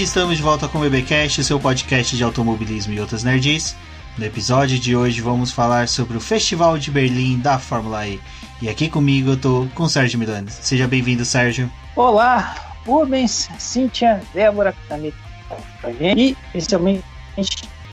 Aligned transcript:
Estamos 0.00 0.38
de 0.38 0.42
volta 0.42 0.66
com 0.66 0.78
o 0.78 0.80
BBcast, 0.80 1.44
seu 1.44 1.60
podcast 1.60 2.16
de 2.16 2.24
automobilismo 2.24 2.94
e 2.94 3.00
outras 3.00 3.22
nerds. 3.22 3.76
No 4.16 4.24
episódio 4.24 4.78
de 4.78 4.96
hoje 4.96 5.20
vamos 5.20 5.52
falar 5.52 5.86
sobre 5.86 6.16
o 6.16 6.20
Festival 6.20 6.78
de 6.78 6.90
Berlim 6.90 7.38
da 7.38 7.58
Fórmula 7.58 8.08
E. 8.08 8.18
E 8.62 8.70
aqui 8.70 8.88
comigo 8.88 9.32
eu 9.32 9.36
tô 9.40 9.68
com 9.74 9.82
o 9.82 9.88
Sérgio 9.88 10.18
Milani. 10.18 10.50
Seja 10.50 10.88
bem-vindo, 10.88 11.26
Sérgio. 11.26 11.70
Olá, 11.94 12.54
Rubens, 12.86 13.50
Cíntia, 13.58 14.22
Débora, 14.32 14.72
que 14.72 14.88
tá 14.88 14.98
e 14.98 16.36
especialmente 16.54 17.04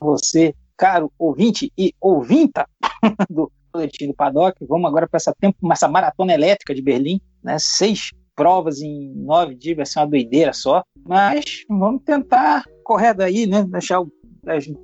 você, 0.00 0.54
caro 0.78 1.12
ouvinte 1.18 1.70
e 1.76 1.94
ouvinta 2.00 2.66
do 3.28 3.52
Coletivo 3.70 4.14
Paddock. 4.14 4.56
Vamos 4.66 4.88
agora 4.88 5.06
para 5.06 5.18
essa, 5.18 5.34
essa 5.70 5.86
maratona 5.86 6.32
elétrica 6.32 6.74
de 6.74 6.80
Berlim, 6.80 7.20
né? 7.44 7.58
Seis 7.58 8.10
provas 8.40 8.80
em 8.80 9.12
nove 9.14 9.54
dias, 9.54 9.76
vai 9.76 9.84
ser 9.84 9.98
uma 9.98 10.06
doideira 10.06 10.54
só. 10.54 10.82
Mas 11.06 11.44
vamos 11.68 12.02
tentar 12.06 12.64
correr 12.82 13.12
daí, 13.12 13.46
né? 13.46 13.66
Deixar 13.68 14.00
o 14.00 14.10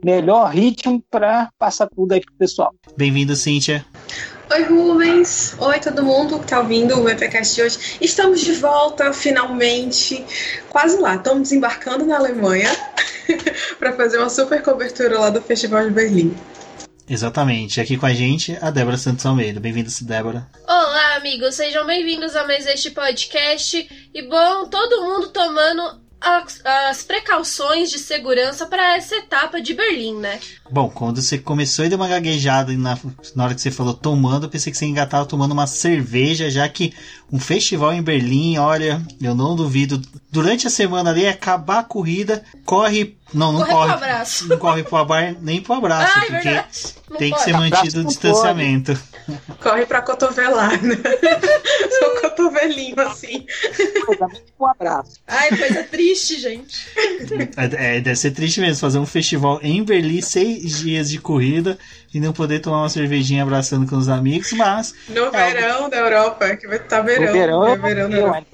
melhor 0.04 0.50
ritmo 0.50 1.02
para 1.10 1.48
passar 1.58 1.88
tudo 1.88 2.12
aí 2.12 2.20
pro 2.20 2.34
pessoal. 2.34 2.74
Bem-vindo, 2.98 3.34
Cíntia. 3.34 3.82
Oi, 4.52 4.62
Rubens. 4.64 5.56
Oi, 5.58 5.80
todo 5.80 6.04
mundo 6.04 6.36
que 6.38 6.44
está 6.44 6.60
ouvindo 6.60 7.00
o 7.00 7.04
VPcast 7.04 7.54
de 7.54 7.62
hoje. 7.62 7.78
Estamos 7.98 8.42
de 8.42 8.52
volta, 8.52 9.10
finalmente. 9.14 10.22
Quase 10.68 11.00
lá. 11.00 11.14
Estamos 11.14 11.44
desembarcando 11.44 12.04
na 12.04 12.18
Alemanha 12.18 12.68
para 13.80 13.94
fazer 13.94 14.18
uma 14.18 14.28
super 14.28 14.62
cobertura 14.62 15.18
lá 15.18 15.30
do 15.30 15.40
Festival 15.40 15.84
de 15.84 15.94
Berlim. 15.94 16.36
Exatamente. 17.08 17.80
Aqui 17.80 17.96
com 17.96 18.06
a 18.06 18.12
gente, 18.12 18.56
a 18.60 18.70
Débora 18.70 18.96
Santos 18.96 19.24
Almeida. 19.24 19.60
Bem-vinda, 19.60 19.90
Débora. 20.02 20.48
Olá, 20.66 21.16
amigos. 21.16 21.54
Sejam 21.54 21.86
bem-vindos 21.86 22.34
a 22.34 22.46
mais 22.46 22.66
este 22.66 22.90
podcast. 22.90 23.88
E 24.12 24.22
bom, 24.22 24.68
todo 24.68 25.02
mundo 25.02 25.28
tomando 25.28 26.05
as, 26.20 26.60
as 26.64 27.02
precauções 27.02 27.90
de 27.90 27.98
segurança 27.98 28.66
para 28.66 28.96
essa 28.96 29.16
etapa 29.16 29.60
de 29.60 29.74
Berlim, 29.74 30.16
né? 30.18 30.40
Bom, 30.70 30.88
quando 30.88 31.22
você 31.22 31.38
começou 31.38 31.84
e 31.84 31.88
deu 31.88 31.98
uma 31.98 32.08
gaguejada 32.08 32.72
na, 32.72 32.98
na 33.34 33.44
hora 33.44 33.54
que 33.54 33.60
você 33.60 33.70
falou 33.70 33.94
tomando, 33.94 34.46
eu 34.46 34.50
pensei 34.50 34.72
que 34.72 34.78
você 34.78 34.86
engatava 34.86 35.26
tomando 35.26 35.52
uma 35.52 35.66
cerveja, 35.66 36.50
já 36.50 36.68
que 36.68 36.92
um 37.30 37.38
festival 37.38 37.92
em 37.92 38.02
Berlim, 38.02 38.58
olha, 38.58 39.00
eu 39.20 39.34
não 39.34 39.54
duvido. 39.54 40.00
Durante 40.30 40.66
a 40.66 40.70
semana 40.70 41.10
ali, 41.10 41.26
acabar 41.26 41.80
a 41.80 41.84
corrida, 41.84 42.42
corre. 42.64 43.16
Não, 43.32 43.52
não 43.52 43.60
corre. 43.60 43.72
corre 43.72 43.86
pro 43.86 43.94
abraço. 43.94 44.48
Não 44.48 44.58
corre 44.58 44.82
pro 44.82 44.96
abraço, 44.96 45.36
nem 45.40 45.60
pro 45.60 45.74
abraço, 45.74 46.12
Ai, 46.18 46.26
porque 46.26 46.64
não 47.10 47.16
tem 47.16 47.30
pode. 47.30 47.44
que 47.44 47.50
ser 47.50 47.56
mantido 47.56 48.00
o 48.00 48.04
distanciamento. 48.04 48.98
Corre 49.60 49.86
pra 49.86 50.02
cotovelar, 50.02 50.82
né? 50.82 50.96
Só 51.98 52.20
cotovelinho 52.20 53.00
assim. 53.00 53.46
Um 54.58 54.66
abraço. 54.66 55.20
Ai, 55.26 55.48
coisa 55.48 55.84
triste, 55.84 56.38
gente. 56.38 56.88
É, 57.56 58.00
deve 58.00 58.16
ser 58.16 58.30
triste 58.30 58.60
mesmo 58.60 58.80
fazer 58.80 58.98
um 58.98 59.06
festival 59.06 59.58
em 59.62 59.82
Berlim, 59.82 60.20
seis 60.20 60.78
dias 60.78 61.10
de 61.10 61.18
corrida 61.18 61.78
e 62.14 62.20
não 62.20 62.32
poder 62.32 62.60
tomar 62.60 62.82
uma 62.82 62.88
cervejinha 62.88 63.42
abraçando 63.42 63.88
com 63.88 63.96
os 63.96 64.08
amigos, 64.08 64.52
mas. 64.52 64.94
No 65.08 65.30
verão 65.30 65.88
da 65.88 65.98
Europa, 65.98 66.56
que 66.56 66.66
vai 66.66 66.78
estar 66.78 67.02
verão. 67.02 67.26
No 67.26 67.32
verão, 67.32 67.66
é 67.66 67.72
eu 67.72 67.82
verão 67.82 68.10
da 68.10 68.16
eu, 68.16 68.46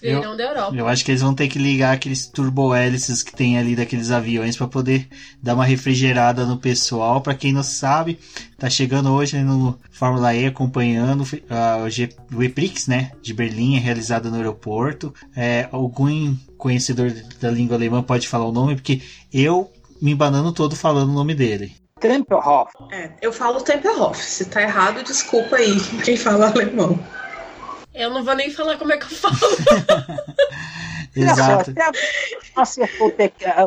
Verão 0.00 0.36
da 0.36 0.44
Europa. 0.44 0.76
Eu 0.76 0.88
acho 0.88 1.04
que 1.04 1.10
eles 1.10 1.20
vão 1.22 1.34
ter 1.34 1.48
que 1.48 1.58
ligar 1.58 1.92
aqueles 1.92 2.26
turbo-hélices 2.26 3.22
que 3.22 3.34
tem 3.34 3.58
ali 3.58 3.76
daqueles 3.76 4.10
aviões 4.10 4.56
para 4.56 4.66
poder 4.66 5.08
dar 5.42 5.54
uma 5.54 5.64
refrigerada 5.64 6.46
no 6.46 6.56
pessoal. 6.56 7.20
Para 7.20 7.34
quem 7.34 7.52
não 7.52 7.62
sabe, 7.62 8.18
tá 8.58 8.70
chegando 8.70 9.12
hoje 9.12 9.38
no 9.42 9.78
Fórmula 9.90 10.34
E 10.34 10.46
acompanhando 10.46 11.22
uh, 11.22 11.84
o, 11.84 11.90
G, 11.90 12.08
o 12.34 12.42
EPRIX, 12.42 12.86
né, 12.86 13.12
de 13.20 13.34
Berlim, 13.34 13.78
realizado 13.78 14.30
no 14.30 14.36
aeroporto. 14.36 15.14
É, 15.36 15.68
algum 15.70 16.34
conhecedor 16.56 17.12
da 17.40 17.50
língua 17.50 17.76
alemã 17.76 18.02
pode 18.02 18.28
falar 18.28 18.46
o 18.46 18.52
nome, 18.52 18.74
porque 18.74 19.02
eu 19.32 19.70
me 20.00 20.12
embanando 20.12 20.52
todo 20.52 20.74
falando 20.74 21.10
o 21.10 21.14
nome 21.14 21.34
dele. 21.34 21.72
Tempelhof. 22.00 22.72
É, 22.90 23.10
eu 23.20 23.32
falo 23.32 23.60
Tempelhof. 23.60 24.18
Se 24.18 24.46
tá 24.46 24.62
errado, 24.62 25.02
desculpa 25.04 25.56
aí 25.56 25.78
quem 26.02 26.16
fala 26.16 26.48
alemão. 26.48 26.98
Eu 27.94 28.10
não 28.10 28.24
vou 28.24 28.34
nem 28.34 28.50
falar 28.50 28.78
como 28.78 28.92
é 28.92 28.98
que 28.98 29.04
eu 29.04 29.16
falo. 29.16 29.36
Exato. 31.14 31.72
Olha 31.76 31.92
só, 32.54 32.60
acertou 32.60 33.12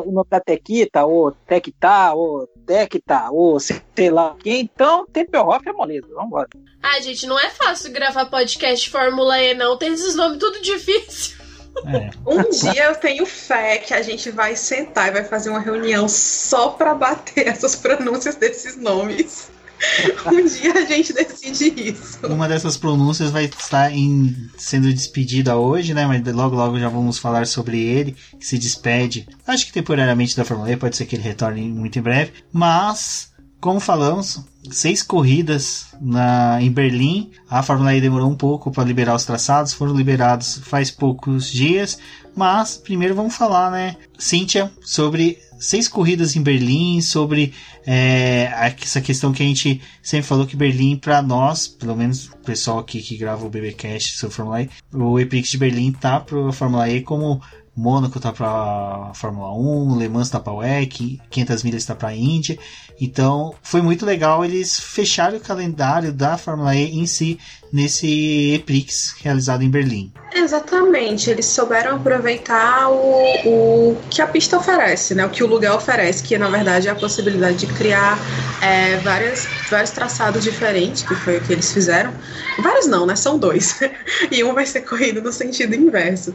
o 0.06 0.12
nome 0.12 0.26
da 0.30 0.40
Tequita, 0.40 1.04
ou 1.04 1.32
Tecta, 1.32 2.14
ou 2.14 2.46
Tecta, 2.66 3.28
ou 3.30 3.60
sei 3.60 4.10
lá 4.10 4.34
quem. 4.42 4.62
Então, 4.62 5.06
Tempelhof 5.06 5.68
é 5.68 5.72
moleza. 5.72 6.08
Vamos 6.08 6.26
embora. 6.26 6.48
Ai, 6.82 7.02
gente, 7.02 7.26
não 7.26 7.38
é 7.38 7.50
fácil 7.50 7.92
gravar 7.92 8.26
podcast 8.26 8.88
Fórmula 8.88 9.40
E, 9.40 9.54
não. 9.54 9.76
Tem 9.76 9.92
esses 9.92 10.14
nomes 10.14 10.38
tudo 10.38 10.60
difícil. 10.62 11.44
É. 11.86 12.10
Um 12.24 12.50
dia 12.50 12.84
eu 12.84 12.94
tenho 12.94 13.26
fé 13.26 13.78
que 13.78 13.92
a 13.92 14.00
gente 14.00 14.30
vai 14.30 14.54
sentar 14.54 15.08
e 15.08 15.10
vai 15.10 15.24
fazer 15.24 15.50
uma 15.50 15.60
reunião 15.60 16.08
só 16.08 16.70
pra 16.70 16.94
bater 16.94 17.48
essas 17.48 17.74
pronúncias 17.74 18.36
desses 18.36 18.76
nomes. 18.76 19.50
Um 20.26 20.46
dia 20.46 20.72
a 20.72 20.84
gente 20.86 21.12
decide 21.12 21.90
isso. 21.90 22.26
Uma 22.26 22.48
dessas 22.48 22.76
pronúncias 22.76 23.30
vai 23.30 23.44
estar 23.44 23.92
em- 23.92 24.48
sendo 24.56 24.92
despedida 24.92 25.56
hoje, 25.56 25.92
né? 25.94 26.06
Mas 26.06 26.22
logo 26.34 26.56
logo 26.56 26.78
já 26.78 26.88
vamos 26.88 27.18
falar 27.18 27.46
sobre 27.46 27.80
ele, 27.80 28.16
que 28.38 28.46
se 28.46 28.58
despede. 28.58 29.28
Acho 29.46 29.66
que 29.66 29.72
temporariamente 29.72 30.36
da 30.36 30.44
Fórmula 30.44 30.70
E, 30.72 30.76
pode 30.76 30.96
ser 30.96 31.06
que 31.06 31.16
ele 31.16 31.22
retorne 31.22 31.62
muito 31.68 31.98
em 31.98 32.02
breve. 32.02 32.32
Mas, 32.52 33.32
como 33.60 33.78
falamos, 33.80 34.40
seis 34.70 35.02
corridas 35.02 35.86
na, 36.00 36.58
em 36.62 36.70
Berlim. 36.70 37.30
A 37.48 37.62
Fórmula 37.62 37.94
E 37.94 38.00
demorou 38.00 38.30
um 38.30 38.36
pouco 38.36 38.70
para 38.70 38.84
liberar 38.84 39.14
os 39.14 39.24
traçados, 39.24 39.72
foram 39.72 39.94
liberados 39.94 40.60
faz 40.64 40.90
poucos 40.90 41.50
dias. 41.50 41.98
Mas 42.34 42.76
primeiro 42.76 43.14
vamos 43.14 43.36
falar, 43.36 43.70
né, 43.70 43.96
Cíntia, 44.18 44.72
sobre 44.82 45.38
seis 45.64 45.88
corridas 45.88 46.36
em 46.36 46.42
Berlim, 46.42 47.00
sobre 47.00 47.52
é, 47.86 48.50
essa 48.82 49.00
questão 49.00 49.32
que 49.32 49.42
a 49.42 49.46
gente 49.46 49.80
sempre 50.02 50.26
falou 50.26 50.46
que 50.46 50.56
Berlim, 50.56 50.96
para 50.96 51.22
nós, 51.22 51.66
pelo 51.66 51.96
menos 51.96 52.26
o 52.26 52.36
pessoal 52.38 52.78
aqui 52.78 53.00
que 53.00 53.16
grava 53.16 53.44
o 53.44 53.50
BBcast 53.50 54.16
sobre 54.18 54.36
Fórmula 54.36 54.62
E, 54.62 54.70
o 54.92 55.18
EPRIX 55.18 55.50
de 55.50 55.58
Berlim 55.58 55.92
tá 55.92 56.20
para 56.20 56.48
a 56.48 56.52
Fórmula 56.52 56.88
E 56.88 57.00
como 57.00 57.40
Mônaco 57.76 58.20
tá 58.20 58.32
para 58.32 59.12
Fórmula 59.14 59.52
1, 59.52 59.98
Le 59.98 60.08
Mans 60.08 60.30
tá 60.30 60.38
para 60.38 60.52
WEC, 60.52 61.20
500 61.28 61.62
milhas 61.64 61.84
tá 61.84 61.94
para 61.94 62.14
Índia. 62.14 62.56
Então, 63.00 63.52
foi 63.62 63.82
muito 63.82 64.06
legal 64.06 64.44
eles 64.44 64.78
fecharem 64.78 65.38
o 65.38 65.42
calendário 65.42 66.12
da 66.12 66.38
Fórmula 66.38 66.76
E 66.76 66.96
em 66.96 67.06
si 67.06 67.38
nesse 67.74 68.54
EPRIX 68.54 69.16
realizado 69.20 69.64
em 69.64 69.68
Berlim. 69.68 70.12
Exatamente, 70.32 71.28
eles 71.28 71.46
souberam 71.46 71.96
aproveitar 71.96 72.88
o, 72.88 73.24
o 73.44 73.96
que 74.08 74.22
a 74.22 74.26
pista 74.28 74.56
oferece, 74.56 75.14
né? 75.14 75.26
O 75.26 75.30
que 75.30 75.42
o 75.42 75.46
lugar 75.46 75.74
oferece, 75.74 76.22
que 76.22 76.38
na 76.38 76.48
verdade 76.48 76.86
é 76.86 76.90
a 76.92 76.94
possibilidade 76.94 77.58
de 77.58 77.66
criar 77.74 78.16
é, 78.62 78.96
várias, 78.98 79.48
vários 79.68 79.90
traçados 79.90 80.44
diferentes, 80.44 81.02
que 81.02 81.16
foi 81.16 81.38
o 81.38 81.40
que 81.40 81.52
eles 81.52 81.72
fizeram. 81.72 82.12
Vários 82.60 82.86
não, 82.86 83.06
né? 83.06 83.16
São 83.16 83.38
dois. 83.38 83.80
e 84.30 84.44
um 84.44 84.54
vai 84.54 84.66
ser 84.66 84.82
corrido 84.82 85.20
no 85.20 85.32
sentido 85.32 85.74
inverso. 85.74 86.32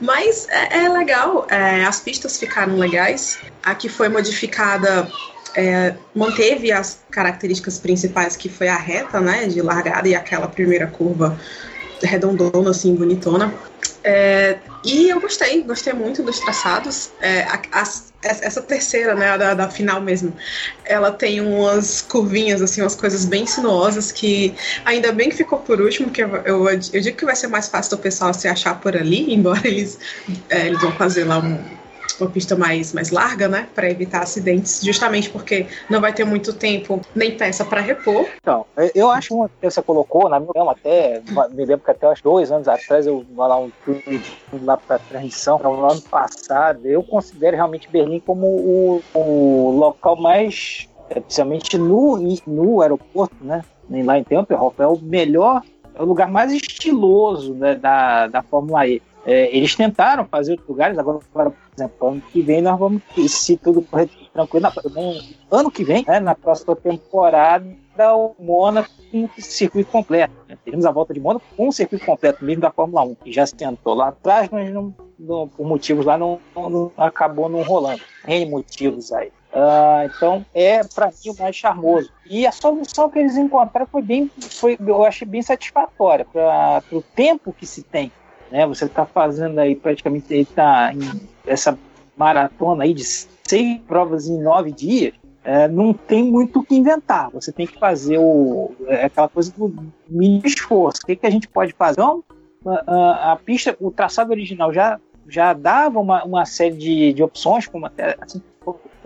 Mas 0.00 0.46
é, 0.48 0.84
é 0.84 0.88
legal, 0.88 1.46
é, 1.50 1.84
as 1.84 2.00
pistas 2.00 2.38
ficaram 2.38 2.78
legais. 2.78 3.38
A 3.62 3.74
que 3.74 3.90
foi 3.90 4.08
modificada 4.08 5.06
é, 5.56 5.96
manteve 6.14 6.72
as 6.72 7.04
características 7.10 7.78
principais, 7.78 8.36
que 8.36 8.48
foi 8.48 8.68
a 8.68 8.76
reta, 8.76 9.20
né? 9.20 9.46
De 9.46 9.60
largada 9.60 10.08
e 10.08 10.14
aquela 10.14 10.48
primeira 10.48 10.86
curva 10.86 11.38
redondona, 12.02 12.70
assim, 12.70 12.94
bonitona. 12.94 13.52
É, 14.02 14.58
e 14.82 15.10
eu 15.10 15.20
gostei, 15.20 15.62
gostei 15.62 15.92
muito 15.92 16.22
dos 16.22 16.40
traçados. 16.40 17.10
É, 17.20 17.46
essa 18.22 18.62
terceira, 18.62 19.14
né, 19.14 19.36
da, 19.36 19.54
da 19.54 19.70
final 19.70 20.00
mesmo, 20.00 20.34
ela 20.84 21.10
tem 21.10 21.40
umas 21.40 22.00
curvinhas, 22.02 22.62
assim, 22.62 22.80
umas 22.82 22.94
coisas 22.94 23.24
bem 23.24 23.46
sinuosas 23.46 24.12
que 24.12 24.56
ainda 24.84 25.12
bem 25.12 25.28
que 25.30 25.36
ficou 25.36 25.60
por 25.60 25.80
último, 25.80 26.10
que 26.10 26.22
eu, 26.22 26.34
eu, 26.44 26.68
eu 26.68 27.00
digo 27.00 27.16
que 27.16 27.24
vai 27.24 27.36
ser 27.36 27.46
mais 27.48 27.68
fácil 27.68 27.96
do 27.96 28.02
pessoal 28.02 28.32
se 28.34 28.48
achar 28.48 28.80
por 28.80 28.96
ali, 28.96 29.32
embora 29.34 29.66
eles, 29.66 29.98
é, 30.48 30.66
eles 30.66 30.80
vão 30.80 30.96
fazer 30.96 31.24
lá 31.24 31.38
um- 31.38 31.79
uma 32.18 32.30
pista 32.30 32.56
mais, 32.56 32.92
mais 32.92 33.10
larga, 33.10 33.48
né, 33.48 33.68
para 33.74 33.90
evitar 33.90 34.22
acidentes, 34.22 34.80
justamente 34.82 35.30
porque 35.30 35.66
não 35.88 36.00
vai 36.00 36.12
ter 36.12 36.24
muito 36.24 36.52
tempo 36.52 37.00
nem 37.14 37.36
peça 37.36 37.64
para 37.64 37.80
repor. 37.80 38.26
Então, 38.40 38.64
eu- 38.94 39.10
acho 39.10 39.34
uma 39.34 39.48
que 39.48 39.70
você 39.70 39.82
colocou, 39.82 40.28
na 40.28 40.38
minha 40.38 40.50
opinião, 40.50 40.70
até, 40.70 41.20
me 41.50 41.64
lembro 41.64 41.84
que 41.84 41.90
até 41.90 42.08
uns 42.08 42.20
dois 42.22 42.50
anos 42.52 42.68
atrás 42.68 43.06
eu 43.06 43.24
vou 43.34 43.46
lá 43.46 43.58
um 43.58 43.70
tweet 43.84 44.44
lá 44.62 44.76
para 44.76 44.98
transmissão, 44.98 45.58
no 45.58 45.84
ano 45.90 46.00
passado, 46.02 46.86
eu 46.86 47.02
considero 47.02 47.56
realmente 47.56 47.90
Berlim 47.90 48.20
como 48.20 48.46
o, 48.46 49.02
o 49.14 49.70
local 49.70 50.16
mais, 50.20 50.86
é, 51.10 51.20
principalmente 51.20 51.76
no, 51.78 52.18
no 52.46 52.80
aeroporto, 52.82 53.34
né, 53.40 53.62
lá 54.04 54.18
em 54.18 54.24
Tempelhof, 54.24 54.80
é 54.80 54.86
o 54.86 54.98
melhor, 54.98 55.62
é 55.94 56.02
o 56.02 56.04
lugar 56.04 56.30
mais 56.30 56.52
estiloso 56.52 57.54
né, 57.54 57.74
da, 57.74 58.26
da 58.28 58.42
Fórmula 58.42 58.86
E. 58.86 59.02
É, 59.24 59.54
eles 59.54 59.74
tentaram 59.74 60.24
fazer 60.24 60.52
outros 60.52 60.68
lugares, 60.68 60.98
agora, 60.98 61.18
por 61.32 61.52
exemplo, 61.76 62.08
ano 62.08 62.22
que 62.32 62.40
vem 62.40 62.62
nós 62.62 62.78
vamos, 62.78 63.02
se 63.28 63.56
tudo 63.56 63.82
correr 63.82 64.08
tranquilo, 64.32 64.62
na, 64.62 64.72
ano 65.50 65.70
que 65.70 65.84
vem, 65.84 66.04
né, 66.06 66.20
na 66.20 66.34
próxima 66.34 66.74
temporada, 66.74 67.66
o 68.16 68.34
Mônaco 68.38 68.88
com 69.10 69.28
circuito 69.38 69.90
completo. 69.90 70.32
Né? 70.48 70.56
Teremos 70.64 70.86
a 70.86 70.90
volta 70.90 71.12
de 71.12 71.20
Mônaco 71.20 71.44
com 71.56 71.68
um 71.68 71.72
circuito 71.72 72.06
completo, 72.06 72.44
mesmo 72.44 72.62
da 72.62 72.70
Fórmula 72.70 73.02
1, 73.02 73.14
que 73.16 73.32
já 73.32 73.44
se 73.44 73.54
tentou 73.54 73.94
lá 73.94 74.08
atrás, 74.08 74.48
mas 74.50 74.72
não, 74.72 74.94
não 75.18 75.48
por 75.48 75.66
motivos 75.66 76.06
lá 76.06 76.16
não, 76.16 76.40
não, 76.56 76.90
acabou 76.96 77.48
não 77.48 77.62
rolando. 77.62 78.00
Tem 78.24 78.48
motivos 78.48 79.12
aí. 79.12 79.28
Uh, 79.52 80.06
então 80.06 80.46
é 80.54 80.84
para 80.84 81.08
mim 81.08 81.30
o 81.30 81.42
mais 81.42 81.56
charmoso. 81.56 82.10
E 82.24 82.46
a 82.46 82.52
solução 82.52 83.10
que 83.10 83.18
eles 83.18 83.36
encontraram 83.36 83.86
foi 83.90 84.00
bem, 84.00 84.30
foi, 84.38 84.78
eu 84.78 85.04
achei 85.04 85.26
bem 85.26 85.42
satisfatória 85.42 86.24
para 86.24 86.82
o 86.92 87.02
tempo 87.02 87.52
que 87.52 87.66
se 87.66 87.82
tem. 87.82 88.12
Né? 88.50 88.66
Você 88.66 88.84
está 88.84 89.06
fazendo 89.06 89.58
aí 89.58 89.74
praticamente 89.74 90.34
está 90.34 90.92
em 90.92 91.20
essa 91.46 91.78
maratona 92.16 92.84
aí 92.84 92.92
de 92.92 93.04
seis 93.04 93.80
provas 93.86 94.28
em 94.28 94.38
nove 94.40 94.72
dias. 94.72 95.14
É, 95.42 95.66
não 95.68 95.94
tem 95.94 96.22
muito 96.22 96.60
o 96.60 96.62
que 96.62 96.74
inventar. 96.74 97.30
Você 97.30 97.50
tem 97.50 97.66
que 97.66 97.78
fazer 97.78 98.18
o, 98.18 98.74
é, 98.86 99.06
aquela 99.06 99.28
coisa 99.28 99.50
do 99.52 99.74
mínimo 100.08 100.46
esforço. 100.46 101.00
O 101.02 101.06
que, 101.06 101.16
que 101.16 101.26
a 101.26 101.30
gente 101.30 101.48
pode 101.48 101.72
fazer? 101.72 102.00
Então, 102.00 102.22
a, 102.66 102.94
a, 102.94 103.32
a 103.32 103.36
pista, 103.36 103.74
o 103.80 103.90
traçado 103.90 104.32
original 104.32 104.72
já, 104.72 105.00
já 105.26 105.54
dava 105.54 105.98
uma, 105.98 106.22
uma 106.24 106.44
série 106.44 106.76
de, 106.76 107.12
de 107.14 107.22
opções, 107.22 107.66
como 107.66 107.86
até 107.86 108.16
assim, 108.20 108.42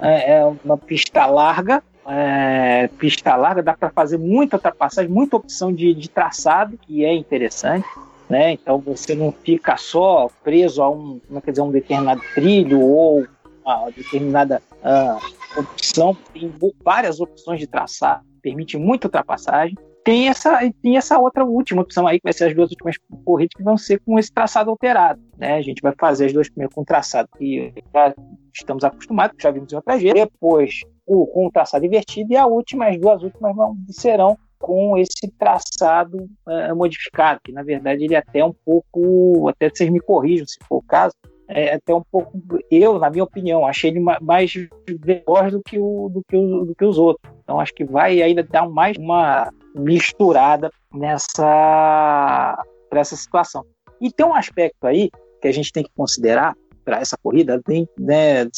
é, 0.00 0.38
é 0.38 0.44
uma 0.64 0.76
pista 0.76 1.24
larga, 1.26 1.82
é, 2.06 2.88
pista 2.98 3.36
larga, 3.36 3.62
dá 3.62 3.74
para 3.74 3.90
fazer 3.90 4.18
muita 4.18 4.56
ultrapassagem, 4.56 5.10
muita 5.10 5.36
opção 5.36 5.72
de, 5.72 5.94
de 5.94 6.10
traçado, 6.10 6.76
que 6.78 7.04
é 7.04 7.14
interessante. 7.14 7.86
Né? 8.34 8.50
Então 8.50 8.80
você 8.80 9.14
não 9.14 9.30
fica 9.30 9.76
só 9.76 10.28
preso 10.42 10.82
a 10.82 10.90
um, 10.90 11.20
quer 11.44 11.52
dizer, 11.52 11.62
um 11.62 11.70
determinado 11.70 12.20
trilho 12.34 12.80
ou 12.80 13.24
uma 13.64 13.88
determinada 13.90 14.60
uh, 14.82 15.60
opção, 15.60 16.16
tem 16.32 16.52
várias 16.84 17.20
opções 17.20 17.60
de 17.60 17.68
traçar, 17.68 18.24
permite 18.42 18.76
muita 18.76 19.06
ultrapassagem. 19.06 19.76
Tem 20.04 20.28
essa, 20.28 20.58
tem 20.82 20.96
essa 20.96 21.16
outra 21.16 21.44
última 21.44 21.82
opção 21.82 22.08
aí, 22.08 22.18
que 22.18 22.24
vai 22.24 22.32
ser 22.32 22.48
as 22.48 22.56
duas 22.56 22.70
últimas 22.70 22.96
corridas, 23.24 23.54
que 23.56 23.62
vão 23.62 23.76
ser 23.76 24.00
com 24.00 24.18
esse 24.18 24.32
traçado 24.32 24.68
alterado. 24.68 25.22
Né? 25.38 25.54
A 25.54 25.62
gente 25.62 25.80
vai 25.80 25.94
fazer 25.96 26.26
as 26.26 26.32
duas 26.32 26.48
primeiras 26.48 26.74
com 26.74 26.84
traçado 26.84 27.28
que 27.38 27.72
já 27.94 28.12
estamos 28.52 28.82
acostumados, 28.82 29.36
já 29.40 29.52
vimos 29.52 29.72
em 29.72 29.76
outras 29.76 30.02
vezes. 30.02 30.12
Depois 30.12 30.80
com 31.06 31.46
o 31.46 31.52
traçado 31.52 31.86
invertido 31.86 32.32
e 32.32 32.36
a 32.36 32.46
última, 32.46 32.88
as 32.88 32.98
duas 32.98 33.22
últimas 33.22 33.54
vão, 33.54 33.76
serão 33.90 34.36
com 34.64 34.96
esse 34.96 35.30
traçado 35.38 36.26
uh, 36.48 36.74
modificado, 36.74 37.38
que 37.44 37.52
na 37.52 37.62
verdade 37.62 38.02
ele 38.02 38.14
é 38.14 38.18
até 38.18 38.42
um 38.42 38.54
pouco, 38.64 39.46
até 39.46 39.68
vocês 39.68 39.90
me 39.90 40.00
corrijam 40.00 40.46
se 40.46 40.56
for 40.66 40.76
o 40.76 40.82
caso, 40.82 41.12
é 41.46 41.74
até 41.74 41.94
um 41.94 42.02
pouco, 42.10 42.32
eu, 42.70 42.98
na 42.98 43.10
minha 43.10 43.24
opinião, 43.24 43.66
achei 43.66 43.90
ele 43.90 44.00
mais 44.00 44.54
veloz 45.02 45.52
do 45.52 45.62
que, 45.62 45.78
o, 45.78 46.08
do, 46.08 46.22
que 46.26 46.34
o, 46.34 46.64
do 46.64 46.74
que 46.74 46.84
os 46.86 46.96
outros. 46.96 47.30
Então 47.42 47.60
acho 47.60 47.74
que 47.74 47.84
vai 47.84 48.22
ainda 48.22 48.42
dar 48.42 48.66
mais 48.66 48.96
uma 48.96 49.52
misturada 49.74 50.70
nessa 50.94 52.64
essa 52.90 53.16
situação. 53.16 53.66
E 54.00 54.10
tem 54.10 54.24
um 54.24 54.34
aspecto 54.34 54.86
aí 54.86 55.10
que 55.42 55.48
a 55.48 55.52
gente 55.52 55.72
tem 55.72 55.82
que 55.82 55.90
considerar 55.94 56.54
para 56.84 57.00
essa 57.00 57.18
corrida, 57.22 57.60
além, 57.66 57.88
né, 57.98 58.48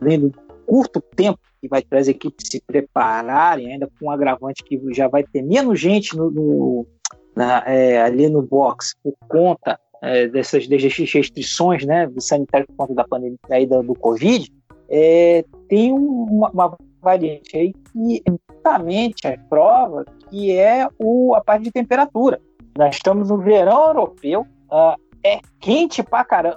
além 0.00 0.20
do 0.20 0.30
curto 0.66 1.00
tempo 1.00 1.38
que 1.60 1.68
vai 1.68 1.82
trazer 1.82 2.10
as 2.10 2.16
equipes 2.16 2.48
se 2.50 2.60
prepararem, 2.60 3.72
ainda 3.72 3.88
com 3.98 4.06
um 4.06 4.10
agravante 4.10 4.62
que 4.62 4.80
já 4.92 5.08
vai 5.08 5.24
ter 5.24 5.42
menos 5.42 5.80
gente 5.80 6.16
no, 6.16 6.30
no 6.30 6.86
na, 7.34 7.62
é, 7.66 8.00
ali 8.02 8.28
no 8.28 8.42
box 8.42 8.94
por 9.02 9.14
conta 9.28 9.78
é, 10.02 10.26
dessas, 10.26 10.66
dessas 10.66 10.92
restrições 10.92 11.84
né, 11.84 12.10
sanitárias 12.18 12.66
por 12.68 12.76
conta 12.76 12.94
da 12.94 13.04
pandemia 13.04 13.38
aí 13.50 13.66
do, 13.66 13.94
Covid, 13.94 14.50
é, 14.88 15.44
tem 15.68 15.92
uma, 15.92 16.50
uma, 16.50 16.76
variante 17.00 17.56
aí 17.56 17.72
que 17.72 18.22
é 18.26 18.32
justamente 18.32 19.26
a 19.28 19.38
prova 19.48 20.04
que 20.28 20.52
é 20.52 20.88
o, 20.98 21.34
a 21.34 21.40
parte 21.40 21.64
de 21.64 21.70
temperatura. 21.70 22.40
Nós 22.76 22.96
estamos 22.96 23.28
no 23.30 23.38
verão 23.38 23.86
europeu, 23.86 24.40
uh, 24.40 25.00
é 25.26 25.40
quente 25.60 26.02
pra 26.02 26.24
caramba, 26.24 26.56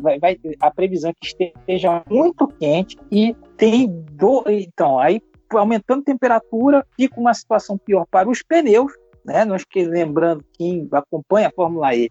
vai, 0.00 0.18
vai, 0.18 0.38
a 0.60 0.70
previsão 0.70 1.10
é 1.10 1.14
que 1.14 1.26
esteja 1.26 2.02
muito 2.08 2.46
quente 2.46 2.96
e 3.10 3.34
tem 3.56 3.88
do, 3.88 4.44
então 4.46 4.98
aí 4.98 5.20
aumentando 5.50 6.04
temperatura 6.04 6.86
fica 6.96 7.18
uma 7.18 7.34
situação 7.34 7.76
pior 7.76 8.06
para 8.10 8.28
os 8.28 8.42
pneus, 8.42 8.92
né? 9.24 9.44
Nós 9.44 9.64
que 9.64 9.84
lembrando 9.84 10.44
quem 10.52 10.88
acompanha 10.92 11.48
a 11.48 11.52
Fórmula 11.52 11.94
E 11.94 12.10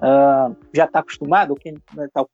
uh, 0.00 0.56
já 0.72 0.84
está 0.84 1.00
acostumado, 1.00 1.54
quem 1.54 1.74
está 1.98 2.24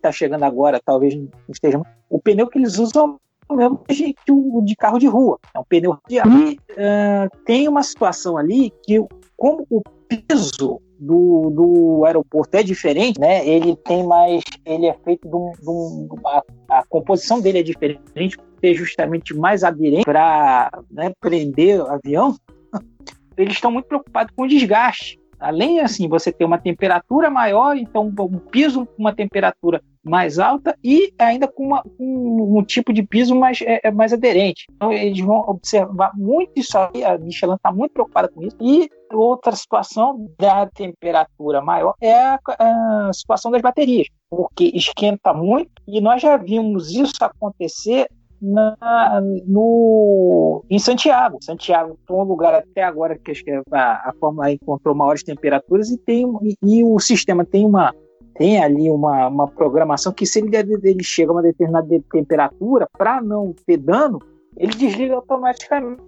tá 0.00 0.12
chegando 0.12 0.44
agora 0.44 0.80
talvez 0.84 1.14
não 1.14 1.28
esteja. 1.48 1.80
O 2.10 2.20
pneu 2.20 2.46
que 2.46 2.58
eles 2.58 2.78
usam 2.78 3.18
é 3.50 3.52
o 3.52 3.56
mesmo 3.56 3.84
o 4.30 4.62
de 4.62 4.76
carro 4.76 4.98
de 4.98 5.06
rua, 5.06 5.38
é 5.54 5.58
um 5.58 5.64
pneu 5.64 5.98
de 6.08 6.18
ar. 6.18 6.26
E 6.26 6.54
uh, 6.72 7.44
tem 7.44 7.68
uma 7.68 7.82
situação 7.82 8.36
ali 8.36 8.72
que, 8.82 9.00
como 9.42 9.66
o 9.68 9.82
piso 10.06 10.80
do, 11.00 11.50
do 11.50 12.04
aeroporto 12.06 12.56
é 12.56 12.62
diferente, 12.62 13.18
né? 13.18 13.44
Ele 13.44 13.74
tem 13.74 14.06
mais, 14.06 14.44
ele 14.64 14.86
é 14.86 14.94
feito 15.04 15.28
de, 15.28 15.34
um, 15.34 15.50
de 15.60 15.68
um, 15.68 16.08
a, 16.24 16.42
a, 16.68 16.84
composição 16.86 17.40
dele 17.40 17.58
é 17.58 17.62
diferente, 17.64 18.36
ser 18.60 18.74
justamente 18.74 19.34
mais 19.34 19.64
aderente 19.64 20.04
para 20.04 20.70
né, 20.88 21.12
prender 21.20 21.80
o 21.80 21.88
avião. 21.88 22.36
Eles 23.36 23.54
estão 23.54 23.72
muito 23.72 23.86
preocupados 23.86 24.32
com 24.36 24.44
o 24.44 24.46
desgaste 24.46 25.20
além 25.42 25.80
assim, 25.80 26.08
você 26.08 26.32
ter 26.32 26.44
uma 26.44 26.56
temperatura 26.56 27.28
maior, 27.28 27.76
então 27.76 28.06
um 28.06 28.38
piso 28.38 28.86
com 28.86 29.02
uma 29.02 29.12
temperatura 29.12 29.82
mais 30.02 30.38
alta 30.38 30.76
e 30.82 31.12
ainda 31.18 31.48
com, 31.48 31.66
uma, 31.66 31.82
um, 31.98 32.58
um, 32.58 32.62
tipo 32.62 32.92
de 32.92 33.02
piso 33.02 33.34
mais, 33.34 33.60
é, 33.62 33.80
é, 33.82 33.90
mais 33.90 34.12
aderente. 34.12 34.66
Então 34.70 34.92
eles 34.92 35.20
vão 35.20 35.40
observar 35.48 36.12
muito 36.14 36.52
isso 36.56 36.78
aí, 36.78 37.04
a 37.04 37.18
Michelin 37.18 37.54
está 37.54 37.72
muito 37.72 37.92
preocupada 37.92 38.28
com 38.28 38.42
isso. 38.42 38.56
E 38.60 38.88
outra 39.12 39.52
situação 39.52 40.28
da 40.38 40.66
temperatura 40.66 41.60
maior 41.60 41.94
é 42.00 42.14
a, 42.14 42.38
a 42.58 43.10
situação 43.12 43.50
das 43.50 43.62
baterias, 43.62 44.08
porque 44.30 44.70
esquenta 44.74 45.32
muito 45.32 45.70
e 45.86 46.00
nós 46.00 46.22
já 46.22 46.36
vimos 46.36 46.90
isso 46.90 47.14
acontecer 47.20 48.08
na, 48.42 49.20
no, 49.46 50.64
em 50.68 50.78
Santiago. 50.78 51.38
Santiago 51.40 51.96
foi 52.06 52.16
um 52.16 52.24
lugar 52.24 52.54
até 52.54 52.82
agora 52.82 53.16
que 53.16 53.32
a, 53.70 54.10
a 54.10 54.12
Fórmula 54.18 54.50
encontrou 54.50 54.94
maiores 54.94 55.22
temperaturas 55.22 55.90
e, 55.90 55.98
tem, 55.98 56.26
e, 56.42 56.56
e, 56.62 56.84
o 56.84 56.98
sistema 56.98 57.44
tem 57.44 57.64
uma 57.64 57.94
tem 58.34 58.62
ali 58.62 58.90
uma, 58.90 59.28
uma 59.28 59.46
programação 59.46 60.12
que 60.12 60.24
se 60.24 60.38
ele, 60.38 60.56
ele 60.82 61.04
chega 61.04 61.30
a 61.30 61.34
uma 61.34 61.42
determinada 61.42 61.86
temperatura, 62.10 62.88
para 62.96 63.20
não 63.20 63.54
ter 63.66 63.76
dano, 63.76 64.18
ele 64.56 64.72
desliga 64.74 65.14
automaticamente. 65.14 66.00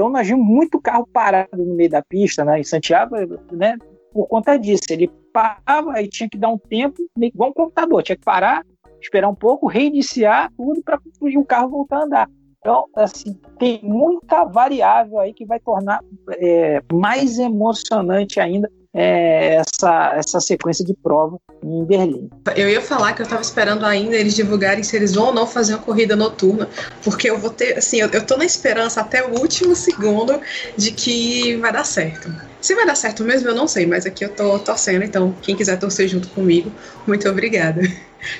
Então 0.00 0.08
nós 0.08 0.26
vimos 0.26 0.46
muito 0.46 0.80
carro 0.80 1.06
parado 1.12 1.58
no 1.58 1.74
meio 1.74 1.90
da 1.90 2.02
pista, 2.02 2.42
né, 2.42 2.58
em 2.58 2.64
Santiago, 2.64 3.14
né, 3.52 3.76
por 4.14 4.26
conta 4.28 4.56
disso. 4.56 4.84
Ele 4.88 5.10
parava 5.30 6.00
e 6.00 6.08
tinha 6.08 6.26
que 6.26 6.38
dar 6.38 6.48
um 6.48 6.56
tempo, 6.56 6.96
igual 7.20 7.50
um 7.50 7.52
computador, 7.52 8.02
tinha 8.02 8.16
que 8.16 8.24
parar, 8.24 8.64
esperar 8.98 9.28
um 9.28 9.34
pouco, 9.34 9.66
reiniciar 9.66 10.50
tudo 10.56 10.82
para 10.82 10.98
o 11.20 11.44
carro 11.44 11.68
voltar 11.68 11.98
a 11.98 12.04
andar. 12.04 12.30
Então, 12.60 12.86
assim, 12.96 13.38
tem 13.58 13.78
muita 13.82 14.44
variável 14.44 15.18
aí 15.18 15.34
que 15.34 15.44
vai 15.44 15.60
tornar 15.60 16.00
é, 16.38 16.82
mais 16.90 17.38
emocionante 17.38 18.40
ainda 18.40 18.70
é, 18.92 19.56
essa, 19.56 20.12
essa 20.16 20.40
sequência 20.40 20.84
de 20.84 20.94
prova 20.94 21.38
em 21.62 21.84
Berlim. 21.84 22.28
Eu 22.56 22.68
ia 22.68 22.80
falar 22.80 23.12
que 23.12 23.22
eu 23.22 23.24
estava 23.24 23.42
esperando 23.42 23.84
ainda 23.84 24.16
eles 24.16 24.34
divulgarem 24.34 24.82
se 24.82 24.96
eles 24.96 25.14
vão 25.14 25.26
ou 25.26 25.34
não 25.34 25.46
fazer 25.46 25.74
uma 25.74 25.82
corrida 25.82 26.16
noturna, 26.16 26.68
porque 27.04 27.30
eu 27.30 27.38
vou 27.38 27.50
ter, 27.50 27.78
assim, 27.78 28.00
eu, 28.00 28.08
eu 28.08 28.24
tô 28.24 28.36
na 28.36 28.44
esperança 28.44 29.00
até 29.00 29.24
o 29.26 29.38
último 29.38 29.76
segundo 29.76 30.40
de 30.76 30.90
que 30.92 31.56
vai 31.56 31.72
dar 31.72 31.84
certo. 31.84 32.32
Se 32.60 32.74
vai 32.74 32.84
dar 32.84 32.94
certo 32.96 33.24
mesmo, 33.24 33.48
eu 33.48 33.54
não 33.54 33.68
sei, 33.68 33.86
mas 33.86 34.04
aqui 34.04 34.24
eu 34.24 34.28
tô 34.28 34.58
torcendo, 34.58 35.04
então 35.04 35.34
quem 35.40 35.56
quiser 35.56 35.78
torcer 35.78 36.08
junto 36.08 36.28
comigo, 36.28 36.70
muito 37.06 37.28
obrigada. 37.28 37.80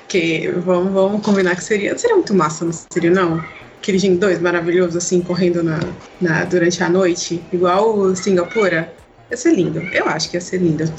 Que 0.06 0.46
vamos, 0.48 0.92
vamos 0.92 1.24
combinar 1.24 1.56
que 1.56 1.64
seria. 1.64 1.96
Seria 1.96 2.14
muito 2.14 2.34
massa, 2.34 2.66
não 2.66 2.72
seria, 2.92 3.10
não? 3.10 3.42
Aquele 3.78 3.98
Gen 3.98 4.16
2 4.16 4.38
maravilhoso, 4.38 4.98
assim, 4.98 5.22
correndo 5.22 5.62
na, 5.62 5.80
na, 6.20 6.44
durante 6.44 6.82
a 6.82 6.88
noite, 6.90 7.42
igual 7.50 8.14
Singapura. 8.14 8.92
Ia 9.30 9.36
ser 9.36 9.52
lindo. 9.52 9.80
Eu 9.92 10.06
acho 10.06 10.30
que 10.30 10.36
ia 10.36 10.40
ser 10.40 10.58
lindo. 10.58 10.92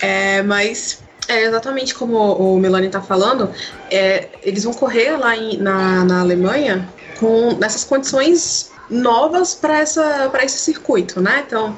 É, 0.00 0.42
mas 0.42 1.00
é 1.28 1.44
exatamente 1.44 1.94
como 1.94 2.18
o 2.18 2.58
Melanie 2.58 2.88
está 2.88 3.00
falando, 3.00 3.50
é, 3.90 4.28
eles 4.42 4.64
vão 4.64 4.72
correr 4.72 5.16
lá 5.16 5.36
em, 5.36 5.56
na, 5.56 6.04
na 6.04 6.20
Alemanha 6.20 6.88
com 7.18 7.52
nessas 7.54 7.84
condições 7.84 8.70
novas 8.90 9.54
para 9.54 9.82
esse 9.82 10.58
circuito, 10.58 11.20
né? 11.20 11.44
Então, 11.46 11.76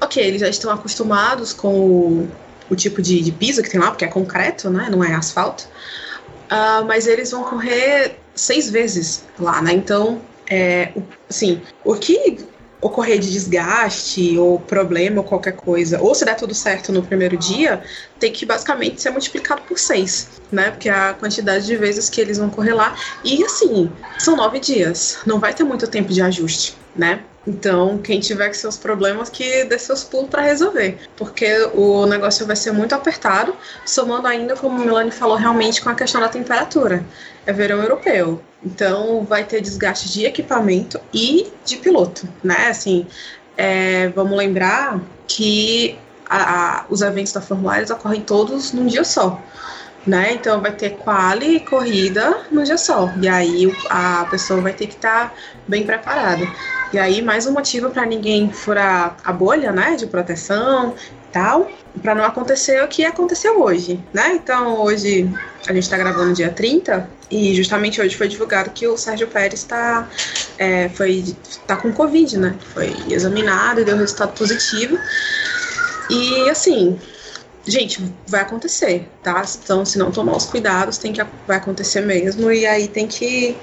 ok, 0.00 0.24
eles 0.24 0.40
já 0.40 0.48
estão 0.48 0.70
acostumados 0.70 1.52
com 1.52 1.74
o, 1.74 2.28
o 2.70 2.76
tipo 2.76 3.02
de, 3.02 3.20
de, 3.20 3.32
piso 3.32 3.62
que 3.62 3.70
tem 3.70 3.80
lá, 3.80 3.90
porque 3.90 4.04
é 4.04 4.08
concreto, 4.08 4.70
né? 4.70 4.88
Não 4.90 5.04
é 5.04 5.14
asfalto. 5.14 5.68
Uh, 6.44 6.84
mas 6.86 7.06
eles 7.06 7.30
vão 7.32 7.42
correr 7.44 8.16
seis 8.34 8.70
vezes 8.70 9.24
lá, 9.38 9.60
né? 9.60 9.72
Então, 9.72 10.20
é, 10.48 10.92
assim, 11.28 11.60
o 11.84 11.94
que 11.94 12.46
ocorrer 12.84 13.18
de 13.18 13.32
desgaste 13.32 14.36
ou 14.36 14.60
problema 14.60 15.22
ou 15.22 15.24
qualquer 15.24 15.52
coisa, 15.52 15.98
ou 16.02 16.14
se 16.14 16.22
der 16.22 16.36
tudo 16.36 16.54
certo 16.54 16.92
no 16.92 17.02
primeiro 17.02 17.34
dia, 17.34 17.82
tem 18.20 18.30
que 18.30 18.44
basicamente 18.44 19.00
ser 19.00 19.08
multiplicado 19.08 19.62
por 19.62 19.78
seis, 19.78 20.28
né? 20.52 20.70
Porque 20.70 20.90
a 20.90 21.14
quantidade 21.14 21.64
de 21.64 21.76
vezes 21.76 22.10
que 22.10 22.20
eles 22.20 22.36
vão 22.36 22.50
correr 22.50 22.74
lá. 22.74 22.94
E 23.24 23.42
assim, 23.42 23.90
são 24.18 24.36
nove 24.36 24.60
dias, 24.60 25.16
não 25.26 25.40
vai 25.40 25.54
ter 25.54 25.64
muito 25.64 25.86
tempo 25.86 26.12
de 26.12 26.20
ajuste, 26.20 26.76
né? 26.94 27.24
Então, 27.46 27.98
quem 27.98 28.20
tiver 28.20 28.48
com 28.48 28.54
seus 28.54 28.76
problemas, 28.76 29.28
que 29.28 29.64
dê 29.64 29.78
seus 29.78 30.02
pulos 30.02 30.30
para 30.30 30.42
resolver. 30.42 30.98
Porque 31.16 31.46
o 31.74 32.06
negócio 32.06 32.46
vai 32.46 32.56
ser 32.56 32.72
muito 32.72 32.94
apertado, 32.94 33.54
somando 33.84 34.26
ainda, 34.26 34.56
como 34.56 34.80
o 34.80 34.84
Melanie 34.84 35.12
falou, 35.12 35.36
realmente 35.36 35.82
com 35.82 35.90
a 35.90 35.94
questão 35.94 36.20
da 36.20 36.28
temperatura. 36.28 37.04
É 37.46 37.52
verão 37.52 37.82
europeu. 37.82 38.40
Então, 38.64 39.24
vai 39.24 39.44
ter 39.44 39.60
desgaste 39.60 40.10
de 40.10 40.24
equipamento 40.24 40.98
e 41.12 41.52
de 41.64 41.76
piloto, 41.76 42.26
né? 42.42 42.68
Assim, 42.68 43.06
é, 43.56 44.08
vamos 44.08 44.36
lembrar 44.36 45.00
que 45.26 45.98
a, 46.26 46.80
a, 46.80 46.84
os 46.88 47.02
eventos 47.02 47.32
da 47.32 47.42
Fórmula 47.42 47.76
1 47.78 47.92
ocorrem 47.92 48.22
todos 48.22 48.72
num 48.72 48.86
dia 48.86 49.04
só 49.04 49.40
né? 50.06 50.32
Então 50.34 50.60
vai 50.60 50.72
ter 50.72 50.90
quali 50.90 51.56
e 51.56 51.60
corrida 51.60 52.42
no 52.50 52.62
dia 52.62 52.76
só. 52.76 53.12
E 53.20 53.28
aí 53.28 53.74
a 53.88 54.26
pessoa 54.30 54.60
vai 54.60 54.72
ter 54.72 54.86
que 54.86 54.94
estar 54.94 55.30
tá 55.30 55.34
bem 55.66 55.84
preparada. 55.84 56.46
E 56.92 56.98
aí 56.98 57.22
mais 57.22 57.46
um 57.46 57.52
motivo 57.52 57.90
para 57.90 58.04
ninguém 58.04 58.52
furar 58.52 59.16
a 59.24 59.32
bolha, 59.32 59.72
né, 59.72 59.96
de 59.96 60.06
proteção 60.06 60.94
e 61.28 61.32
tal, 61.32 61.70
para 62.00 62.14
não 62.14 62.24
acontecer 62.24 62.82
o 62.84 62.88
que 62.88 63.04
aconteceu 63.04 63.60
hoje, 63.60 64.00
né? 64.12 64.34
Então 64.34 64.80
hoje 64.80 65.28
a 65.66 65.72
gente 65.72 65.84
está 65.84 65.96
gravando 65.96 66.34
dia 66.34 66.50
30 66.50 67.08
e 67.30 67.54
justamente 67.54 68.00
hoje 68.00 68.16
foi 68.16 68.28
divulgado 68.28 68.70
que 68.70 68.86
o 68.86 68.96
Sérgio 68.96 69.26
Pérez 69.26 69.60
está 69.60 70.08
é, 70.58 70.88
foi 70.90 71.34
tá 71.66 71.76
com 71.76 71.92
covid, 71.92 72.38
né? 72.38 72.54
Foi 72.72 72.94
examinado 73.08 73.80
e 73.80 73.84
deu 73.84 73.96
resultado 73.96 74.36
positivo. 74.36 74.98
E 76.10 76.50
assim, 76.50 76.98
gente, 77.66 78.02
vai 78.26 78.42
acontecer, 78.42 79.08
tá? 79.22 79.44
Então, 79.62 79.84
se 79.84 79.98
não 79.98 80.10
tomar 80.10 80.36
os 80.36 80.46
cuidados, 80.46 80.98
tem 80.98 81.12
que 81.12 81.24
vai 81.46 81.56
acontecer 81.56 82.00
mesmo 82.00 82.50
e 82.50 82.66
aí 82.66 82.88
tem 82.88 83.06
que 83.06 83.56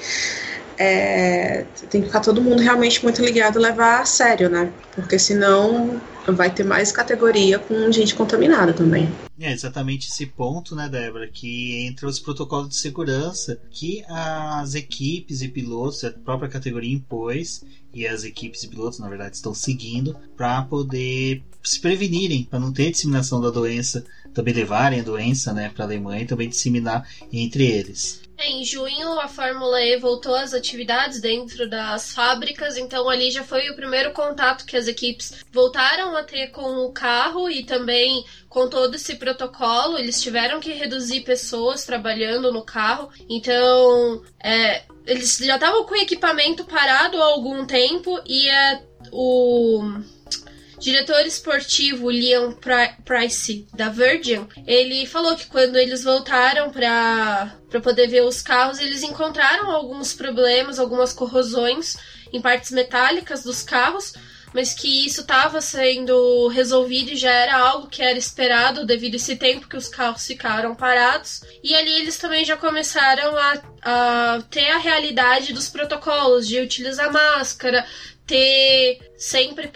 é, 0.77 1.65
tem 1.89 2.01
que 2.01 2.07
ficar 2.07 2.21
todo 2.21 2.41
mundo 2.41 2.61
realmente 2.61 3.03
muito 3.03 3.23
ligado 3.23 3.59
e 3.59 3.61
levar 3.61 4.01
a 4.01 4.05
sério, 4.05 4.49
né? 4.49 4.71
Porque 4.95 5.19
senão 5.19 6.01
vai 6.27 6.53
ter 6.53 6.63
mais 6.63 6.91
categoria 6.91 7.59
com 7.59 7.91
gente 7.91 8.15
contaminada 8.15 8.73
também. 8.73 9.11
É 9.39 9.51
exatamente 9.51 10.07
esse 10.09 10.25
ponto, 10.25 10.75
né, 10.75 10.87
Débora, 10.87 11.27
que 11.27 11.85
entra 11.87 12.07
os 12.07 12.19
protocolos 12.19 12.69
de 12.69 12.75
segurança 12.75 13.59
que 13.71 14.03
as 14.07 14.75
equipes 14.75 15.41
e 15.41 15.47
pilotos, 15.47 16.03
a 16.03 16.11
própria 16.11 16.49
categoria 16.49 16.93
impôs, 16.93 17.63
e 17.93 18.07
as 18.07 18.23
equipes 18.23 18.63
e 18.63 18.67
pilotos, 18.67 18.99
na 18.99 19.09
verdade, 19.09 19.35
estão 19.35 19.53
seguindo 19.53 20.15
para 20.37 20.61
poder 20.63 21.43
se 21.63 21.79
prevenirem, 21.79 22.43
para 22.43 22.59
não 22.59 22.73
ter 22.73 22.91
disseminação 22.91 23.41
da 23.41 23.49
doença, 23.49 24.03
também 24.33 24.53
levarem 24.53 24.99
a 24.99 25.03
doença 25.03 25.53
né, 25.53 25.69
para 25.69 25.83
a 25.83 25.87
Alemanha 25.87 26.23
e 26.23 26.27
também 26.27 26.49
disseminar 26.49 27.07
entre 27.31 27.65
eles. 27.65 28.21
Em 28.43 28.65
junho, 28.65 29.19
a 29.19 29.27
Fórmula 29.27 29.79
E 29.81 29.99
voltou 29.99 30.33
às 30.33 30.51
atividades 30.51 31.21
dentro 31.21 31.69
das 31.69 32.11
fábricas, 32.11 32.75
então 32.75 33.07
ali 33.07 33.29
já 33.29 33.43
foi 33.43 33.69
o 33.69 33.75
primeiro 33.75 34.13
contato 34.13 34.65
que 34.65 34.75
as 34.75 34.87
equipes 34.87 35.43
voltaram 35.51 36.17
a 36.17 36.23
ter 36.23 36.47
com 36.47 36.85
o 36.85 36.91
carro 36.91 37.47
e 37.47 37.63
também 37.63 38.25
com 38.49 38.67
todo 38.67 38.95
esse 38.95 39.15
protocolo. 39.15 39.95
Eles 39.95 40.19
tiveram 40.19 40.59
que 40.59 40.73
reduzir 40.73 41.21
pessoas 41.21 41.85
trabalhando 41.85 42.51
no 42.51 42.63
carro, 42.63 43.09
então 43.29 44.23
é, 44.43 44.85
eles 45.05 45.37
já 45.37 45.55
estavam 45.55 45.83
com 45.85 45.93
o 45.93 46.01
equipamento 46.01 46.65
parado 46.65 47.21
há 47.21 47.25
algum 47.25 47.63
tempo 47.67 48.19
e 48.25 48.49
é, 48.49 48.81
o 49.11 49.83
diretor 50.81 51.21
esportivo 51.25 52.09
Liam 52.09 52.57
Price 53.05 53.67
da 53.73 53.87
Virgin, 53.89 54.47
ele 54.65 55.05
falou 55.05 55.35
que 55.35 55.45
quando 55.45 55.77
eles 55.77 56.03
voltaram 56.03 56.71
para 56.71 57.55
poder 57.83 58.07
ver 58.07 58.23
os 58.23 58.41
carros, 58.41 58.79
eles 58.79 59.03
encontraram 59.03 59.69
alguns 59.69 60.11
problemas, 60.13 60.79
algumas 60.79 61.13
corrosões 61.13 61.95
em 62.33 62.41
partes 62.41 62.71
metálicas 62.71 63.43
dos 63.43 63.61
carros, 63.61 64.13
mas 64.53 64.73
que 64.73 65.05
isso 65.05 65.21
estava 65.21 65.61
sendo 65.61 66.47
resolvido 66.47 67.11
e 67.11 67.15
já 67.15 67.31
era 67.31 67.57
algo 67.57 67.87
que 67.87 68.01
era 68.01 68.17
esperado 68.17 68.85
devido 68.85 69.13
a 69.13 69.17
esse 69.17 69.35
tempo 69.35 69.67
que 69.67 69.77
os 69.77 69.87
carros 69.87 70.25
ficaram 70.25 70.75
parados. 70.75 71.41
E 71.63 71.73
ali 71.73 71.93
eles 71.93 72.17
também 72.17 72.43
já 72.43 72.57
começaram 72.57 73.37
a, 73.37 73.61
a 73.81 74.41
ter 74.49 74.69
a 74.71 74.77
realidade 74.77 75.53
dos 75.53 75.69
protocolos 75.69 76.47
de 76.47 76.59
utilizar 76.59 77.13
máscara, 77.13 77.85
ter 78.31 78.97
sempre 79.17 79.69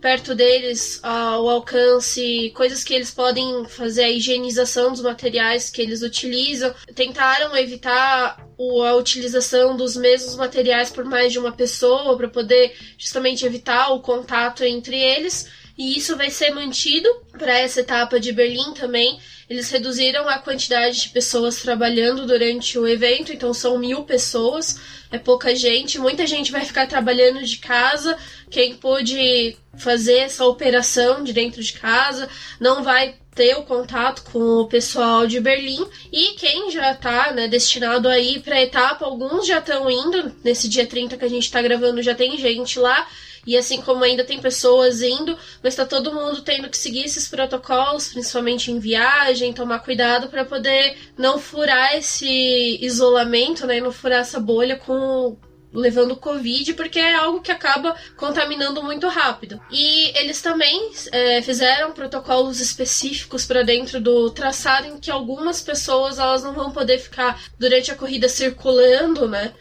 perto 0.00 0.32
deles 0.32 1.02
uh, 1.04 1.40
o 1.40 1.50
alcance, 1.50 2.52
coisas 2.54 2.84
que 2.84 2.94
eles 2.94 3.10
podem 3.10 3.64
fazer 3.66 4.04
a 4.04 4.10
higienização 4.10 4.92
dos 4.92 5.00
materiais 5.00 5.70
que 5.70 5.82
eles 5.82 6.00
utilizam. 6.00 6.72
Tentaram 6.94 7.56
evitar 7.56 8.46
a 8.56 8.94
utilização 8.94 9.76
dos 9.76 9.96
mesmos 9.96 10.36
materiais 10.36 10.88
por 10.90 11.04
mais 11.04 11.32
de 11.32 11.40
uma 11.40 11.50
pessoa 11.50 12.16
para 12.16 12.28
poder 12.28 12.76
justamente 12.96 13.44
evitar 13.44 13.88
o 13.88 14.00
contato 14.00 14.62
entre 14.62 14.96
eles. 14.96 15.50
E 15.80 15.96
isso 15.96 16.14
vai 16.14 16.28
ser 16.28 16.50
mantido 16.50 17.08
para 17.32 17.58
essa 17.58 17.80
etapa 17.80 18.20
de 18.20 18.32
Berlim 18.32 18.74
também. 18.74 19.18
Eles 19.48 19.70
reduziram 19.70 20.28
a 20.28 20.38
quantidade 20.38 21.00
de 21.00 21.08
pessoas 21.08 21.62
trabalhando 21.62 22.26
durante 22.26 22.78
o 22.78 22.86
evento, 22.86 23.32
então 23.32 23.54
são 23.54 23.78
mil 23.78 24.04
pessoas, 24.04 24.78
é 25.10 25.16
pouca 25.16 25.56
gente. 25.56 25.98
Muita 25.98 26.26
gente 26.26 26.52
vai 26.52 26.66
ficar 26.66 26.86
trabalhando 26.86 27.42
de 27.42 27.56
casa. 27.56 28.14
Quem 28.50 28.76
pôde 28.76 29.56
fazer 29.78 30.18
essa 30.18 30.44
operação 30.44 31.24
de 31.24 31.32
dentro 31.32 31.62
de 31.62 31.72
casa 31.72 32.28
não 32.60 32.84
vai 32.84 33.14
ter 33.34 33.56
o 33.56 33.62
contato 33.62 34.24
com 34.30 34.38
o 34.38 34.68
pessoal 34.68 35.26
de 35.26 35.40
Berlim 35.40 35.86
e 36.12 36.34
quem 36.34 36.70
já 36.70 36.92
está 36.92 37.32
né, 37.32 37.48
destinado 37.48 38.06
a 38.06 38.18
ir 38.18 38.42
para 38.42 38.56
a 38.56 38.62
etapa, 38.62 39.06
alguns 39.06 39.46
já 39.46 39.60
estão 39.60 39.90
indo. 39.90 40.30
Nesse 40.44 40.68
dia 40.68 40.86
30 40.86 41.16
que 41.16 41.24
a 41.24 41.30
gente 41.30 41.44
está 41.44 41.62
gravando, 41.62 42.02
já 42.02 42.14
tem 42.14 42.36
gente 42.36 42.78
lá. 42.78 43.08
E 43.46 43.56
assim 43.56 43.80
como 43.80 44.04
ainda 44.04 44.24
tem 44.24 44.40
pessoas 44.40 45.00
indo, 45.02 45.36
mas 45.62 45.72
está 45.72 45.86
todo 45.86 46.12
mundo 46.14 46.42
tendo 46.42 46.68
que 46.68 46.76
seguir 46.76 47.04
esses 47.04 47.28
protocolos, 47.28 48.08
principalmente 48.08 48.70
em 48.70 48.78
viagem, 48.78 49.52
tomar 49.52 49.80
cuidado 49.80 50.28
para 50.28 50.44
poder 50.44 50.96
não 51.16 51.38
furar 51.38 51.96
esse 51.96 52.78
isolamento, 52.84 53.66
né? 53.66 53.80
Não 53.80 53.92
furar 53.92 54.20
essa 54.20 54.38
bolha 54.38 54.76
com 54.76 55.36
levando 55.72 56.16
Covid, 56.16 56.74
porque 56.74 56.98
é 56.98 57.14
algo 57.14 57.40
que 57.40 57.52
acaba 57.52 57.94
contaminando 58.16 58.82
muito 58.82 59.08
rápido. 59.08 59.60
E 59.70 60.16
eles 60.18 60.42
também 60.42 60.90
é, 61.12 61.42
fizeram 61.42 61.92
protocolos 61.92 62.60
específicos 62.60 63.46
para 63.46 63.62
dentro 63.62 64.00
do 64.00 64.30
traçado 64.30 64.86
em 64.86 64.98
que 64.98 65.10
algumas 65.10 65.60
pessoas 65.60 66.18
elas 66.18 66.42
não 66.42 66.52
vão 66.52 66.70
poder 66.70 66.98
ficar 66.98 67.40
durante 67.58 67.90
a 67.90 67.96
corrida 67.96 68.28
circulando, 68.28 69.28
né, 69.28 69.52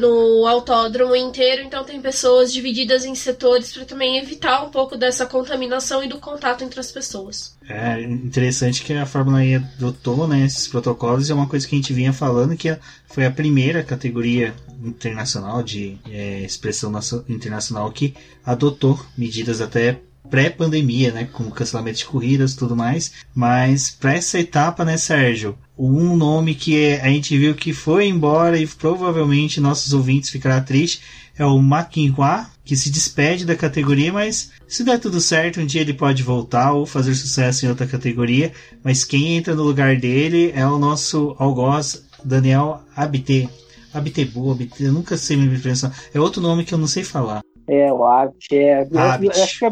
no 0.00 0.46
autódromo 0.46 1.14
inteiro. 1.14 1.62
Então 1.62 1.84
tem 1.84 2.00
pessoas 2.00 2.52
divididas 2.52 3.04
em 3.04 3.14
setores 3.14 3.72
para 3.72 3.84
também 3.84 4.18
evitar 4.18 4.64
um 4.64 4.70
pouco 4.70 4.96
dessa 4.96 5.26
contaminação 5.26 6.02
e 6.02 6.08
do 6.08 6.18
contato 6.18 6.64
entre 6.64 6.80
as 6.80 6.90
pessoas. 6.90 7.56
É 7.68 8.00
interessante 8.02 8.82
que 8.82 8.94
a 8.94 9.04
Fórmula 9.04 9.44
E 9.44 9.56
adotou 9.56 10.26
né, 10.26 10.44
esses 10.44 10.66
protocolos 10.66 11.28
é 11.28 11.34
uma 11.34 11.46
coisa 11.46 11.68
que 11.68 11.74
a 11.74 11.78
gente 11.78 11.92
vinha 11.92 12.14
falando 12.14 12.56
que 12.56 12.74
foi 13.08 13.24
a 13.26 13.30
primeira 13.30 13.82
categoria 13.82 14.54
internacional 14.82 15.62
de 15.62 15.96
é, 16.08 16.42
expressão 16.42 16.92
internacional 17.28 17.90
que 17.90 18.14
adotou 18.44 19.00
medidas 19.16 19.60
até 19.60 20.00
pré-pandemia, 20.30 21.10
né, 21.10 21.28
com 21.32 21.50
cancelamento 21.50 21.98
de 21.98 22.04
corridas 22.04 22.54
tudo 22.54 22.76
mais. 22.76 23.12
Mas 23.34 23.90
para 23.90 24.14
essa 24.14 24.38
etapa, 24.38 24.84
né, 24.84 24.96
Sérgio, 24.96 25.58
um 25.76 26.16
nome 26.16 26.54
que 26.54 26.94
a 26.94 27.08
gente 27.08 27.36
viu 27.36 27.54
que 27.54 27.72
foi 27.72 28.06
embora 28.06 28.58
e 28.58 28.66
provavelmente 28.66 29.60
nossos 29.60 29.92
ouvintes 29.92 30.30
ficará 30.30 30.60
triste 30.60 31.00
é 31.38 31.44
o 31.44 31.60
Maquinhua, 31.60 32.46
que 32.64 32.76
se 32.76 32.90
despede 32.90 33.46
da 33.46 33.54
categoria, 33.54 34.12
mas 34.12 34.50
se 34.66 34.82
der 34.82 34.98
tudo 34.98 35.20
certo, 35.20 35.60
um 35.60 35.66
dia 35.66 35.80
ele 35.80 35.94
pode 35.94 36.22
voltar 36.22 36.72
ou 36.72 36.84
fazer 36.84 37.14
sucesso 37.14 37.64
em 37.64 37.68
outra 37.68 37.86
categoria. 37.86 38.52
Mas 38.82 39.04
quem 39.04 39.36
entra 39.36 39.54
no 39.54 39.62
lugar 39.62 39.96
dele 39.96 40.52
é 40.54 40.66
o 40.66 40.78
nosso 40.78 41.36
algoz 41.38 42.07
Daniel 42.24 42.80
Abte. 42.96 43.48
Abtebu, 43.92 44.52
Abte, 44.52 44.84
eu 44.84 44.92
nunca 44.92 45.16
sei 45.16 45.36
me 45.36 45.58
pronunciar. 45.58 45.92
É 46.12 46.20
outro 46.20 46.42
nome 46.42 46.64
que 46.64 46.74
eu 46.74 46.78
não 46.78 46.86
sei 46.86 47.04
falar. 47.04 47.40
É, 47.68 47.92
o 47.92 48.04
Abt 48.04 48.56
é. 48.56 48.80
Abt. 48.80 49.30
acho 49.30 49.58
que 49.58 49.64
é, 49.66 49.70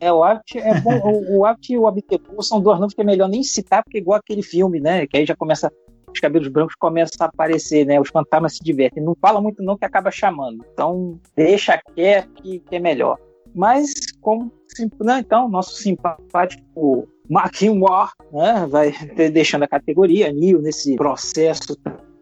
é 0.00 0.12
o 0.12 0.22
Abt 0.22 0.58
é 0.58 0.80
bom. 0.80 0.98
o, 1.02 1.38
o 1.38 1.46
Abt 1.46 1.72
e 1.72 1.78
o 1.78 1.86
Abtebu 1.86 2.42
são 2.42 2.60
dois 2.60 2.78
nomes 2.78 2.94
que 2.94 3.00
é 3.00 3.04
melhor 3.04 3.28
nem 3.28 3.42
citar, 3.42 3.82
porque 3.82 3.98
é 3.98 4.00
igual 4.00 4.18
aquele 4.18 4.42
filme, 4.42 4.80
né? 4.80 5.06
Que 5.06 5.18
aí 5.18 5.26
já 5.26 5.34
começa 5.34 5.72
os 6.12 6.20
cabelos 6.20 6.48
brancos 6.48 6.74
começam 6.78 7.26
a 7.26 7.28
aparecer, 7.28 7.84
né? 7.84 8.00
Os 8.00 8.08
fantasmas 8.08 8.54
se 8.54 8.64
divertem. 8.64 9.02
Não 9.02 9.14
fala 9.20 9.40
muito 9.40 9.62
não 9.62 9.76
que 9.76 9.84
acaba 9.84 10.10
chamando. 10.10 10.64
Então, 10.72 11.18
deixa 11.34 11.80
quieto 11.94 12.30
que, 12.42 12.58
que 12.60 12.76
é 12.76 12.78
melhor. 12.78 13.18
Mas, 13.54 13.92
como 14.20 14.52
né, 15.00 15.20
então, 15.20 15.48
nosso 15.48 15.74
simpático 15.76 17.08
Marquinhos 17.28 17.78
War 17.80 18.12
né, 18.32 18.66
vai 18.68 18.92
deixando 19.30 19.64
a 19.64 19.68
categoria, 19.68 20.32
Nil, 20.32 20.60
nesse 20.60 20.96
processo 20.96 21.76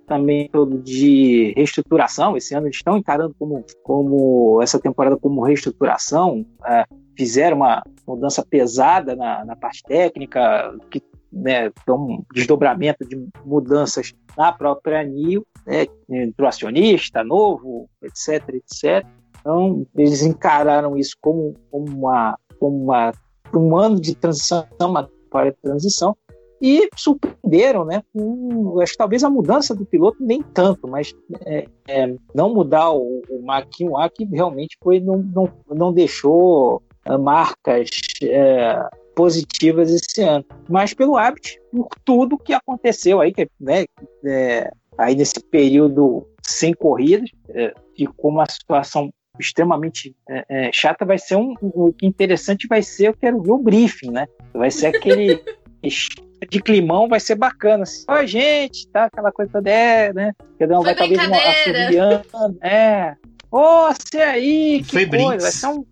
também 0.07 0.49
todo 0.51 0.79
de 0.79 1.53
reestruturação. 1.57 2.37
Esse 2.37 2.55
ano 2.55 2.67
eles 2.67 2.77
estão 2.77 2.97
encarando 2.97 3.35
como, 3.39 3.65
como 3.83 4.61
essa 4.63 4.79
temporada 4.79 5.17
como 5.17 5.43
reestruturação. 5.43 6.45
É, 6.67 6.85
fizeram 7.17 7.59
uma 7.59 7.83
mudança 8.07 8.45
pesada 8.45 9.17
na, 9.17 9.45
na 9.45 9.57
parte 9.57 9.83
técnica, 9.83 10.75
que 10.91 11.03
né, 11.33 11.71
um 11.89 12.23
desdobramento 12.33 13.05
de 13.07 13.29
mudanças 13.45 14.15
na 14.37 14.53
própria 14.53 15.01
ANIL, 15.01 15.45
né, 15.67 15.87
entrou 16.09 16.49
acionista 16.49 17.25
novo, 17.25 17.89
etc, 18.03 18.49
etc. 18.51 19.07
Então, 19.41 19.87
eles 19.97 20.23
encararam 20.23 20.97
isso 20.97 21.17
como, 21.21 21.55
como, 21.71 21.87
uma, 21.87 22.39
como 22.59 22.85
uma, 22.85 23.13
um 23.59 23.77
ano 23.77 24.01
de 24.01 24.15
transição, 24.15 24.67
uma 24.81 25.09
para 25.31 25.53
transição, 25.53 26.17
e 26.61 26.89
surpreenderam, 26.97 27.85
né? 27.85 28.03
Com, 28.13 28.81
acho 28.81 28.93
que 28.93 28.99
talvez 28.99 29.23
a 29.23 29.29
mudança 29.29 29.75
do 29.75 29.85
piloto 29.85 30.17
nem 30.21 30.43
tanto, 30.43 30.89
mas 30.89 31.15
é, 31.45 31.67
é, 31.87 32.15
não 32.35 32.55
mudar 32.55 32.91
o, 32.91 33.23
o 33.29 33.43
Mach 33.45 33.67
1A 33.67 34.11
que 34.11 34.25
realmente 34.25 34.77
foi 34.83 35.01
não, 35.01 35.19
não, 35.19 35.49
não 35.69 35.93
deixou 35.93 36.83
uh, 37.07 37.19
marcas 37.19 37.91
é, 38.23 38.81
positivas 39.15 39.91
esse 39.91 40.23
ano, 40.23 40.45
mas 40.69 40.95
pelo 40.95 41.17
hábito 41.17 41.51
por 41.71 41.89
tudo 42.05 42.39
que 42.39 42.55
aconteceu 42.55 43.21
aí, 43.21 43.33
que, 43.33 43.49
né? 43.61 43.85
É, 44.25 44.71
aí 44.97 45.15
nesse 45.15 45.41
período 45.51 46.27
sem 46.47 46.73
corridas, 46.73 47.29
é, 47.51 47.75
ficou 47.97 48.31
uma 48.31 48.47
situação 48.49 49.11
extremamente 49.39 50.15
é, 50.29 50.45
é, 50.49 50.73
chata, 50.73 51.05
vai 51.05 51.19
ser 51.19 51.37
um, 51.37 51.55
o 51.61 51.93
que 51.93 52.07
interessante 52.07 52.67
vai 52.67 52.83
ser, 52.83 53.09
eu 53.09 53.15
quero 53.15 53.43
ver 53.43 53.53
o 53.53 53.59
briefing, 53.59 54.11
né? 54.11 54.27
Vai 54.53 54.71
ser 54.71 54.89
aquele 54.89 55.43
de 56.51 56.61
climão, 56.61 57.09
vai 57.09 57.21
ser 57.21 57.35
bacana. 57.35 57.83
Assim. 57.83 58.05
Oi, 58.09 58.27
gente, 58.27 58.89
tá? 58.89 59.05
Aquela 59.05 59.33
coisa 59.33 59.53
toda, 59.53 59.71
é, 59.71 60.13
né? 60.13 60.33
Cada 60.59 60.79
um 60.79 60.83
vai 60.83 60.95
talvez 60.95 61.27
uma 61.27 61.37
assobiando, 61.37 62.59
é. 62.63 63.17
Ô, 63.51 63.59
oh, 63.59 63.93
você 63.93 64.19
aí, 64.19 64.83
que 64.83 64.91
Foi 64.91 65.07
coisa, 65.07 65.43
vai 65.45 65.53
ser 65.53 65.67
um, 65.69 65.85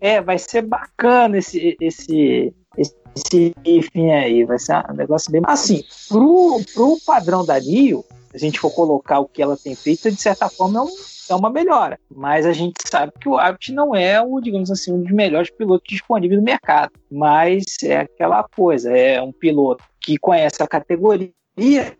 é, 0.00 0.20
vai 0.20 0.38
ser 0.38 0.62
bacana 0.62 1.38
esse, 1.38 1.76
esse, 1.80 2.52
esse 2.78 3.54
briefing 3.62 4.10
aí, 4.10 4.44
vai 4.44 4.58
ser 4.58 4.82
um 4.90 4.94
negócio 4.94 5.30
bem... 5.30 5.42
Assim, 5.44 5.84
pro, 6.08 6.60
pro 6.72 6.98
padrão 7.04 7.44
da 7.44 7.60
NIO, 7.60 8.04
se 8.30 8.36
a 8.36 8.38
gente 8.38 8.58
for 8.58 8.70
colocar 8.70 9.20
o 9.20 9.28
que 9.28 9.42
ela 9.42 9.56
tem 9.56 9.74
feito, 9.74 10.10
de 10.10 10.20
certa 10.20 10.48
forma 10.48 10.80
é 10.80 10.82
um 10.82 11.13
é 11.28 11.34
uma 11.34 11.50
melhora. 11.50 11.98
Mas 12.10 12.46
a 12.46 12.52
gente 12.52 12.74
sabe 12.86 13.12
que 13.20 13.28
o 13.28 13.38
Abt 13.38 13.72
não 13.72 13.94
é 13.94 14.20
o, 14.20 14.40
digamos 14.40 14.70
assim, 14.70 14.92
um 14.92 15.02
dos 15.02 15.12
melhores 15.12 15.50
pilotos 15.50 15.86
disponíveis 15.88 16.38
no 16.38 16.44
mercado. 16.44 16.92
Mas 17.10 17.64
é 17.82 18.00
aquela 18.00 18.42
coisa, 18.42 18.96
é 18.96 19.20
um 19.20 19.32
piloto 19.32 19.84
que 20.00 20.18
conhece 20.18 20.62
a 20.62 20.66
categoria, 20.66 21.32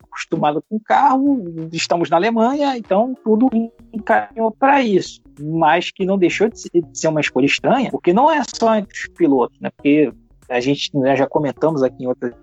acostumado 0.02 0.62
com 0.68 0.78
carro, 0.80 1.44
estamos 1.72 2.10
na 2.10 2.16
Alemanha, 2.16 2.76
então 2.76 3.14
tudo 3.24 3.48
encaminhou 3.92 4.50
para 4.50 4.82
isso. 4.82 5.20
Mas 5.40 5.90
que 5.90 6.04
não 6.04 6.18
deixou 6.18 6.48
de 6.48 6.58
ser 6.92 7.08
uma 7.08 7.20
escolha 7.20 7.46
estranha, 7.46 7.90
porque 7.90 8.12
não 8.12 8.30
é 8.30 8.42
só 8.54 8.76
entre 8.76 8.92
os 8.96 9.08
pilotos, 9.08 9.58
né? 9.60 9.70
Porque 9.76 10.12
a 10.48 10.60
gente 10.60 10.96
né, 10.96 11.16
já 11.16 11.26
comentamos 11.26 11.82
aqui 11.82 12.04
em 12.04 12.06
outras 12.06 12.34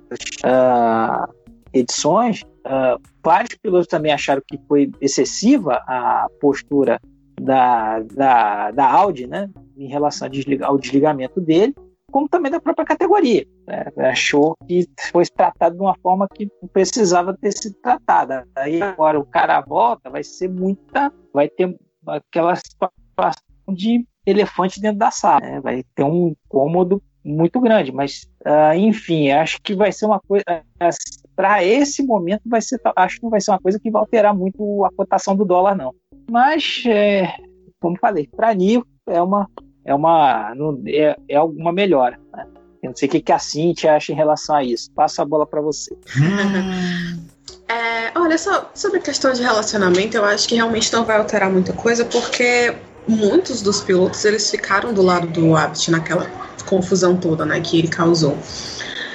uh, 0.43 1.31
edições, 1.73 2.43
uh, 2.65 3.01
vários 3.23 3.55
pilotos 3.55 3.87
também 3.87 4.11
acharam 4.11 4.41
que 4.47 4.59
foi 4.67 4.91
excessiva 4.99 5.81
a 5.87 6.27
postura 6.39 6.99
da, 7.39 7.99
da, 8.01 8.71
da 8.71 8.91
Audi, 8.91 9.27
né, 9.27 9.49
em 9.77 9.87
relação 9.87 10.29
ao 10.63 10.77
desligamento 10.77 11.41
dele, 11.41 11.73
como 12.11 12.27
também 12.27 12.51
da 12.51 12.59
própria 12.59 12.85
categoria. 12.85 13.45
Né, 13.65 13.85
achou 13.97 14.55
que 14.67 14.87
foi 15.11 15.25
tratado 15.25 15.75
de 15.75 15.81
uma 15.81 15.95
forma 16.01 16.27
que 16.27 16.49
não 16.61 16.69
precisava 16.69 17.35
ter 17.35 17.51
sido 17.51 17.75
tratada. 17.81 18.47
Aí 18.55 18.81
agora 18.81 19.19
o 19.19 19.25
cara 19.25 19.61
volta, 19.61 20.09
vai 20.09 20.23
ser 20.23 20.49
muita, 20.49 21.11
vai 21.33 21.49
ter 21.49 21.75
aquela 22.05 22.55
situação 22.55 23.41
de 23.69 24.05
elefante 24.25 24.79
dentro 24.79 24.99
da 24.99 25.09
sala, 25.09 25.39
né, 25.39 25.61
vai 25.61 25.83
ter 25.95 26.03
um 26.03 26.27
incômodo 26.27 27.01
muito 27.23 27.59
grande, 27.59 27.91
mas 27.91 28.27
uh, 28.45 28.75
enfim, 28.75 29.29
acho 29.29 29.61
que 29.61 29.75
vai 29.75 29.91
ser 29.91 30.05
uma 30.05 30.19
coisa 30.19 30.43
uh, 30.49 31.21
para 31.35 31.63
esse 31.63 32.03
momento 32.03 32.41
vai 32.45 32.61
ser, 32.61 32.79
acho 32.95 33.17
que 33.17 33.23
não 33.23 33.29
vai 33.29 33.41
ser 33.41 33.51
uma 33.51 33.59
coisa 33.59 33.79
que 33.79 33.89
vai 33.89 33.99
alterar 33.99 34.35
muito 34.35 34.85
a 34.85 34.91
cotação 34.91 35.35
do 35.35 35.45
dólar 35.45 35.75
não. 35.75 35.93
Mas 36.29 36.83
é, 36.85 37.33
como 37.79 37.97
falei, 37.99 38.27
para 38.35 38.53
NIO 38.53 38.85
é 39.07 39.21
uma 39.21 39.49
é 39.83 39.93
uma 39.93 40.53
é, 40.87 41.15
é 41.27 41.35
alguma 41.35 41.71
melhora. 41.71 42.19
Né? 42.33 42.45
Eu 42.83 42.89
não 42.89 42.95
sei 42.95 43.07
o 43.07 43.11
que, 43.11 43.21
que 43.21 43.31
a 43.31 43.39
Cintia 43.39 43.95
acha 43.95 44.11
em 44.11 44.15
relação 44.15 44.55
a 44.55 44.63
isso. 44.63 44.91
Passo 44.93 45.21
a 45.21 45.25
bola 45.25 45.45
para 45.45 45.61
você. 45.61 45.95
É, 47.71 48.11
olha, 48.19 48.37
só 48.37 48.69
sobre 48.73 48.99
a 48.99 49.01
questão 49.01 49.31
de 49.31 49.41
relacionamento, 49.41 50.17
eu 50.17 50.25
acho 50.25 50.45
que 50.45 50.55
realmente 50.55 50.91
não 50.91 51.05
vai 51.05 51.17
alterar 51.17 51.49
muita 51.49 51.71
coisa, 51.71 52.03
porque 52.03 52.75
muitos 53.07 53.61
dos 53.61 53.79
pilotos 53.79 54.25
eles 54.25 54.51
ficaram 54.51 54.93
do 54.93 55.01
lado 55.01 55.27
do 55.27 55.55
Abt 55.55 55.89
naquela 55.89 56.25
confusão 56.71 57.17
toda, 57.17 57.45
né, 57.45 57.59
que 57.59 57.77
ele 57.77 57.89
causou. 57.89 58.37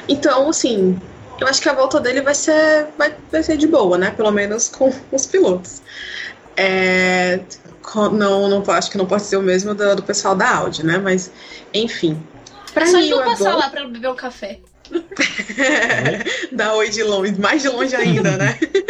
Então, 0.07 0.51
assim, 0.51 1.01
eu 1.41 1.49
acho 1.49 1.61
que 1.63 1.69
a 1.69 1.73
volta 1.73 1.99
dele 1.99 2.21
vai 2.21 2.35
ser, 2.35 2.87
vai, 2.99 3.15
vai 3.33 3.43
ser 3.43 3.57
de 3.57 3.67
boa, 3.67 3.97
né? 3.97 4.11
Pelo 4.11 4.31
menos 4.31 4.69
com 4.69 4.93
os 5.11 5.25
pilotos. 5.25 5.81
É, 6.57 7.41
não, 8.13 8.49
não, 8.49 8.63
acho 8.69 8.91
que 8.91 8.99
não 8.99 9.07
pode 9.07 9.23
ser 9.23 9.39
o 9.39 9.43
mesmo 9.43 9.75
do, 9.75 9.97
do 9.97 10.03
pessoal 10.03 10.35
da 10.35 10.57
Audi, 10.57 10.85
né? 10.85 10.99
Mas, 10.99 11.33
enfim. 11.73 12.23
Pra 12.75 12.87
Só 12.87 12.99
mim, 12.99 13.09
não 13.09 13.25
passar 13.25 13.53
bom... 13.53 13.59
lá 13.59 13.71
pra 13.71 13.85
beber 13.87 14.11
um 14.11 14.15
café. 14.15 14.61
Dá 16.53 16.75
oi 16.75 16.91
de 16.91 17.03
longe, 17.03 17.41
mais 17.41 17.63
de 17.63 17.69
longe 17.69 17.97
ainda, 17.97 18.37
né? 18.37 18.59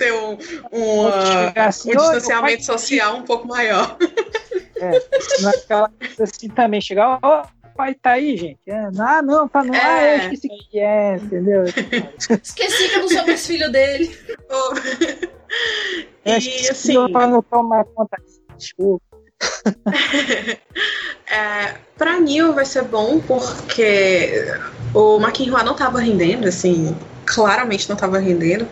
ter 0.00 0.14
um, 0.14 0.38
um, 0.72 1.06
assim, 1.54 1.90
um 1.90 1.96
distanciamento 1.96 2.64
social 2.64 3.16
um 3.16 3.22
pouco 3.22 3.46
maior. 3.46 3.98
É, 4.76 5.02
naquela 5.42 5.90
assim 6.18 6.48
também, 6.48 6.80
chegar, 6.80 7.18
ó, 7.22 7.44
pai 7.80 7.94
tá 7.94 8.10
aí, 8.12 8.36
gente. 8.36 8.60
É, 8.66 8.90
ah, 8.98 9.22
não, 9.22 9.48
tá 9.48 9.64
não. 9.64 9.74
É. 9.74 9.80
Ah, 9.80 10.16
eu 10.16 10.32
esqueci 10.32 10.48
que 10.48 10.78
é, 10.78 11.16
entendeu? 11.16 11.64
esqueci 11.64 12.88
que 12.88 12.94
eu 12.94 13.00
não 13.00 13.08
sou 13.08 13.26
mais 13.26 13.46
filho 13.46 13.72
dele. 13.72 14.14
é, 16.24 16.38
e 16.38 16.68
assim. 16.68 16.94
Eu 16.94 17.08
não 17.08 17.42
tomar 17.42 17.84
conta. 17.86 18.18
Desculpa. 18.56 19.02
é, 21.32 21.74
pra 21.96 22.20
Neil 22.20 22.52
vai 22.52 22.66
ser 22.66 22.84
bom 22.84 23.18
porque 23.20 24.30
o 24.92 25.18
McInroy 25.18 25.64
não 25.64 25.74
tava 25.74 25.98
rendendo, 25.98 26.46
assim, 26.46 26.94
claramente 27.24 27.88
não 27.88 27.96
tava 27.96 28.18
rendendo. 28.18 28.68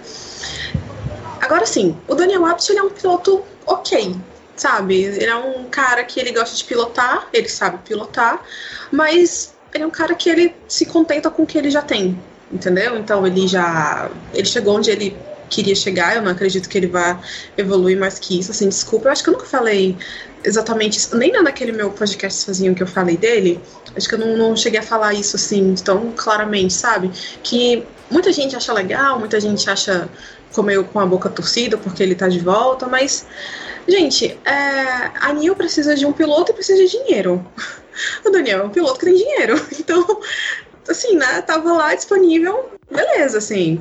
Agora 1.40 1.64
sim, 1.64 1.97
o 2.07 2.14
Daniel 2.14 2.42
ele 2.68 2.79
é 2.79 2.83
um 2.83 2.90
piloto 2.90 3.42
ok, 3.64 4.14
sabe? 4.61 5.03
Ele 5.03 5.27
é 5.27 5.37
um 5.37 5.64
cara 5.64 6.05
que 6.05 6.18
ele 6.21 6.33
gosta 6.33 6.57
de 6.57 6.64
pilotar, 6.64 7.29
ele 7.33 7.49
sabe 7.49 7.79
pilotar, 7.87 8.42
mas 8.90 9.55
ele 9.75 9.85
é 9.85 9.87
um 9.87 9.90
cara 9.90 10.14
que 10.14 10.29
ele 10.29 10.55
se 10.66 10.87
contenta 10.87 11.31
com 11.31 11.42
o 11.42 11.47
que 11.47 11.57
ele 11.57 11.71
já 11.71 11.83
tem, 11.83 12.18
entendeu? 12.53 12.97
Então 12.97 13.27
ele 13.27 13.47
já 13.47 14.11
ele 14.35 14.47
chegou 14.47 14.77
onde 14.77 14.90
ele 14.90 15.16
queria 15.49 15.75
chegar, 15.75 16.16
eu 16.16 16.23
não 16.23 16.31
acredito 16.31 16.68
que 16.68 16.77
ele 16.77 16.87
vá 16.87 17.18
evoluir 17.57 17.99
mais 17.99 18.18
que 18.18 18.38
isso, 18.38 18.51
assim, 18.51 18.68
desculpa, 18.68 19.09
eu 19.09 19.12
acho 19.12 19.23
que 19.23 19.31
eu 19.31 19.33
nunca 19.33 19.47
falei 19.47 19.97
exatamente 20.44 20.99
isso, 20.99 21.16
nem 21.16 21.33
naquele 21.33 21.73
meu 21.73 21.90
podcast 21.90 22.44
sozinho 22.44 22.75
que 22.75 22.83
eu 22.83 22.87
falei 22.87 23.16
dele, 23.16 23.61
acho 23.97 24.09
que 24.09 24.14
eu 24.14 24.18
não, 24.18 24.37
não 24.37 24.57
cheguei 24.57 24.79
a 24.79 24.83
falar 24.83 25.14
isso 25.14 25.37
assim 25.37 25.75
tão 25.83 26.12
claramente, 26.12 26.73
sabe? 26.73 27.11
Que 27.42 27.85
muita 28.11 28.33
gente 28.33 28.55
acha 28.55 28.73
legal, 28.73 29.18
muita 29.18 29.40
gente 29.40 29.68
acha 29.68 30.09
comeu 30.53 30.85
com 30.85 30.99
a 30.99 31.07
boca 31.07 31.29
torcida 31.29 31.77
porque 31.77 32.03
ele 32.03 32.14
tá 32.14 32.29
de 32.29 32.40
volta, 32.40 32.87
mas 32.87 33.27
Gente, 33.88 34.38
é, 34.44 35.11
a 35.18 35.33
Nil 35.33 35.57
precisa 35.57 35.94
de 35.94 36.05
um 36.05 36.12
piloto 36.12 36.53
e 36.53 36.55
precisa 36.55 36.85
de 36.85 36.90
dinheiro. 36.90 37.44
O 38.24 38.31
Daniel 38.31 38.61
é 38.61 38.62
um 38.62 38.70
piloto 38.70 39.01
que 39.01 39.07
tem 39.07 39.14
dinheiro. 39.16 39.57
Então, 39.81 40.20
assim, 40.88 41.16
né? 41.16 41.42
Tava 41.42 41.72
lá 41.72 41.94
disponível, 41.96 42.70
beleza, 42.88 43.38
assim. 43.38 43.81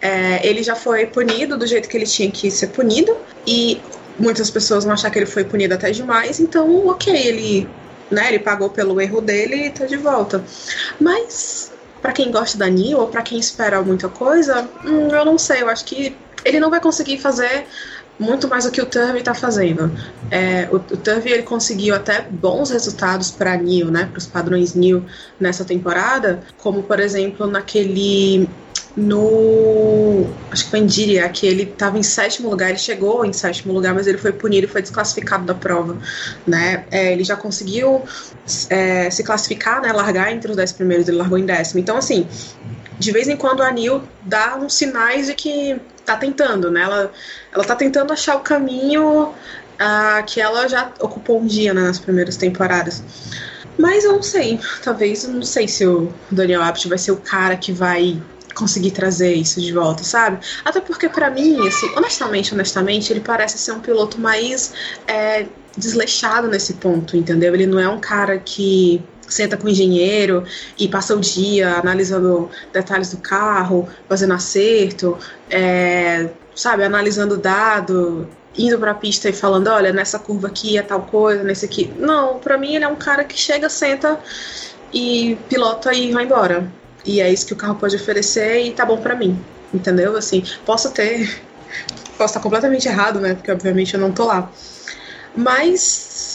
É, 0.00 0.44
ele 0.44 0.60
já 0.60 0.74
foi 0.74 1.06
punido 1.06 1.56
do 1.56 1.64
jeito 1.64 1.88
que 1.88 1.96
ele 1.96 2.06
tinha 2.06 2.28
que 2.30 2.50
ser 2.50 2.68
punido. 2.68 3.16
E 3.46 3.80
muitas 4.18 4.50
pessoas 4.50 4.82
vão 4.82 4.92
achar 4.92 5.08
que 5.10 5.20
ele 5.20 5.26
foi 5.26 5.44
punido 5.44 5.74
até 5.74 5.92
demais. 5.92 6.40
Então, 6.40 6.88
ok, 6.88 7.14
ele, 7.14 7.68
né, 8.10 8.28
ele 8.28 8.40
pagou 8.40 8.70
pelo 8.70 9.00
erro 9.00 9.20
dele 9.20 9.66
e 9.66 9.70
tá 9.70 9.86
de 9.86 9.96
volta. 9.96 10.44
Mas, 11.00 11.70
para 12.02 12.12
quem 12.12 12.32
gosta 12.32 12.58
da 12.58 12.66
Nil 12.66 12.98
ou 12.98 13.06
para 13.06 13.22
quem 13.22 13.38
espera 13.38 13.80
muita 13.82 14.08
coisa, 14.08 14.68
hum, 14.84 15.08
eu 15.12 15.24
não 15.24 15.38
sei. 15.38 15.62
Eu 15.62 15.68
acho 15.68 15.84
que 15.84 16.16
ele 16.44 16.58
não 16.58 16.70
vai 16.70 16.80
conseguir 16.80 17.18
fazer 17.18 17.66
muito 18.18 18.48
mais 18.48 18.64
do 18.64 18.70
que 18.70 18.80
o 18.80 18.86
Turvey 18.86 19.18
está 19.18 19.34
fazendo. 19.34 19.90
É, 20.30 20.68
o, 20.70 20.76
o 20.76 20.96
Turvey 20.96 21.32
ele 21.32 21.42
conseguiu 21.42 21.94
até 21.94 22.22
bons 22.22 22.70
resultados 22.70 23.30
para 23.30 23.56
New, 23.56 23.90
né, 23.90 24.08
para 24.10 24.18
os 24.18 24.26
padrões 24.26 24.74
New 24.74 25.04
nessa 25.38 25.64
temporada, 25.64 26.42
como 26.58 26.82
por 26.82 27.00
exemplo 27.00 27.46
naquele 27.46 28.48
no 28.96 30.26
acho 30.50 30.64
que 30.64 30.70
foi 30.70 30.78
em 30.78 30.86
Diria, 30.86 31.28
que 31.28 31.46
ele 31.46 31.64
estava 31.64 31.98
em 31.98 32.02
sétimo 32.02 32.48
lugar, 32.48 32.68
ele 32.68 32.78
chegou 32.78 33.24
em 33.24 33.32
sétimo 33.32 33.72
lugar, 33.72 33.92
mas 33.92 34.06
ele 34.06 34.18
foi 34.18 34.32
punido 34.32 34.66
e 34.66 34.70
foi 34.70 34.82
desclassificado 34.82 35.44
da 35.44 35.54
prova, 35.54 35.98
né? 36.46 36.84
É, 36.90 37.12
ele 37.12 37.24
já 37.24 37.34
conseguiu 37.34 38.02
é, 38.70 39.10
se 39.10 39.24
classificar, 39.24 39.82
né? 39.82 39.92
Largar 39.92 40.32
entre 40.32 40.50
os 40.50 40.56
dez 40.56 40.70
primeiros, 40.70 41.08
ele 41.08 41.16
largou 41.16 41.36
em 41.36 41.44
décimo. 41.44 41.80
Então 41.80 41.96
assim, 41.96 42.26
de 42.98 43.12
vez 43.12 43.28
em 43.28 43.36
quando 43.36 43.62
a 43.62 43.70
Nil 43.70 44.02
dá 44.22 44.56
uns 44.56 44.74
sinais 44.74 45.26
de 45.26 45.34
que 45.34 45.80
tá 46.04 46.16
tentando, 46.16 46.70
né? 46.70 46.82
Ela, 46.82 47.12
ela 47.52 47.64
tá 47.64 47.74
tentando 47.74 48.12
achar 48.12 48.36
o 48.36 48.40
caminho 48.40 49.28
uh, 49.28 50.24
que 50.26 50.40
ela 50.40 50.68
já 50.68 50.92
ocupou 51.00 51.40
um 51.40 51.46
dia 51.46 51.74
né, 51.74 51.82
nas 51.82 51.98
primeiras 51.98 52.36
temporadas. 52.36 53.02
Mas 53.76 54.04
eu 54.04 54.12
não 54.12 54.22
sei, 54.22 54.60
talvez, 54.82 55.24
eu 55.24 55.30
não 55.30 55.42
sei 55.42 55.66
se 55.66 55.84
o 55.84 56.12
Daniel 56.30 56.62
Abt 56.62 56.88
vai 56.88 56.98
ser 56.98 57.10
o 57.10 57.16
cara 57.16 57.56
que 57.56 57.72
vai 57.72 58.20
conseguir 58.54 58.92
trazer 58.92 59.34
isso 59.34 59.60
de 59.60 59.72
volta, 59.72 60.04
sabe? 60.04 60.38
Até 60.64 60.80
porque 60.80 61.08
para 61.08 61.28
mim, 61.28 61.66
assim, 61.66 61.92
honestamente, 61.96 62.54
honestamente, 62.54 63.12
ele 63.12 63.20
parece 63.20 63.58
ser 63.58 63.72
um 63.72 63.80
piloto 63.80 64.20
mais 64.20 64.72
é, 65.08 65.46
desleixado 65.76 66.46
nesse 66.46 66.74
ponto, 66.74 67.16
entendeu? 67.16 67.52
Ele 67.52 67.66
não 67.66 67.80
é 67.80 67.88
um 67.88 67.98
cara 67.98 68.38
que 68.38 69.02
senta 69.28 69.56
com 69.56 69.66
o 69.66 69.70
engenheiro 69.70 70.44
e 70.78 70.88
passa 70.88 71.14
o 71.14 71.20
dia 71.20 71.76
analisando 71.76 72.50
detalhes 72.72 73.10
do 73.10 73.18
carro, 73.18 73.88
fazendo 74.08 74.34
acerto, 74.34 75.18
é, 75.50 76.28
sabe, 76.54 76.84
analisando 76.84 77.36
dado, 77.36 78.28
indo 78.56 78.78
para 78.78 78.92
a 78.92 78.94
pista 78.94 79.28
e 79.28 79.32
falando, 79.32 79.68
olha, 79.68 79.92
nessa 79.92 80.18
curva 80.18 80.48
aqui 80.48 80.78
é 80.78 80.82
tal 80.82 81.02
coisa, 81.02 81.42
nesse 81.42 81.64
aqui. 81.64 81.92
Não, 81.98 82.38
para 82.38 82.56
mim 82.56 82.74
ele 82.74 82.84
é 82.84 82.88
um 82.88 82.96
cara 82.96 83.24
que 83.24 83.38
chega, 83.38 83.68
senta 83.68 84.18
e 84.92 85.36
pilota 85.48 85.92
e 85.92 86.12
vai 86.12 86.24
embora. 86.24 86.70
E 87.04 87.20
é 87.20 87.30
isso 87.30 87.46
que 87.46 87.52
o 87.52 87.56
carro 87.56 87.74
pode 87.74 87.96
oferecer 87.96 88.64
e 88.64 88.72
tá 88.72 88.84
bom 88.86 88.98
para 88.98 89.14
mim. 89.14 89.38
Entendeu? 89.72 90.16
Assim, 90.16 90.44
posso 90.64 90.90
ter 90.92 91.42
posso 92.16 92.32
estar 92.32 92.40
completamente 92.40 92.86
errado, 92.86 93.20
né? 93.20 93.34
Porque 93.34 93.50
obviamente 93.50 93.94
eu 93.94 94.00
não 94.00 94.12
tô 94.12 94.24
lá. 94.24 94.50
Mas 95.36 96.33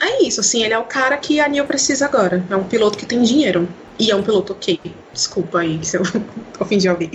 é 0.00 0.22
isso, 0.22 0.40
assim, 0.40 0.64
ele 0.64 0.74
é 0.74 0.78
o 0.78 0.84
cara 0.84 1.16
que 1.16 1.40
a 1.40 1.48
Neil 1.48 1.66
precisa 1.66 2.06
agora. 2.06 2.44
É 2.50 2.56
um 2.56 2.64
piloto 2.64 2.98
que 2.98 3.06
tem 3.06 3.22
dinheiro. 3.22 3.68
E 3.98 4.10
é 4.10 4.16
um 4.16 4.22
piloto 4.22 4.52
ok. 4.52 4.80
Desculpa 5.12 5.60
aí 5.60 5.84
se 5.84 5.96
eu 5.96 6.02
ofendi 6.60 6.88
alguém. 6.88 7.10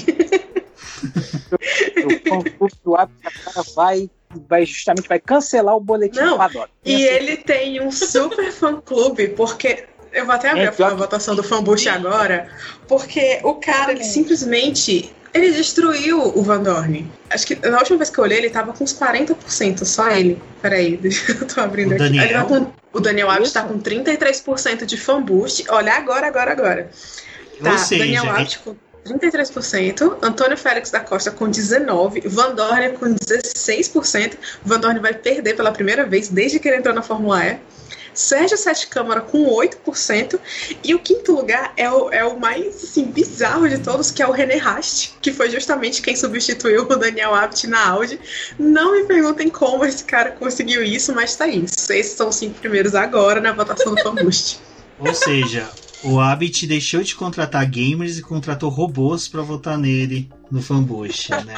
o 2.59 2.67
fã 2.69 3.63
vai 3.75 4.09
vai 4.49 4.65
justamente 4.65 5.07
vai 5.07 5.19
cancelar 5.19 5.75
o 5.75 5.79
boletim 5.79 6.19
Não, 6.19 6.37
Paddock. 6.37 6.69
E 6.83 6.95
assim. 6.95 7.03
ele 7.03 7.37
tem 7.37 7.81
um 7.81 7.91
super 7.91 8.51
fã 8.51 8.81
clube, 8.81 9.29
porque 9.29 9.85
eu 10.11 10.25
vou 10.25 10.35
até 10.35 10.49
abrir 10.49 10.63
é, 10.63 10.83
a, 10.83 10.87
a 10.87 10.95
votação 10.95 11.35
do 11.35 11.43
fanbush 11.43 11.87
agora, 11.87 12.49
porque 12.87 13.39
o 13.43 13.55
cara, 13.55 13.91
ele 13.91 14.03
simplesmente 14.03 15.13
ele 15.33 15.51
destruiu 15.51 16.19
o 16.19 16.41
Van 16.43 16.61
Dorn. 16.61 17.09
Acho 17.29 17.47
que 17.47 17.55
na 17.67 17.79
última 17.79 17.97
vez 17.97 18.09
que 18.09 18.19
eu 18.19 18.23
olhei, 18.23 18.37
ele 18.37 18.49
tava 18.49 18.71
com 18.73 18.83
uns 18.83 18.93
40%, 18.93 19.83
só 19.83 20.09
ele. 20.11 20.41
Peraí, 20.61 20.99
eu 21.03 21.47
tô 21.47 21.59
abrindo 21.59 21.91
o 21.91 21.95
aqui. 21.95 22.03
Daniel? 22.03 22.29
Tá 22.29 22.45
com, 22.45 22.71
o 22.93 22.99
Daniel 22.99 23.31
Alves 23.31 23.51
tá 23.51 23.63
com 23.63 23.79
33% 23.79 24.85
de 24.85 24.97
fan 24.97 25.21
boost. 25.21 25.65
Olha 25.69 25.93
agora, 25.93 26.27
agora, 26.27 26.51
agora. 26.51 26.89
Tá, 27.61 27.71
Ou 27.71 27.77
seja, 27.79 28.03
Daniel 28.03 28.29
Alves 28.29 28.57
com 28.57 28.75
33%, 29.03 30.17
Antônio 30.21 30.57
Félix 30.57 30.89
da 30.89 30.99
Costa 30.99 31.29
com 31.29 31.45
19%, 31.45 32.23
Van 32.27 32.55
Dorn 32.55 32.93
com 32.93 33.13
16%. 33.13 34.37
Van 34.63 34.79
Dorn 34.79 34.99
vai 34.99 35.13
perder 35.13 35.55
pela 35.55 35.71
primeira 35.71 36.05
vez 36.05 36.29
desde 36.29 36.59
que 36.59 36.67
ele 36.67 36.77
entrou 36.77 36.95
na 36.95 37.01
Fórmula 37.01 37.45
E. 37.45 37.57
Sérgio 38.13 38.57
Sete 38.57 38.87
Câmara 38.87 39.21
com 39.21 39.45
8%. 39.45 40.39
E 40.83 40.93
o 40.93 40.99
quinto 40.99 41.33
lugar 41.33 41.73
é 41.77 41.89
o, 41.91 42.11
é 42.11 42.23
o 42.23 42.39
mais 42.39 42.83
assim, 42.83 43.05
bizarro 43.05 43.67
de 43.67 43.79
todos, 43.79 44.11
que 44.11 44.21
é 44.21 44.27
o 44.27 44.31
René 44.31 44.55
Rast, 44.55 45.13
que 45.21 45.31
foi 45.31 45.49
justamente 45.49 46.01
quem 46.01 46.15
substituiu 46.15 46.83
o 46.83 46.95
Daniel 46.95 47.33
Abt 47.33 47.67
na 47.67 47.89
Audi. 47.89 48.19
Não 48.57 48.93
me 48.93 49.03
perguntem 49.05 49.49
como 49.49 49.85
esse 49.85 50.03
cara 50.03 50.31
conseguiu 50.31 50.83
isso, 50.83 51.13
mas 51.13 51.35
tá 51.35 51.45
aí. 51.45 51.63
Esses 51.63 52.13
são 52.13 52.29
os 52.29 52.35
cinco 52.35 52.59
primeiros 52.59 52.95
agora 52.95 53.39
na 53.39 53.51
votação 53.51 53.93
do 53.93 54.03
Combust. 54.03 54.59
Ou 54.99 55.13
seja, 55.13 55.69
o 56.03 56.19
Abit 56.19 56.67
deixou 56.67 57.01
de 57.01 57.15
contratar 57.15 57.65
gamers 57.65 58.17
e 58.17 58.21
contratou 58.21 58.69
robôs 58.69 59.27
para 59.27 59.41
votar 59.41 59.77
nele 59.77 60.29
no 60.51 60.61
fanbush, 60.61 61.29
né? 61.29 61.55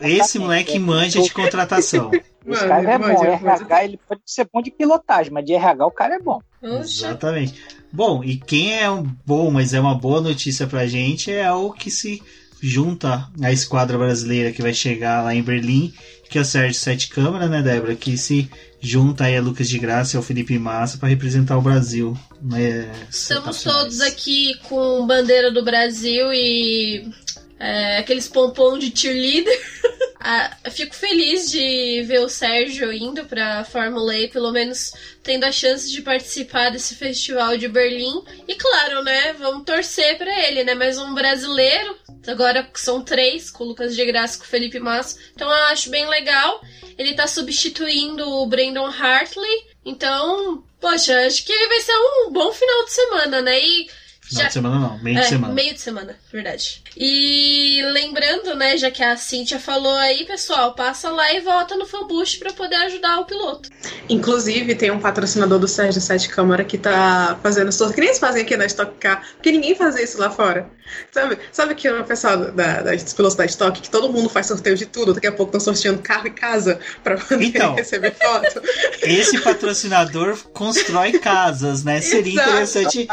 Esse 0.00 0.38
moleque 0.38 0.78
manja 0.78 1.20
de 1.20 1.32
contratação. 1.32 2.10
Esse 2.12 2.22
mano, 2.46 2.68
cara 2.68 2.92
é 2.92 2.98
bom. 2.98 3.24
RH 3.24 3.84
ele 3.84 4.00
pode 4.08 4.20
ser 4.26 4.48
bom 4.52 4.62
de 4.62 4.70
pilotagem, 4.70 5.32
mas 5.32 5.44
de 5.44 5.54
RH 5.54 5.86
o 5.86 5.90
cara 5.90 6.14
é 6.14 6.20
bom. 6.20 6.40
Exatamente. 6.62 7.54
Bom, 7.92 8.22
e 8.22 8.36
quem 8.36 8.78
é 8.78 8.90
um 8.90 9.02
bom, 9.24 9.50
mas 9.50 9.72
é 9.72 9.80
uma 9.80 9.94
boa 9.94 10.20
notícia 10.20 10.66
pra 10.66 10.86
gente 10.86 11.32
é 11.32 11.50
o 11.52 11.70
que 11.70 11.90
se 11.90 12.22
junta 12.60 13.28
à 13.42 13.52
esquadra 13.52 13.98
brasileira 13.98 14.52
que 14.52 14.62
vai 14.62 14.74
chegar 14.74 15.22
lá 15.22 15.34
em 15.34 15.42
Berlim, 15.42 15.92
que 16.28 16.38
é 16.38 16.40
o 16.40 16.44
Sérgio 16.44 16.80
Sete 16.80 17.08
Câmara, 17.08 17.48
né, 17.48 17.62
Débora? 17.62 17.94
Que 17.94 18.16
se 18.16 18.48
junta 18.80 19.24
aí 19.24 19.36
a 19.36 19.40
Lucas 19.40 19.68
de 19.68 19.78
Graça 19.78 20.14
e 20.14 20.18
ao 20.18 20.22
Felipe 20.22 20.58
Massa 20.58 20.98
para 20.98 21.08
representar 21.08 21.56
o 21.56 21.62
Brasil. 21.62 22.16
Né, 22.42 22.90
Estamos 23.10 23.62
todos 23.62 24.00
aqui 24.00 24.54
com 24.68 25.06
bandeira 25.06 25.50
do 25.50 25.64
Brasil 25.64 26.32
e 26.32 27.10
é, 27.58 27.98
aqueles 27.98 28.28
pompom 28.28 28.78
de 28.78 28.92
cheerleader. 28.94 29.58
ah, 30.20 30.56
fico 30.70 30.94
feliz 30.94 31.50
de 31.50 32.02
ver 32.06 32.20
o 32.20 32.28
Sérgio 32.28 32.92
indo 32.92 33.24
para 33.24 33.64
Fórmula 33.64 34.14
E, 34.14 34.28
pelo 34.28 34.52
menos 34.52 34.92
tendo 35.22 35.44
a 35.44 35.52
chance 35.52 35.90
de 35.90 36.02
participar 36.02 36.70
desse 36.70 36.94
festival 36.94 37.56
de 37.56 37.68
Berlim. 37.68 38.22
E 38.46 38.54
claro, 38.54 39.02
né, 39.02 39.32
vamos 39.34 39.64
torcer 39.64 40.18
para 40.18 40.46
ele, 40.46 40.64
né? 40.64 40.74
Mais 40.74 40.98
um 40.98 41.14
brasileiro, 41.14 41.96
agora 42.26 42.68
são 42.74 43.02
três, 43.02 43.50
com 43.50 43.64
o 43.64 43.68
Lucas 43.68 43.94
de 43.94 44.04
Graça 44.04 44.36
e 44.36 44.38
com 44.38 44.44
o 44.44 44.48
Felipe 44.48 44.78
Massa. 44.78 45.18
Então 45.34 45.48
eu 45.48 45.64
acho 45.66 45.90
bem 45.90 46.06
legal. 46.06 46.60
Ele 46.98 47.14
tá 47.14 47.26
substituindo 47.26 48.26
o 48.26 48.46
Brandon 48.46 48.86
Hartley. 48.86 49.66
Então, 49.84 50.64
poxa, 50.80 51.26
acho 51.26 51.44
que 51.44 51.68
vai 51.68 51.80
ser 51.80 51.92
um 51.92 52.32
bom 52.32 52.52
final 52.52 52.84
de 52.84 52.92
semana, 52.92 53.42
né? 53.42 53.60
E 53.60 53.86
Final 54.26 54.42
já... 54.42 54.48
de 54.48 54.54
semana 54.54 54.78
não, 54.78 54.98
meio 54.98 55.18
é, 55.18 55.20
de 55.20 55.28
semana. 55.28 55.54
Meio 55.54 55.74
de 55.74 55.80
semana, 55.80 56.18
verdade. 56.32 56.82
E 56.98 57.82
lembrando, 57.92 58.54
né, 58.54 58.78
já 58.78 58.90
que 58.90 59.02
a 59.02 59.16
Cintia 59.18 59.60
falou 59.60 59.94
aí, 59.98 60.24
pessoal, 60.24 60.74
passa 60.74 61.10
lá 61.10 61.30
e 61.34 61.40
vota 61.40 61.76
no 61.76 61.84
Fanbush 61.84 62.36
para 62.36 62.54
poder 62.54 62.76
ajudar 62.76 63.20
o 63.20 63.26
piloto. 63.26 63.68
Inclusive, 64.08 64.74
tem 64.74 64.90
um 64.90 64.98
patrocinador 64.98 65.58
do 65.58 65.68
Sérgio 65.68 66.00
Sete 66.00 66.30
Câmara 66.30 66.64
que 66.64 66.78
tá 66.78 67.38
fazendo 67.42 67.70
sorteio. 67.70 67.94
Que 67.96 68.00
nem 68.00 68.08
eles 68.08 68.18
fazem 68.18 68.42
aqui 68.42 68.56
na 68.56 68.64
Stock 68.64 68.94
Car, 68.98 69.26
porque 69.34 69.52
ninguém 69.52 69.74
faz 69.74 69.96
isso 69.96 70.18
lá 70.18 70.30
fora. 70.30 70.70
Sabe, 71.10 71.38
sabe 71.52 71.74
que 71.74 71.90
o 71.90 72.04
pessoal 72.04 72.38
da, 72.52 72.80
da, 72.80 72.94
dos 72.94 73.12
pilotos 73.12 73.36
da 73.36 73.44
Stock, 73.44 73.78
que 73.78 73.90
todo 73.90 74.10
mundo 74.10 74.30
faz 74.30 74.46
sorteio 74.46 74.76
de 74.76 74.86
tudo, 74.86 75.12
daqui 75.12 75.26
a 75.26 75.32
pouco 75.32 75.54
estão 75.56 75.74
sorteando 75.74 76.00
carro 76.00 76.28
e 76.28 76.30
casa 76.30 76.78
para 77.04 77.18
poder 77.18 77.44
então, 77.44 77.74
receber 77.76 78.14
foto. 78.14 78.62
Esse 79.02 79.38
patrocinador 79.40 80.38
constrói 80.52 81.18
casas, 81.18 81.84
né? 81.84 82.00
Seria 82.00 82.34
Exato. 82.34 82.50
interessante 82.50 83.08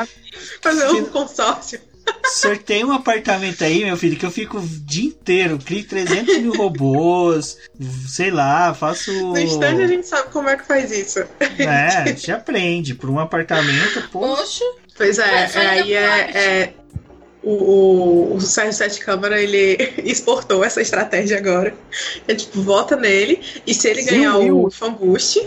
fazer 0.62 0.88
um 0.88 1.06
consórcio. 1.06 1.82
Sorteia 2.26 2.86
um 2.86 2.92
apartamento 2.92 3.64
aí, 3.64 3.84
meu 3.84 3.98
filho, 3.98 4.18
que 4.18 4.26
eu 4.26 4.32
fico 4.32 4.58
o 4.58 4.68
dia 4.68 5.08
inteiro. 5.08 5.60
Crio 5.64 5.86
300 5.88 6.38
mil 6.40 6.54
robôs, 6.54 7.58
sei 8.08 8.32
lá, 8.32 8.74
faço. 8.74 9.12
No 9.12 9.38
instante 9.38 9.82
a 9.82 9.88
gente 9.88 10.08
sabe 10.08 10.30
como 10.32 10.50
é 10.50 10.58
que 10.58 10.66
faz 10.66 10.92
isso. 10.92 11.20
É, 11.60 11.88
a 11.98 12.06
gente 12.06 12.32
aprende. 12.32 12.96
Por 12.96 13.10
um 13.10 13.20
apartamento, 13.20 14.08
poxa. 14.12 14.64
Pois 14.96 15.18
é, 15.18 15.46
aí 15.56 15.94
é, 15.94 16.38
é, 16.38 16.74
o, 17.44 18.36
o, 18.36 18.42
Sérgio 18.42 18.74
Sete 18.74 19.00
Câmara 19.00 19.42
ele 19.42 19.78
exportou 20.04 20.64
essa 20.64 20.82
estratégia 20.82 21.38
agora. 21.38 21.76
É 22.28 22.36
tipo, 22.36 22.62
vota 22.62 22.96
nele 22.96 23.42
e 23.66 23.74
se 23.74 23.90
ele 23.90 24.04
Sim, 24.04 24.10
ganhar 24.12 24.38
o 24.38 24.70
Fanboost, 24.70 25.46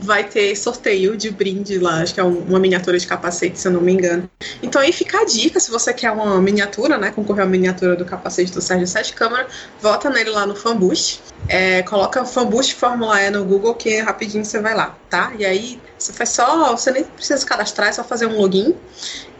vai 0.00 0.24
ter 0.24 0.54
sorteio 0.56 1.16
de 1.16 1.30
brinde 1.30 1.78
lá, 1.78 2.02
acho 2.02 2.14
que 2.14 2.20
é 2.20 2.22
uma 2.22 2.58
miniatura 2.58 2.98
de 2.98 3.06
capacete, 3.06 3.58
se 3.58 3.68
eu 3.68 3.72
não 3.72 3.80
me 3.80 3.92
engano. 3.92 4.28
Então 4.62 4.80
aí 4.80 4.92
fica 4.92 5.20
a 5.20 5.24
dica, 5.24 5.58
se 5.60 5.70
você 5.70 5.92
quer 5.92 6.10
uma 6.10 6.40
miniatura, 6.40 6.98
né, 6.98 7.10
concorrer 7.10 7.44
à 7.44 7.46
miniatura 7.46 7.96
do 7.96 8.04
capacete 8.04 8.52
do 8.52 8.60
Sérgio 8.60 8.86
Sete 8.86 9.12
Câmara, 9.12 9.46
vota 9.80 10.10
nele 10.10 10.30
lá 10.30 10.46
no 10.46 10.54
Fanboost, 10.54 11.20
é, 11.48 11.82
coloca 11.82 12.24
Fanboost 12.24 12.74
Fórmula 12.74 13.20
E 13.20 13.30
no 13.30 13.44
Google 13.44 13.74
que 13.74 14.00
rapidinho 14.00 14.44
você 14.44 14.60
vai 14.60 14.74
lá, 14.74 14.96
tá? 15.10 15.32
E 15.38 15.44
aí 15.44 15.80
você 15.98 16.12
faz 16.12 16.30
só, 16.30 16.76
você 16.76 16.90
nem 16.90 17.04
precisa 17.04 17.44
cadastrar, 17.44 17.88
é 17.88 17.92
só 17.92 18.04
fazer 18.04 18.26
um 18.26 18.38
login 18.38 18.74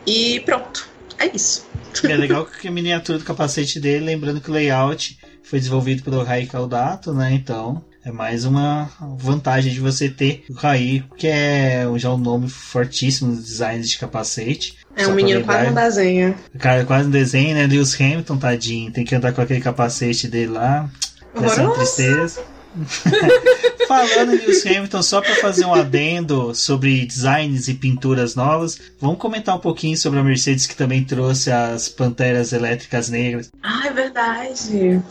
e 0.06 0.40
pronto. 0.40 0.88
É 1.18 1.28
isso. 1.34 1.66
É 2.04 2.16
legal 2.16 2.46
que 2.46 2.68
a 2.68 2.70
miniatura 2.70 3.18
do 3.18 3.24
capacete 3.24 3.80
dele, 3.80 4.04
lembrando 4.04 4.40
que 4.40 4.50
o 4.50 4.52
layout 4.52 5.18
foi 5.42 5.58
desenvolvido 5.58 6.02
pelo 6.02 6.22
Rai 6.22 6.46
Caldato, 6.46 7.12
né? 7.12 7.32
Então 7.32 7.84
é 8.04 8.12
mais 8.12 8.44
uma 8.44 8.90
vantagem 9.16 9.72
de 9.72 9.80
você 9.80 10.08
ter 10.08 10.44
o 10.48 10.54
Rai, 10.54 11.04
que 11.16 11.26
é 11.26 11.84
já 11.96 12.12
um 12.12 12.18
nome 12.18 12.48
fortíssimo 12.48 13.32
no 13.32 13.42
design 13.42 13.82
de 13.82 13.98
capacete. 13.98 14.76
É 14.96 15.06
um 15.06 15.14
menino 15.14 15.44
quase 15.44 15.70
um 15.70 15.74
desenho. 15.74 16.34
Cara, 16.58 16.84
quase 16.84 17.08
um 17.08 17.10
desenho, 17.10 17.54
né? 17.54 17.66
Lewis 17.66 17.94
Hamilton, 18.00 18.36
tadinho, 18.36 18.92
tem 18.92 19.04
que 19.04 19.14
andar 19.14 19.32
com 19.32 19.40
aquele 19.40 19.60
capacete 19.60 20.28
dele 20.28 20.52
lá. 20.52 20.88
Essa 21.34 21.62
é 21.62 21.70
tristeza. 21.70 22.42
Falando 23.88 24.34
em 24.34 24.36
Lewis 24.36 24.66
Hamilton, 24.66 25.02
só 25.02 25.22
para 25.22 25.34
fazer 25.36 25.64
um 25.64 25.72
adendo 25.72 26.54
sobre 26.54 27.06
designs 27.06 27.68
e 27.68 27.74
pinturas 27.74 28.34
novas, 28.34 28.78
vamos 29.00 29.16
comentar 29.16 29.56
um 29.56 29.60
pouquinho 29.60 29.96
sobre 29.96 30.18
a 30.18 30.22
Mercedes 30.22 30.66
que 30.66 30.76
também 30.76 31.02
trouxe 31.02 31.50
as 31.50 31.88
Panteras 31.88 32.52
Elétricas 32.52 33.08
Negras. 33.08 33.50
Ah, 33.62 33.86
é 33.86 33.90
verdade. 33.90 35.02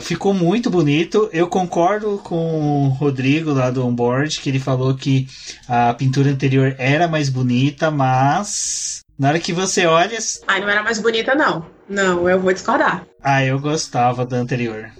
Ficou 0.00 0.32
muito 0.32 0.70
bonito. 0.70 1.28
Eu 1.30 1.46
concordo 1.46 2.22
com 2.24 2.86
o 2.86 2.88
Rodrigo 2.88 3.52
lá 3.52 3.70
do 3.70 3.86
onboard, 3.86 4.40
que 4.40 4.48
ele 4.48 4.58
falou 4.58 4.94
que 4.94 5.28
a 5.68 5.92
pintura 5.92 6.30
anterior 6.30 6.74
era 6.78 7.06
mais 7.06 7.28
bonita, 7.28 7.90
mas 7.90 9.02
na 9.18 9.28
hora 9.28 9.38
que 9.38 9.52
você 9.52 9.84
olha. 9.84 10.18
Ai, 10.48 10.58
não 10.58 10.70
era 10.70 10.82
mais 10.82 10.98
bonita, 10.98 11.34
não. 11.34 11.66
Não, 11.86 12.26
eu 12.26 12.40
vou 12.40 12.54
discordar. 12.54 13.04
Ah, 13.22 13.44
eu 13.44 13.58
gostava 13.60 14.26
da 14.26 14.36
anterior. 14.36 14.90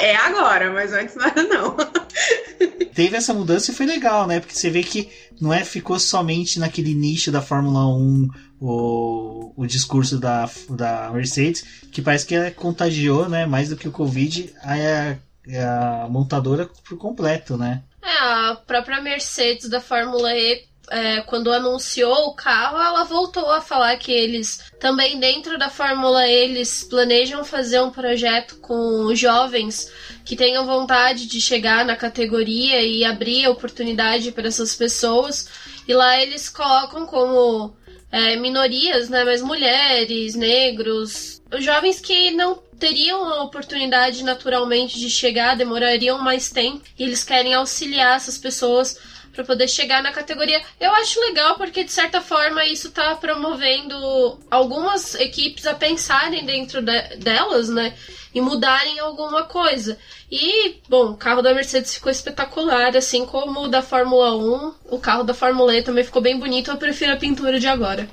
É, 0.00 0.06
é 0.06 0.16
agora, 0.16 0.72
mas 0.72 0.92
antes 0.92 1.14
não 1.14 1.26
era 1.26 1.42
não. 1.42 1.76
Teve 2.94 3.16
essa 3.16 3.34
mudança 3.34 3.70
e 3.70 3.74
foi 3.74 3.84
legal, 3.84 4.26
né? 4.26 4.40
Porque 4.40 4.54
você 4.54 4.70
vê 4.70 4.82
que 4.82 5.10
não 5.38 5.52
é 5.52 5.62
ficou 5.62 5.98
somente 5.98 6.58
naquele 6.58 6.94
nicho 6.94 7.30
da 7.30 7.42
Fórmula 7.42 7.86
1 7.86 8.30
o, 8.58 9.52
o 9.54 9.66
discurso 9.66 10.18
da, 10.18 10.48
da 10.70 11.10
Mercedes, 11.10 11.62
que 11.92 12.00
parece 12.00 12.24
que 12.24 12.50
contagiou, 12.52 13.28
né? 13.28 13.44
Mais 13.44 13.68
do 13.68 13.76
que 13.76 13.86
o 13.88 13.92
Covid, 13.92 14.54
a, 14.62 16.04
a 16.04 16.08
montadora 16.08 16.70
por 16.88 16.96
completo, 16.96 17.58
né? 17.58 17.82
É, 18.02 18.18
a 18.18 18.56
própria 18.66 19.00
Mercedes 19.02 19.68
da 19.68 19.80
Fórmula 19.80 20.32
E 20.32 20.64
é, 20.90 21.20
quando 21.22 21.52
anunciou 21.52 22.28
o 22.28 22.34
carro, 22.34 22.80
ela 22.80 23.04
voltou 23.04 23.50
a 23.50 23.60
falar 23.60 23.96
que 23.96 24.12
eles 24.12 24.60
também 24.78 25.18
dentro 25.18 25.58
da 25.58 25.68
Fórmula 25.68 26.26
eles 26.28 26.84
planejam 26.84 27.44
fazer 27.44 27.80
um 27.80 27.90
projeto 27.90 28.56
com 28.56 29.14
jovens 29.14 29.90
que 30.24 30.36
tenham 30.36 30.64
vontade 30.64 31.26
de 31.26 31.40
chegar 31.40 31.84
na 31.84 31.96
categoria 31.96 32.82
e 32.82 33.04
abrir 33.04 33.48
oportunidade 33.48 34.30
para 34.32 34.48
essas 34.48 34.74
pessoas. 34.74 35.48
E 35.88 35.94
lá 35.94 36.20
eles 36.20 36.48
colocam 36.48 37.06
como 37.06 37.74
é, 38.10 38.36
minorias, 38.36 39.08
né, 39.08 39.24
mas 39.24 39.42
mulheres, 39.42 40.34
negros, 40.34 41.42
jovens 41.58 42.00
que 42.00 42.30
não 42.32 42.62
teriam 42.78 43.24
a 43.24 43.42
oportunidade 43.42 44.22
naturalmente 44.22 44.98
de 44.98 45.08
chegar, 45.08 45.56
demorariam 45.56 46.18
mais 46.18 46.50
tempo, 46.50 46.82
e 46.98 47.02
eles 47.02 47.24
querem 47.24 47.54
auxiliar 47.54 48.16
essas 48.16 48.36
pessoas 48.36 48.98
para 49.36 49.44
poder 49.44 49.68
chegar 49.68 50.02
na 50.02 50.10
categoria. 50.10 50.60
Eu 50.80 50.92
acho 50.94 51.20
legal 51.20 51.56
porque 51.56 51.84
de 51.84 51.92
certa 51.92 52.20
forma 52.20 52.64
isso 52.64 52.90
tá 52.90 53.14
promovendo 53.14 54.38
algumas 54.50 55.14
equipes 55.14 55.66
a 55.66 55.74
pensarem 55.74 56.44
dentro 56.44 56.80
de, 56.80 57.16
delas, 57.18 57.68
né? 57.68 57.94
E 58.34 58.40
mudarem 58.40 58.98
alguma 58.98 59.44
coisa. 59.44 59.96
E, 60.30 60.80
bom, 60.88 61.12
o 61.12 61.16
carro 61.16 61.42
da 61.42 61.54
Mercedes 61.54 61.94
ficou 61.94 62.10
espetacular, 62.10 62.96
assim 62.96 63.24
como 63.24 63.64
o 63.64 63.68
da 63.68 63.82
Fórmula 63.82 64.36
1. 64.36 64.74
O 64.90 64.98
carro 64.98 65.22
da 65.22 65.32
Fórmula 65.32 65.74
E 65.74 65.82
também 65.82 66.04
ficou 66.04 66.20
bem 66.20 66.38
bonito. 66.38 66.70
Eu 66.70 66.76
prefiro 66.76 67.12
a 67.12 67.16
pintura 67.16 67.60
de 67.60 67.66
agora. 67.66 68.08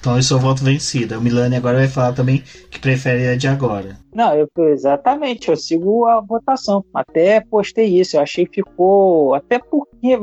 Então 0.00 0.16
eu 0.16 0.22
sou 0.22 0.38
voto 0.38 0.62
vencida. 0.62 1.18
O 1.18 1.20
Milani 1.20 1.56
agora 1.56 1.78
vai 1.78 1.88
falar 1.88 2.12
também 2.12 2.42
que 2.70 2.78
prefere 2.78 3.26
a 3.28 3.36
de 3.36 3.48
agora. 3.48 3.98
Não, 4.14 4.32
eu, 4.34 4.48
exatamente, 4.68 5.48
eu 5.48 5.56
sigo 5.56 6.06
a 6.06 6.20
votação. 6.20 6.84
Até 6.94 7.40
postei 7.40 7.98
isso, 7.98 8.16
eu 8.16 8.20
achei 8.20 8.46
que 8.46 8.62
ficou. 8.62 9.34
Até 9.34 9.58
porque 9.58 10.20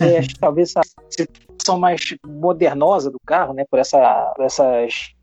é, 0.00 0.18
acho 0.18 0.28
que 0.34 0.38
talvez 0.38 0.70
essa 0.70 0.82
situação 1.10 1.78
mais 1.78 2.00
modernosa 2.26 3.10
do 3.10 3.18
carro, 3.24 3.54
né? 3.54 3.64
Por 3.70 3.78
essa, 3.78 4.32
por 4.36 4.44
essas 4.44 5.14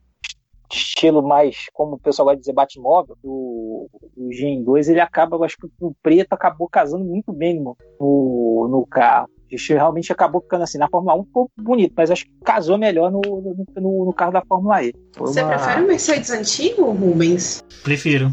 estilo 0.72 1.22
mais, 1.22 1.66
como 1.74 1.96
o 1.96 2.00
pessoal 2.00 2.28
gosta 2.28 2.38
de 2.38 2.42
dizer, 2.42 2.54
Batmóvel, 2.54 3.18
o, 3.24 3.90
o 4.16 4.32
Gen 4.32 4.64
2, 4.64 4.90
ele 4.90 5.00
acaba, 5.00 5.44
acho 5.46 5.58
que 5.58 5.68
o 5.80 5.94
preto 6.02 6.34
acabou 6.34 6.70
casando 6.70 7.04
muito 7.04 7.34
bem 7.34 7.60
no, 7.60 7.76
no, 8.00 8.86
carro. 8.86 9.28
Isso 9.50 9.74
realmente 9.74 10.12
acabou 10.12 10.42
ficando 10.42 10.64
assim. 10.64 10.78
Na 10.78 10.88
Fórmula 10.88 11.16
1 11.16 11.24
ficou 11.26 11.50
bonito, 11.58 11.94
mas 11.98 12.12
acho 12.12 12.26
que 12.26 12.32
casou 12.46 12.78
melhor 12.78 13.12
no, 13.12 13.22
no, 13.76 14.06
no 14.06 14.14
carro 14.14 14.32
da 14.32 14.44
Fórmula 14.46 14.84
E. 14.84 14.94
Você 15.18 15.42
uma... 15.42 15.50
prefere 15.50 15.82
o 15.82 15.88
Mercedes 15.88 16.30
antigo, 16.30 16.92
Rubens? 16.92 17.64
Prefiro. 17.84 18.32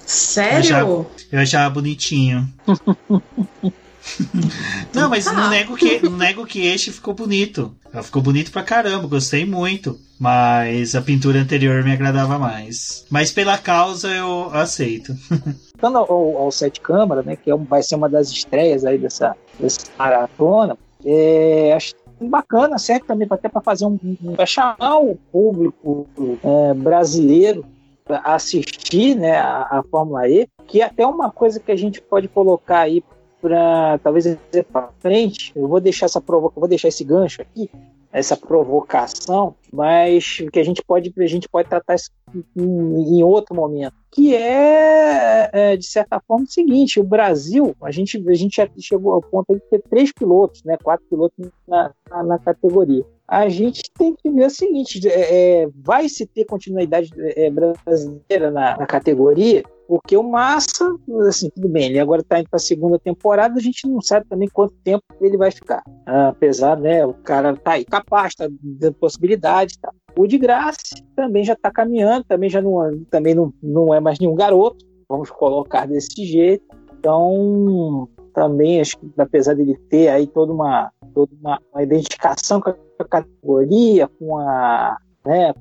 Sério? 0.00 1.06
Eu 1.32 1.40
achava 1.40 1.70
bonitinho. 1.70 2.46
não, 4.94 5.08
mas 5.08 5.26
não 5.26 5.34
tá. 5.34 5.50
nego, 5.50 5.76
que, 5.76 6.00
não 6.02 6.16
nego 6.16 6.46
que 6.46 6.66
este 6.66 6.90
ficou 6.92 7.14
bonito. 7.14 7.74
Ficou 8.02 8.22
bonito 8.22 8.50
pra 8.50 8.62
caramba, 8.62 9.06
gostei 9.06 9.44
muito. 9.44 9.98
Mas 10.18 10.94
a 10.94 11.00
pintura 11.00 11.40
anterior 11.40 11.82
me 11.82 11.92
agradava 11.92 12.38
mais. 12.38 13.06
Mas 13.10 13.32
pela 13.32 13.56
causa 13.56 14.08
eu 14.08 14.50
aceito. 14.52 15.14
Voltando 15.80 15.98
ao, 15.98 16.36
ao 16.36 16.50
Sete 16.50 16.80
Câmara, 16.80 17.22
né, 17.22 17.36
que 17.36 17.50
é, 17.50 17.56
vai 17.56 17.82
ser 17.82 17.94
uma 17.94 18.08
das 18.08 18.30
estreias 18.30 18.84
aí 18.84 18.98
dessa, 18.98 19.34
dessa 19.58 19.86
maratona, 19.98 20.76
é, 21.04 21.72
acho 21.74 21.94
bacana, 22.20 22.78
certo? 22.78 23.06
Também 23.06 23.26
até 23.30 23.48
para 23.48 23.62
fazer 23.62 23.86
um, 23.86 23.98
um 24.22 24.34
para 24.34 24.44
chamar 24.44 24.98
o 24.98 25.16
público 25.32 26.06
é, 26.44 26.74
brasileiro 26.74 27.64
a 28.06 28.34
assistir 28.34 29.14
né, 29.14 29.38
a, 29.38 29.78
a 29.78 29.84
Fórmula 29.90 30.28
E, 30.28 30.46
que 30.66 30.82
é 30.82 30.84
até 30.84 31.06
uma 31.06 31.30
coisa 31.30 31.60
que 31.60 31.72
a 31.72 31.76
gente 31.76 32.00
pode 32.00 32.28
colocar 32.28 32.80
aí 32.80 33.02
para 33.40 33.98
talvez 33.98 34.36
para 34.72 34.90
frente, 35.00 35.52
eu 35.56 35.66
vou 35.66 35.80
deixar 35.80 36.06
essa 36.06 36.20
provoca, 36.20 36.60
vou 36.60 36.68
deixar 36.68 36.88
esse 36.88 37.04
gancho 37.04 37.42
aqui, 37.42 37.70
essa 38.12 38.36
provocação, 38.36 39.54
mas 39.72 40.38
que 40.52 40.58
a 40.58 40.64
gente 40.64 40.82
pode 40.82 41.12
a 41.16 41.26
gente 41.26 41.48
pode 41.48 41.68
tratar 41.68 41.94
isso 41.94 42.10
em, 42.56 43.18
em 43.18 43.22
outro 43.22 43.54
momento, 43.54 43.94
que 44.10 44.34
é, 44.34 45.50
é, 45.52 45.76
de 45.76 45.86
certa 45.86 46.20
forma 46.20 46.44
o 46.44 46.50
seguinte, 46.50 46.98
o 46.98 47.04
Brasil, 47.04 47.74
a 47.82 47.90
gente 47.90 48.22
a 48.28 48.34
gente 48.34 48.56
já 48.56 48.68
chegou 48.78 49.14
ao 49.14 49.22
ponto 49.22 49.54
de 49.54 49.60
ter 49.60 49.82
três 49.88 50.12
pilotos, 50.12 50.62
né, 50.64 50.76
quatro 50.82 51.06
pilotos 51.08 51.48
na, 51.66 51.92
na, 52.10 52.22
na 52.22 52.38
categoria. 52.38 53.04
A 53.30 53.48
gente 53.48 53.82
tem 53.96 54.12
que 54.16 54.28
ver 54.28 54.46
o 54.46 54.50
seguinte: 54.50 55.00
é, 55.06 55.62
é 55.62 55.68
vai 55.76 56.08
se 56.08 56.26
ter 56.26 56.44
continuidade 56.44 57.10
é, 57.16 57.48
brasileira 57.48 58.50
na, 58.50 58.76
na, 58.76 58.86
categoria, 58.86 59.62
porque 59.90 60.16
o 60.16 60.22
Massa, 60.22 60.88
assim, 61.26 61.50
tudo 61.50 61.68
bem, 61.68 61.86
ele 61.86 61.98
agora 61.98 62.20
está 62.20 62.38
indo 62.38 62.48
para 62.48 62.58
a 62.58 62.60
segunda 62.60 62.96
temporada, 62.96 63.58
a 63.58 63.60
gente 63.60 63.88
não 63.88 64.00
sabe 64.00 64.24
também 64.28 64.48
quanto 64.48 64.72
tempo 64.84 65.02
ele 65.20 65.36
vai 65.36 65.50
ficar. 65.50 65.82
Apesar, 66.06 66.78
né, 66.78 67.04
o 67.04 67.12
cara 67.12 67.56
tá 67.56 67.72
aí 67.72 67.84
capaz, 67.84 68.28
está 68.28 68.46
dando 68.62 68.94
possibilidades, 68.94 69.76
tá. 69.78 69.90
O 70.16 70.28
de 70.28 70.38
Graça 70.38 70.78
também 71.16 71.42
já 71.42 71.54
está 71.54 71.72
caminhando, 71.72 72.24
também 72.24 72.48
já 72.48 72.62
não, 72.62 73.04
também 73.10 73.34
não, 73.34 73.52
não 73.60 73.92
é 73.92 73.98
mais 73.98 74.20
nenhum 74.20 74.36
garoto, 74.36 74.86
vamos 75.08 75.28
colocar 75.28 75.88
desse 75.88 76.24
jeito. 76.24 76.64
Então, 76.96 78.08
também 78.32 78.80
acho 78.80 78.96
que 78.96 79.10
apesar 79.18 79.56
dele 79.56 79.76
ter 79.88 80.06
aí 80.06 80.28
toda 80.28 80.52
uma, 80.52 80.92
toda 81.12 81.32
uma, 81.40 81.58
uma 81.72 81.82
identificação 81.82 82.60
com 82.60 82.70
a 82.70 83.04
categoria, 83.04 84.06
com 84.06 84.38
a 84.38 84.96
né, 85.24 85.52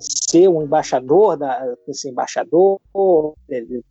ser 0.00 0.48
um 0.48 0.62
embaixador, 0.62 1.36
da, 1.36 1.74
embaixador, 2.06 2.80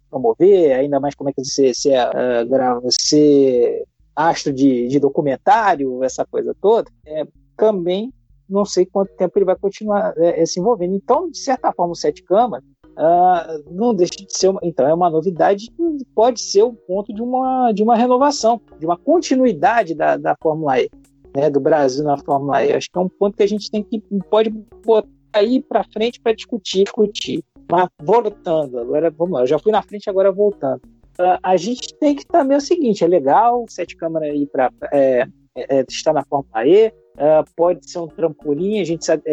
promover, 0.10 0.74
ainda 0.74 1.00
mais 1.00 1.16
como 1.16 1.30
é 1.30 1.34
que 1.34 1.44
você, 1.44 1.74
você, 1.74 1.94
uh, 1.98 2.82
você 2.82 3.86
astro 4.16 4.52
de, 4.52 4.88
de 4.88 5.00
documentário, 5.00 6.04
essa 6.04 6.26
coisa 6.26 6.56
toda, 6.60 6.90
é, 7.06 7.26
também 7.56 8.12
não 8.50 8.66
sei 8.66 8.86
quanto 8.86 9.16
tempo 9.16 9.38
ele 9.38 9.46
vai 9.46 9.56
continuar 9.56 10.14
é, 10.18 10.46
se 10.46 10.60
envolvendo. 10.60 10.96
Então, 10.96 11.30
de 11.30 11.38
certa 11.38 11.72
forma, 11.74 11.92
o 11.92 11.96
Sete 11.96 12.24
Câmara 12.24 12.64
uh, 12.98 13.72
não 13.72 13.94
deixa 13.94 14.16
de 14.16 14.36
ser 14.36 14.48
uma, 14.50 14.60
então 14.64 14.88
é 14.88 14.94
uma 14.94 15.10
novidade 15.10 15.68
que 15.68 16.06
pode 16.16 16.42
ser 16.42 16.64
o 16.64 16.74
ponto 16.74 17.14
de 17.14 17.22
uma, 17.22 17.72
de 17.72 17.84
uma 17.84 17.96
renovação, 17.96 18.60
de 18.80 18.86
uma 18.86 18.98
continuidade 18.98 19.94
da, 19.94 20.18
da 20.18 20.36
Fórmula 20.42 20.80
E 20.80 20.90
né, 21.38 21.52
do 21.52 21.60
Brasil 21.60 22.04
na 22.04 22.18
Fórmula 22.18 22.66
E. 22.66 22.74
Acho 22.74 22.90
que 22.92 22.98
é 22.98 23.02
um 23.02 23.08
ponto 23.08 23.38
que 23.38 23.44
a 23.44 23.48
gente 23.48 23.70
tem 23.70 23.84
que 23.84 24.02
pode 24.30 24.50
botar 24.84 25.08
aí 25.32 25.62
para 25.62 25.84
frente 25.84 26.20
para 26.20 26.34
discutir, 26.34 26.84
discutir. 26.84 27.44
Mas 27.72 27.88
voltando, 28.02 28.80
agora 28.80 29.12
vamos 29.12 29.34
lá, 29.34 29.42
eu 29.42 29.48
já 29.48 29.60
fui 29.60 29.72
na 29.72 29.84
frente, 29.84 30.10
agora 30.10 30.32
voltando. 30.32 30.82
Uh, 31.20 31.38
a 31.44 31.56
gente 31.56 31.94
tem 32.00 32.16
que 32.16 32.26
também 32.26 32.56
é 32.56 32.58
o 32.58 32.62
seguinte: 32.62 33.04
é 33.04 33.08
legal, 33.08 33.66
sete 33.70 33.96
câmeras 33.96 34.30
aí 34.30 34.48
para 34.48 34.72
é, 34.92 35.28
é, 35.56 35.86
estar 35.88 36.14
na 36.14 36.24
Fórmula 36.26 36.66
E, 36.66 36.92
uh, 37.18 37.44
pode 37.56 37.90
ser 37.90 38.00
um 38.00 38.08
trampolim, 38.08 38.80
a 38.80 38.84
gente 38.84 39.06
sabe 39.06 39.24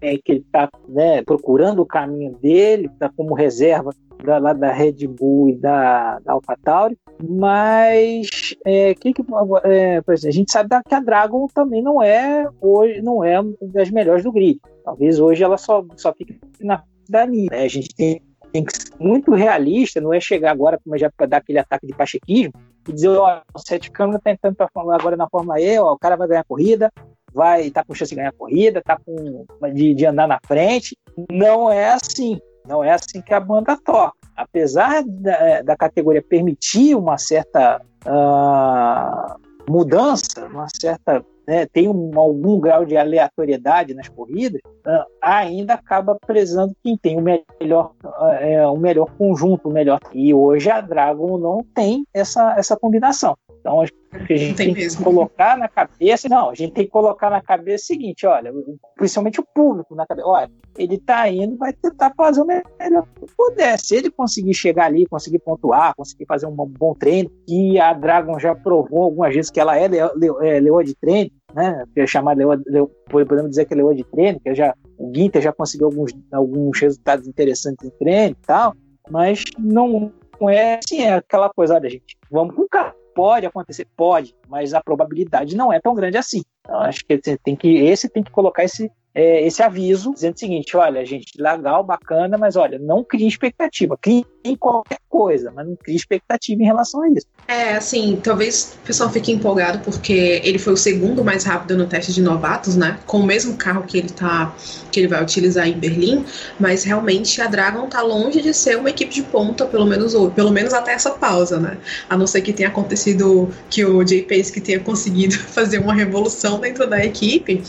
é, 0.00 0.16
que 0.18 0.32
ele 0.32 0.40
está 0.40 0.68
né, 0.88 1.22
procurando 1.22 1.80
o 1.80 1.86
caminho 1.86 2.34
dele, 2.34 2.86
está 2.86 3.08
como 3.08 3.34
reserva 3.34 3.90
da, 4.24 4.38
lá 4.38 4.52
da 4.52 4.72
Red 4.72 5.06
Bull 5.06 5.50
e 5.50 5.56
da, 5.56 6.18
da 6.20 6.32
AlphaTauri, 6.32 6.98
mas 7.22 8.28
é, 8.64 8.94
que 8.94 9.12
que, 9.12 9.22
é, 9.64 9.96
exemplo, 9.96 10.28
a 10.28 10.32
gente 10.32 10.52
sabe 10.52 10.68
que 10.86 10.94
a 10.94 11.00
Dragon 11.00 11.46
também 11.48 11.82
não 11.82 12.02
é 12.02 12.48
hoje 12.60 13.00
não 13.00 13.22
é 13.22 13.40
das 13.62 13.90
melhores 13.90 14.24
do 14.24 14.32
grid. 14.32 14.60
Talvez 14.84 15.20
hoje 15.20 15.44
ela 15.44 15.56
só, 15.56 15.84
só 15.96 16.12
fique 16.12 16.38
na 16.60 16.82
linha. 17.24 17.48
Né? 17.50 17.64
A 17.64 17.68
gente 17.68 17.94
tem, 17.94 18.22
tem, 18.52 18.64
que 18.64 18.72
ser 18.72 18.92
muito 18.98 19.32
realista, 19.34 20.00
não 20.00 20.12
é 20.12 20.20
chegar 20.20 20.50
agora 20.50 20.78
como 20.82 20.96
já 20.96 21.10
para 21.10 21.26
dar 21.26 21.36
aquele 21.38 21.58
ataque 21.58 21.86
de 21.86 21.94
pachequismo 21.94 22.52
e 22.88 22.92
dizer, 22.92 23.08
ó, 23.08 23.42
o 23.54 23.58
Sete 23.58 23.90
Câmara 23.90 24.18
está 24.18 24.30
entrando 24.30 24.56
agora 24.90 25.16
na 25.16 25.28
Fórmula 25.28 25.60
E, 25.60 25.78
ó, 25.78 25.92
o 25.92 25.98
cara 25.98 26.16
vai 26.16 26.26
ganhar 26.26 26.40
a 26.40 26.44
corrida, 26.44 26.90
vai 27.38 27.70
tá 27.70 27.84
com 27.84 27.94
chance 27.94 28.10
de 28.10 28.16
ganhar 28.16 28.30
a 28.30 28.32
corrida, 28.32 28.82
tá 28.82 28.98
com 28.98 29.46
de, 29.72 29.94
de 29.94 30.04
andar 30.04 30.26
na 30.26 30.40
frente. 30.44 30.96
Não 31.30 31.70
é 31.70 31.90
assim. 31.92 32.40
Não 32.66 32.82
é 32.82 32.90
assim 32.90 33.22
que 33.22 33.32
a 33.32 33.40
banda 33.40 33.78
toca. 33.82 34.12
Apesar 34.36 35.02
da, 35.06 35.62
da 35.62 35.76
categoria 35.76 36.22
permitir 36.22 36.96
uma 36.96 37.16
certa 37.16 37.80
uh, 38.04 39.70
mudança, 39.70 40.46
uma 40.46 40.66
certa 40.80 41.24
né, 41.46 41.64
tem 41.64 41.88
um, 41.88 42.10
algum 42.18 42.60
grau 42.60 42.84
de 42.84 42.94
aleatoriedade 42.94 43.94
nas 43.94 44.08
corridas, 44.08 44.60
uh, 44.86 45.06
ainda 45.22 45.74
acaba 45.74 46.14
prezando 46.26 46.76
quem 46.82 46.94
tem 46.94 47.16
o 47.16 47.22
melhor, 47.22 47.92
uh, 48.04 48.70
o 48.70 48.78
melhor 48.78 49.08
conjunto, 49.16 49.68
o 49.68 49.72
melhor. 49.72 49.98
E 50.12 50.34
hoje 50.34 50.70
a 50.70 50.80
Dragon 50.80 51.38
não 51.38 51.64
tem 51.74 52.04
essa, 52.12 52.54
essa 52.58 52.76
combinação. 52.76 53.34
Então, 53.60 53.80
acho 53.80 53.92
que 54.26 54.32
a 54.32 54.36
gente 54.36 54.56
tem, 54.56 54.74
tem 54.74 54.88
que 54.88 54.96
colocar 55.02 55.56
na 55.56 55.68
cabeça, 55.68 56.28
não, 56.28 56.50
a 56.50 56.54
gente 56.54 56.72
tem 56.72 56.84
que 56.84 56.90
colocar 56.90 57.28
na 57.28 57.42
cabeça 57.42 57.84
o 57.84 57.86
seguinte, 57.86 58.26
olha, 58.26 58.52
principalmente 58.96 59.40
o 59.40 59.46
público 59.54 59.94
na 59.94 60.06
cabeça, 60.06 60.26
olha, 60.26 60.50
ele 60.76 60.98
tá 60.98 61.28
indo, 61.28 61.56
vai 61.56 61.72
tentar 61.72 62.12
fazer 62.16 62.40
o 62.40 62.46
melhor 62.46 63.06
que 63.14 63.26
puder. 63.36 63.78
Se 63.78 63.96
ele 63.96 64.10
conseguir 64.10 64.54
chegar 64.54 64.86
ali, 64.86 65.06
conseguir 65.06 65.40
pontuar, 65.40 65.94
conseguir 65.96 66.24
fazer 66.26 66.46
um 66.46 66.54
bom 66.54 66.94
treino, 66.94 67.30
e 67.46 67.78
a 67.78 67.92
Dragon 67.92 68.38
já 68.38 68.54
provou 68.54 69.02
algumas 69.02 69.34
vezes 69.34 69.50
que 69.50 69.60
ela 69.60 69.76
é, 69.76 69.84
é 69.84 70.60
leoa 70.60 70.84
de 70.84 70.94
treino, 70.94 71.30
né? 71.54 71.84
Que 71.92 72.00
é 72.00 72.06
chamada 72.06 72.38
leoa, 72.38 72.60
leoa, 72.66 72.90
podemos 73.08 73.50
dizer 73.50 73.64
que 73.64 73.74
é 73.74 73.76
leoa 73.76 73.94
de 73.94 74.04
treino, 74.04 74.40
que 74.40 74.54
já, 74.54 74.74
o 74.96 75.10
Guinter 75.10 75.42
já 75.42 75.52
conseguiu 75.52 75.88
alguns, 75.88 76.12
alguns 76.32 76.80
resultados 76.80 77.26
interessantes 77.26 77.86
em 77.86 77.90
treino 77.98 78.36
e 78.40 78.46
tal, 78.46 78.74
mas 79.10 79.44
não 79.58 80.12
é 80.48 80.78
assim, 80.78 81.02
é 81.02 81.14
aquela 81.14 81.50
coisa, 81.50 81.74
olha, 81.74 81.90
gente, 81.90 82.16
vamos 82.30 82.54
com 82.54 82.68
calma 82.68 82.94
Pode 83.18 83.46
acontecer? 83.46 83.84
Pode, 83.96 84.32
mas 84.48 84.72
a 84.72 84.80
probabilidade 84.80 85.56
não 85.56 85.72
é 85.72 85.80
tão 85.80 85.92
grande 85.92 86.16
assim. 86.16 86.44
Então, 86.60 86.78
acho 86.82 87.04
que 87.04 87.18
tem 87.42 87.56
que 87.56 87.78
esse 87.78 88.08
tem 88.08 88.22
que 88.22 88.30
colocar 88.30 88.62
esse 88.62 88.92
é, 89.14 89.44
esse 89.46 89.62
aviso, 89.62 90.12
dizendo 90.12 90.36
o 90.36 90.38
seguinte: 90.38 90.76
olha, 90.76 91.04
gente, 91.04 91.32
legal, 91.36 91.82
bacana, 91.82 92.36
mas 92.38 92.56
olha, 92.56 92.78
não 92.78 93.02
crie 93.02 93.26
expectativa. 93.26 93.96
Crie 94.00 94.24
em 94.44 94.54
qualquer 94.54 94.98
coisa, 95.08 95.50
mas 95.54 95.66
não 95.66 95.76
crie 95.76 95.96
expectativa 95.96 96.62
em 96.62 96.64
relação 96.64 97.02
a 97.02 97.08
isso. 97.08 97.26
É, 97.48 97.74
assim, 97.74 98.20
talvez 98.22 98.78
o 98.82 98.86
pessoal 98.86 99.10
fique 99.10 99.32
empolgado 99.32 99.80
porque 99.80 100.40
ele 100.44 100.58
foi 100.58 100.74
o 100.74 100.76
segundo 100.76 101.24
mais 101.24 101.44
rápido 101.44 101.76
no 101.76 101.86
teste 101.86 102.12
de 102.12 102.22
novatos, 102.22 102.76
né? 102.76 102.98
Com 103.06 103.20
o 103.20 103.26
mesmo 103.26 103.56
carro 103.56 103.82
que 103.82 103.98
ele 103.98 104.10
tá, 104.10 104.54
que 104.92 105.00
ele 105.00 105.08
vai 105.08 105.22
utilizar 105.22 105.66
em 105.66 105.72
Berlim, 105.72 106.24
mas 106.60 106.84
realmente 106.84 107.40
a 107.40 107.46
Dragon 107.46 107.88
tá 107.88 108.02
longe 108.02 108.40
de 108.40 108.54
ser 108.54 108.76
uma 108.76 108.90
equipe 108.90 109.12
de 109.12 109.22
ponta, 109.22 109.66
pelo 109.66 109.86
menos 109.86 110.14
pelo 110.34 110.52
menos 110.52 110.72
até 110.72 110.92
essa 110.92 111.10
pausa, 111.10 111.58
né? 111.58 111.78
A 112.08 112.16
não 112.16 112.26
ser 112.26 112.42
que 112.42 112.52
tenha 112.52 112.68
acontecido 112.68 113.50
que 113.70 113.84
o 113.84 114.06
Jay 114.06 114.22
Pace 114.22 114.52
que 114.52 114.60
tenha 114.60 114.80
conseguido 114.80 115.34
fazer 115.50 115.78
uma 115.78 115.94
revolução 115.94 116.60
dentro 116.60 116.86
da 116.86 117.04
equipe, 117.04 117.62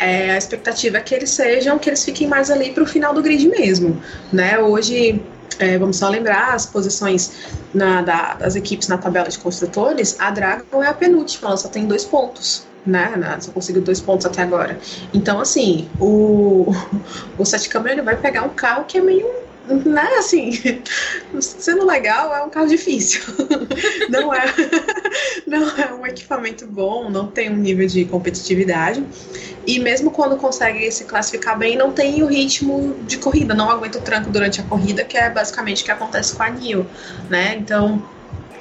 é, 0.00 0.30
a 0.32 0.38
expectativa 0.38 0.96
é 0.96 1.00
que 1.00 1.14
eles 1.14 1.30
sejam, 1.30 1.78
que 1.78 1.90
eles 1.90 2.02
fiquem 2.02 2.26
mais 2.26 2.50
ali 2.50 2.72
para 2.72 2.82
o 2.82 2.86
final 2.86 3.12
do 3.12 3.22
grid 3.22 3.46
mesmo, 3.46 4.00
né? 4.32 4.58
Hoje 4.58 5.22
é, 5.58 5.76
vamos 5.78 5.98
só 5.98 6.08
lembrar 6.08 6.54
as 6.54 6.64
posições 6.64 7.32
na, 7.74 8.00
da, 8.00 8.34
das 8.34 8.56
equipes 8.56 8.88
na 8.88 8.96
tabela 8.96 9.28
de 9.28 9.38
construtores. 9.38 10.16
A 10.18 10.30
Dragon 10.30 10.82
é 10.82 10.88
a 10.88 10.94
penúltima, 10.94 11.48
ela 11.48 11.56
só 11.58 11.68
tem 11.68 11.86
dois 11.86 12.04
pontos. 12.04 12.68
Né, 12.86 13.12
só 13.40 13.52
conseguiu 13.52 13.82
dois 13.82 14.00
pontos 14.00 14.24
até 14.24 14.40
agora. 14.40 14.80
Então, 15.12 15.38
assim, 15.38 15.86
o, 16.00 16.74
o 17.36 17.44
Sete 17.44 17.68
Câmara 17.68 18.02
vai 18.02 18.16
pegar 18.16 18.42
um 18.42 18.48
carro 18.48 18.86
que 18.88 18.96
é 18.96 19.02
meio 19.02 19.26
né, 19.74 20.08
assim, 20.18 20.52
sendo 21.40 21.86
legal, 21.86 22.34
é 22.34 22.42
um 22.42 22.50
carro 22.50 22.66
difícil. 22.66 23.20
Não 24.08 24.34
é, 24.34 24.44
não 25.46 25.68
é 25.76 25.92
um 25.92 26.06
equipamento 26.06 26.66
bom, 26.66 27.08
não 27.08 27.28
tem 27.28 27.50
um 27.50 27.56
nível 27.56 27.86
de 27.86 28.04
competitividade. 28.04 29.04
E 29.66 29.78
mesmo 29.78 30.10
quando 30.10 30.36
consegue 30.36 30.90
se 30.90 31.04
classificar 31.04 31.56
bem, 31.56 31.76
não 31.76 31.92
tem 31.92 32.22
o 32.22 32.26
ritmo 32.26 32.96
de 33.06 33.18
corrida, 33.18 33.54
não 33.54 33.70
aguenta 33.70 33.98
o 33.98 34.00
tranco 34.00 34.30
durante 34.30 34.60
a 34.60 34.64
corrida, 34.64 35.04
que 35.04 35.16
é 35.16 35.30
basicamente 35.30 35.82
o 35.82 35.84
que 35.84 35.90
acontece 35.90 36.34
com 36.34 36.42
a 36.42 36.50
Nil, 36.50 36.86
né? 37.28 37.56
Então, 37.56 38.02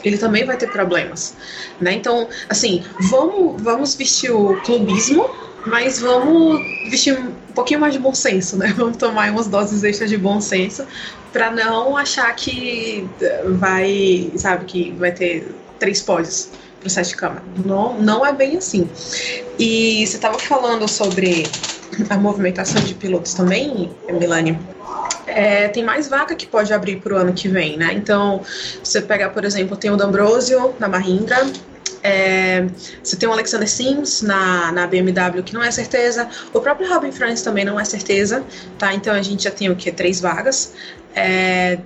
ele 0.04 0.18
também 0.18 0.46
vai 0.46 0.58
ter 0.58 0.70
problemas, 0.70 1.36
né? 1.80 1.94
Então, 1.94 2.28
assim, 2.48 2.84
vamos, 3.10 3.62
vamos 3.62 3.96
vestir 3.96 4.32
o 4.32 4.60
clubismo, 4.62 5.30
mas 5.66 6.00
vamos 6.00 6.62
vestir 6.90 7.18
um 7.18 7.54
pouquinho 7.54 7.80
mais 7.80 7.94
de 7.94 8.00
bom 8.00 8.14
senso, 8.14 8.58
né? 8.58 8.74
Vamos 8.78 8.98
tomar 8.98 9.32
umas 9.32 9.48
doses 9.48 9.84
extras 9.84 10.10
de 10.10 10.18
bom 10.18 10.40
senso 10.40 10.86
para 11.34 11.52
não 11.52 11.98
achar 11.98 12.34
que 12.36 13.08
vai, 13.58 14.32
sabe, 14.36 14.66
que 14.66 14.92
vai 14.92 15.12
ter 15.12 15.54
três 15.78 16.02
pódios 16.02 16.50
pro 16.80 16.90
sete 16.90 17.16
câmara. 17.16 17.44
Não, 17.66 18.02
não 18.02 18.26
é 18.26 18.34
bem 18.34 18.58
assim. 18.58 18.90
E 19.58 20.06
você 20.06 20.16
estava 20.16 20.40
falando 20.40 20.88
sobre 20.88 21.44
a 22.10 22.18
movimentação 22.18 22.82
de 22.82 22.94
pilotos 22.94 23.34
também, 23.34 23.92
Milani. 24.12 24.58
É, 25.28 25.68
tem 25.68 25.84
mais 25.84 26.08
vaga 26.08 26.34
que 26.34 26.48
pode 26.48 26.74
abrir 26.74 27.02
para 27.02 27.14
o 27.14 27.18
ano 27.18 27.34
que 27.34 27.48
vem, 27.48 27.78
né? 27.78 27.94
Então, 27.94 28.42
você 28.84 29.02
pega, 29.02 29.30
por 29.30 29.46
exemplo, 29.46 29.78
tem 29.78 29.92
o 29.92 29.96
D'Ambrosio 29.96 30.74
na 30.80 30.88
Mahindra, 30.88 31.46
é, 32.04 32.68
você 33.04 33.16
tem 33.16 33.28
o 33.28 33.32
Alexander 33.32 33.70
Sims 33.70 34.22
na, 34.22 34.72
na 34.72 34.88
BMW, 34.88 35.44
que 35.44 35.54
não 35.54 35.64
é 35.64 35.72
certeza. 35.72 36.30
O 36.54 36.60
próprio 36.60 36.92
Robin 36.92 37.12
France 37.12 37.44
também 37.44 37.66
não 37.66 37.80
é 37.80 37.86
certeza, 37.86 38.44
tá? 38.78 38.94
Então 38.94 39.14
a 39.14 39.22
gente 39.22 39.44
já 39.44 39.52
tem 39.52 39.70
o 39.70 39.76
que? 39.76 39.92
Três 39.92 40.20
vagas. 40.20 40.74
É, 41.16 41.80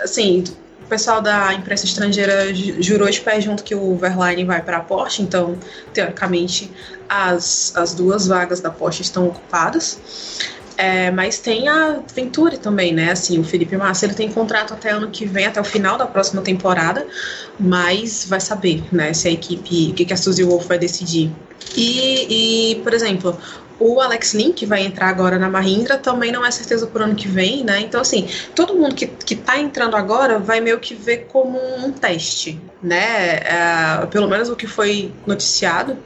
assim, 0.00 0.44
o 0.84 0.86
pessoal 0.86 1.22
da 1.22 1.54
imprensa 1.54 1.86
estrangeira 1.86 2.54
jurou 2.54 3.08
de 3.08 3.20
pé 3.20 3.40
junto 3.40 3.64
que 3.64 3.74
o 3.74 3.96
Verlaine 3.96 4.44
vai 4.44 4.60
para 4.60 4.78
a 4.78 4.80
Porsche, 4.80 5.22
então, 5.22 5.58
teoricamente, 5.92 6.70
as, 7.08 7.72
as 7.74 7.94
duas 7.94 8.26
vagas 8.26 8.60
da 8.60 8.70
Porsche 8.70 9.02
estão 9.02 9.28
ocupadas. 9.28 9.98
É, 10.76 11.10
mas 11.10 11.38
tem 11.38 11.68
a 11.68 12.00
Venturi 12.14 12.58
também, 12.58 12.92
né? 12.92 13.12
Assim, 13.12 13.38
o 13.38 13.44
Felipe 13.44 13.76
Massa 13.76 14.06
ele 14.06 14.14
tem 14.14 14.30
contrato 14.30 14.74
até 14.74 14.90
ano 14.90 15.10
que 15.10 15.24
vem, 15.24 15.46
até 15.46 15.60
o 15.60 15.64
final 15.64 15.96
da 15.96 16.06
próxima 16.06 16.42
temporada, 16.42 17.06
mas 17.58 18.26
vai 18.28 18.40
saber, 18.40 18.82
né? 18.92 19.12
Se 19.12 19.28
a 19.28 19.30
equipe, 19.30 19.90
o 19.90 19.94
que, 19.94 20.04
que 20.04 20.12
a 20.12 20.16
Suzy 20.16 20.42
Wolf 20.42 20.66
vai 20.66 20.78
decidir. 20.78 21.30
E, 21.76 22.72
e, 22.72 22.74
por 22.82 22.92
exemplo, 22.92 23.38
o 23.78 24.00
Alex 24.00 24.34
Link 24.34 24.64
vai 24.66 24.84
entrar 24.84 25.08
agora 25.08 25.38
na 25.38 25.48
Mahindra, 25.48 25.98
também 25.98 26.32
não 26.32 26.44
é 26.44 26.50
certeza 26.50 26.86
por 26.86 27.02
ano 27.02 27.14
que 27.14 27.28
vem, 27.28 27.64
né? 27.64 27.80
Então, 27.80 28.00
assim, 28.00 28.28
todo 28.54 28.74
mundo 28.74 28.94
que, 28.94 29.06
que 29.06 29.34
tá 29.34 29.58
entrando 29.58 29.96
agora 29.96 30.38
vai 30.38 30.60
meio 30.60 30.78
que 30.78 30.94
ver 30.94 31.26
como 31.30 31.58
um 31.78 31.92
teste, 31.92 32.60
né? 32.82 33.36
É, 33.38 34.06
pelo 34.10 34.28
menos 34.28 34.48
o 34.48 34.56
que 34.56 34.66
foi 34.66 35.12
noticiado. 35.26 35.96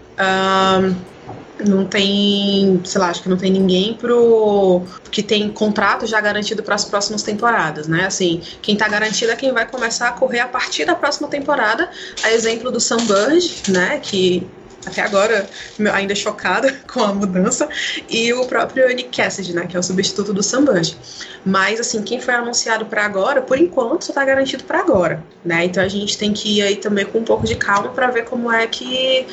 Não 1.67 1.85
tem, 1.85 2.81
sei 2.85 3.01
lá, 3.01 3.09
acho 3.09 3.23
que 3.23 3.29
não 3.29 3.37
tem 3.37 3.51
ninguém 3.51 3.95
pro 3.95 4.83
que 5.11 5.23
tem 5.23 5.49
contrato 5.51 6.07
já 6.07 6.21
garantido 6.21 6.63
para 6.63 6.75
as 6.75 6.85
próximas 6.85 7.23
temporadas, 7.23 7.89
né? 7.89 8.07
Assim, 8.07 8.41
quem 8.63 8.77
tá 8.77 8.89
garantido 8.89 9.33
é 9.33 9.37
quem 9.37 9.53
vai 9.53 9.67
começar 9.67 10.09
a 10.09 10.13
correr 10.13 10.41
a 10.41 10.49
partir 10.49 10.85
da 10.85 10.95
próxima 10.95 11.29
temporada, 11.29 11.91
a 12.23 12.33
exemplo 12.33 12.71
do 12.71 12.81
Sunbird, 12.81 13.71
né, 13.71 13.99
que 14.01 14.47
até 14.87 15.03
agora 15.03 15.49
ainda 15.93 16.15
chocada 16.15 16.73
com 16.93 17.03
a 17.03 17.13
mudança, 17.13 17.69
e 18.09 18.33
o 18.33 18.47
próprio 18.47 18.87
Nick 18.89 19.17
Cassidy, 19.17 19.55
né, 19.55 19.67
que 19.67 19.77
é 19.77 19.81
o 19.81 19.83
substituto 19.83 20.33
do 20.33 20.43
Sam 20.43 20.65
Bunge. 20.65 20.97
Mas, 21.45 21.81
assim, 21.81 22.03
quem 22.03 22.21
foi 22.21 22.35
anunciado 22.35 22.87
para 22.87 23.05
agora, 23.05 23.43
por 23.43 23.59
enquanto, 23.59 24.05
só 24.05 24.13
está 24.13 24.25
garantido 24.25 24.65
para 24.65 24.81
agora, 24.81 25.23
né? 25.45 25.65
Então 25.65 25.83
a 25.83 25.89
gente 25.89 26.19
tem 26.19 26.33
que 26.33 26.59
ir 26.59 26.63
aí 26.63 26.77
também 26.77 27.05
com 27.05 27.19
um 27.19 27.25
pouco 27.25 27.47
de 27.47 27.55
calma 27.55 27.89
para 27.91 28.09
ver 28.09 28.25
como 28.25 28.51
é 28.53 28.67
que 28.67 29.27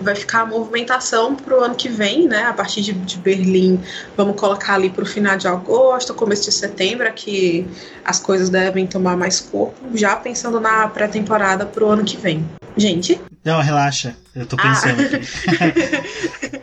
vai 0.00 0.14
ficar 0.14 0.40
a 0.40 0.46
movimentação 0.46 1.34
para 1.34 1.56
o 1.56 1.60
ano 1.60 1.74
que 1.74 1.88
vem, 1.88 2.26
né? 2.28 2.44
A 2.44 2.52
partir 2.52 2.82
de, 2.82 2.92
de 2.92 3.16
Berlim, 3.16 3.80
vamos 4.16 4.38
colocar 4.38 4.74
ali 4.74 4.90
para 4.90 5.02
o 5.02 5.06
final 5.06 5.36
de 5.36 5.46
agosto, 5.48 6.14
começo 6.14 6.44
de 6.44 6.52
setembro, 6.52 7.06
é 7.06 7.10
que 7.10 7.66
as 8.04 8.18
coisas 8.18 8.50
devem 8.50 8.86
tomar 8.86 9.16
mais 9.16 9.40
corpo, 9.40 9.76
já 9.94 10.16
pensando 10.16 10.60
na 10.60 10.88
pré-temporada 10.88 11.64
para 11.64 11.84
o 11.84 11.88
ano 11.88 12.04
que 12.04 12.16
vem. 12.16 12.44
Gente? 12.76 13.20
Não, 13.44 13.60
relaxa. 13.60 14.16
Eu 14.34 14.46
tô 14.46 14.56
pensando 14.56 15.02
ah. 15.02 15.66
aqui. 15.66 16.62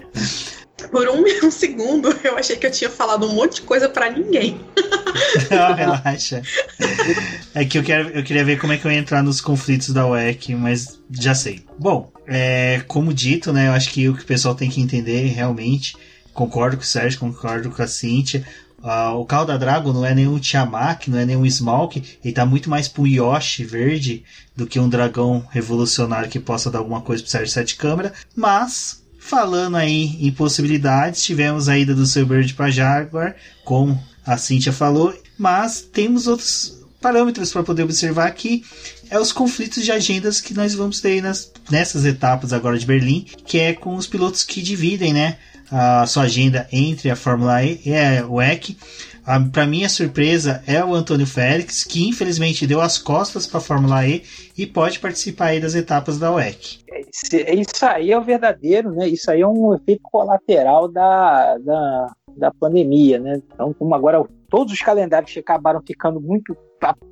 Por 0.91 1.07
um, 1.07 1.23
um, 1.43 1.51
segundo, 1.51 2.09
eu 2.23 2.37
achei 2.37 2.55
que 2.55 2.65
eu 2.65 2.71
tinha 2.71 2.89
falado 2.89 3.27
um 3.27 3.33
monte 3.33 3.55
de 3.55 3.61
coisa 3.61 3.87
para 3.87 4.09
ninguém. 4.09 4.59
Não, 5.51 5.75
relaxa. 5.75 6.41
É 7.53 7.65
que 7.65 7.77
eu, 7.77 7.83
quero, 7.83 8.09
eu 8.09 8.23
queria 8.23 8.43
ver 8.43 8.57
como 8.57 8.73
é 8.73 8.77
que 8.77 8.85
eu 8.85 8.91
ia 8.91 8.97
entrar 8.97 9.21
nos 9.21 9.41
conflitos 9.41 9.89
da 9.89 10.07
WEC, 10.07 10.55
mas 10.55 10.99
já 11.11 11.35
sei. 11.35 11.63
Bom, 11.77 12.11
é, 12.25 12.81
como 12.87 13.13
dito, 13.13 13.53
né, 13.53 13.67
eu 13.67 13.73
acho 13.73 13.91
que 13.91 14.07
o 14.09 14.15
que 14.15 14.23
o 14.23 14.25
pessoal 14.25 14.55
tem 14.55 14.69
que 14.69 14.81
entender 14.81 15.27
realmente, 15.27 15.95
concordo 16.33 16.77
com 16.77 16.83
o 16.83 16.85
Sérgio, 16.85 17.19
concordo 17.19 17.69
com 17.69 17.81
a 17.83 17.87
Cíntia, 17.87 18.43
Uh, 18.83 19.17
o 19.17 19.25
carro 19.25 19.45
da 19.45 19.57
Dragon 19.57 19.91
não 19.91 20.05
é 20.05 20.15
nenhum 20.15 20.39
Tiamat, 20.39 21.07
não 21.07 21.19
é 21.19 21.25
nenhum 21.25 21.49
Smoke, 21.49 22.03
ele 22.23 22.33
tá 22.33 22.45
muito 22.45 22.69
mais 22.69 22.87
pro 22.87 23.05
Yoshi 23.05 23.65
verde 23.65 24.23
do 24.55 24.65
que 24.65 24.79
um 24.79 24.87
dragão 24.87 25.45
revolucionário 25.51 26.29
que 26.29 26.39
possa 26.39 26.71
dar 26.71 26.79
alguma 26.79 27.01
coisa 27.01 27.21
pro 27.21 27.31
Sérgio 27.31 27.53
7 27.53 27.75
câmera. 27.75 28.13
Mas, 28.35 29.03
falando 29.19 29.75
aí 29.75 30.17
em 30.25 30.31
possibilidades, 30.31 31.21
tivemos 31.21 31.67
a 31.67 31.77
ida 31.77 31.93
do 31.93 32.25
Bird 32.25 32.53
para 32.53 32.71
Jaguar, 32.71 33.35
como 33.65 34.01
a 34.25 34.37
Cintia 34.37 34.71
falou, 34.71 35.13
mas 35.37 35.81
temos 35.81 36.27
outros 36.27 36.79
parâmetros 37.01 37.51
para 37.51 37.63
poder 37.63 37.83
observar 37.83 38.27
aqui 38.27 38.63
é 39.09 39.19
os 39.19 39.31
conflitos 39.31 39.83
de 39.83 39.91
agendas 39.91 40.39
que 40.39 40.53
nós 40.53 40.75
vamos 40.75 41.01
ter 41.01 41.21
nas, 41.21 41.51
nessas 41.69 42.05
etapas 42.05 42.53
agora 42.53 42.77
de 42.77 42.85
Berlim, 42.85 43.25
que 43.45 43.57
é 43.57 43.73
com 43.73 43.95
os 43.95 44.05
pilotos 44.05 44.43
que 44.43 44.61
dividem, 44.61 45.13
né? 45.13 45.37
A 45.71 46.05
sua 46.05 46.23
agenda 46.23 46.67
entre 46.71 47.09
a 47.09 47.15
Fórmula 47.15 47.63
E 47.63 47.79
e 47.85 47.95
a 47.95 48.27
WEC. 48.27 48.77
Para 49.51 49.67
mim, 49.67 49.83
a 49.83 49.89
surpresa 49.89 50.63
é 50.65 50.83
o 50.83 50.95
Antônio 50.95 51.27
Félix, 51.27 51.83
que 51.83 52.07
infelizmente 52.07 52.65
deu 52.65 52.81
as 52.81 52.97
costas 52.97 53.45
para 53.45 53.59
a 53.59 53.61
Fórmula 53.61 54.07
E 54.07 54.23
e 54.57 54.65
pode 54.65 54.99
participar 54.99 55.47
aí 55.47 55.59
das 55.59 55.75
etapas 55.75 56.17
da 56.17 56.31
WEC. 56.31 56.79
Isso 57.53 57.85
aí 57.85 58.11
é 58.11 58.17
o 58.17 58.23
verdadeiro, 58.23 58.91
né? 58.91 59.07
Isso 59.07 59.29
aí 59.29 59.41
é 59.41 59.47
um 59.47 59.75
efeito 59.75 60.01
colateral 60.03 60.87
da, 60.87 61.57
da, 61.59 62.07
da 62.35 62.51
pandemia, 62.51 63.19
né? 63.19 63.41
Então, 63.53 63.73
como 63.73 63.93
agora 63.93 64.23
todos 64.49 64.73
os 64.73 64.79
calendários 64.79 65.35
acabaram 65.37 65.81
ficando 65.85 66.19
muito 66.19 66.57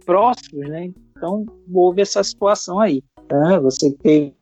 próximos, 0.05 0.67
né? 0.67 0.89
Então, 1.15 1.45
houve 1.71 2.01
essa 2.01 2.23
situação 2.23 2.79
aí. 2.79 3.03
Né? 3.31 3.59
Você 3.59 3.91
tem 3.91 4.35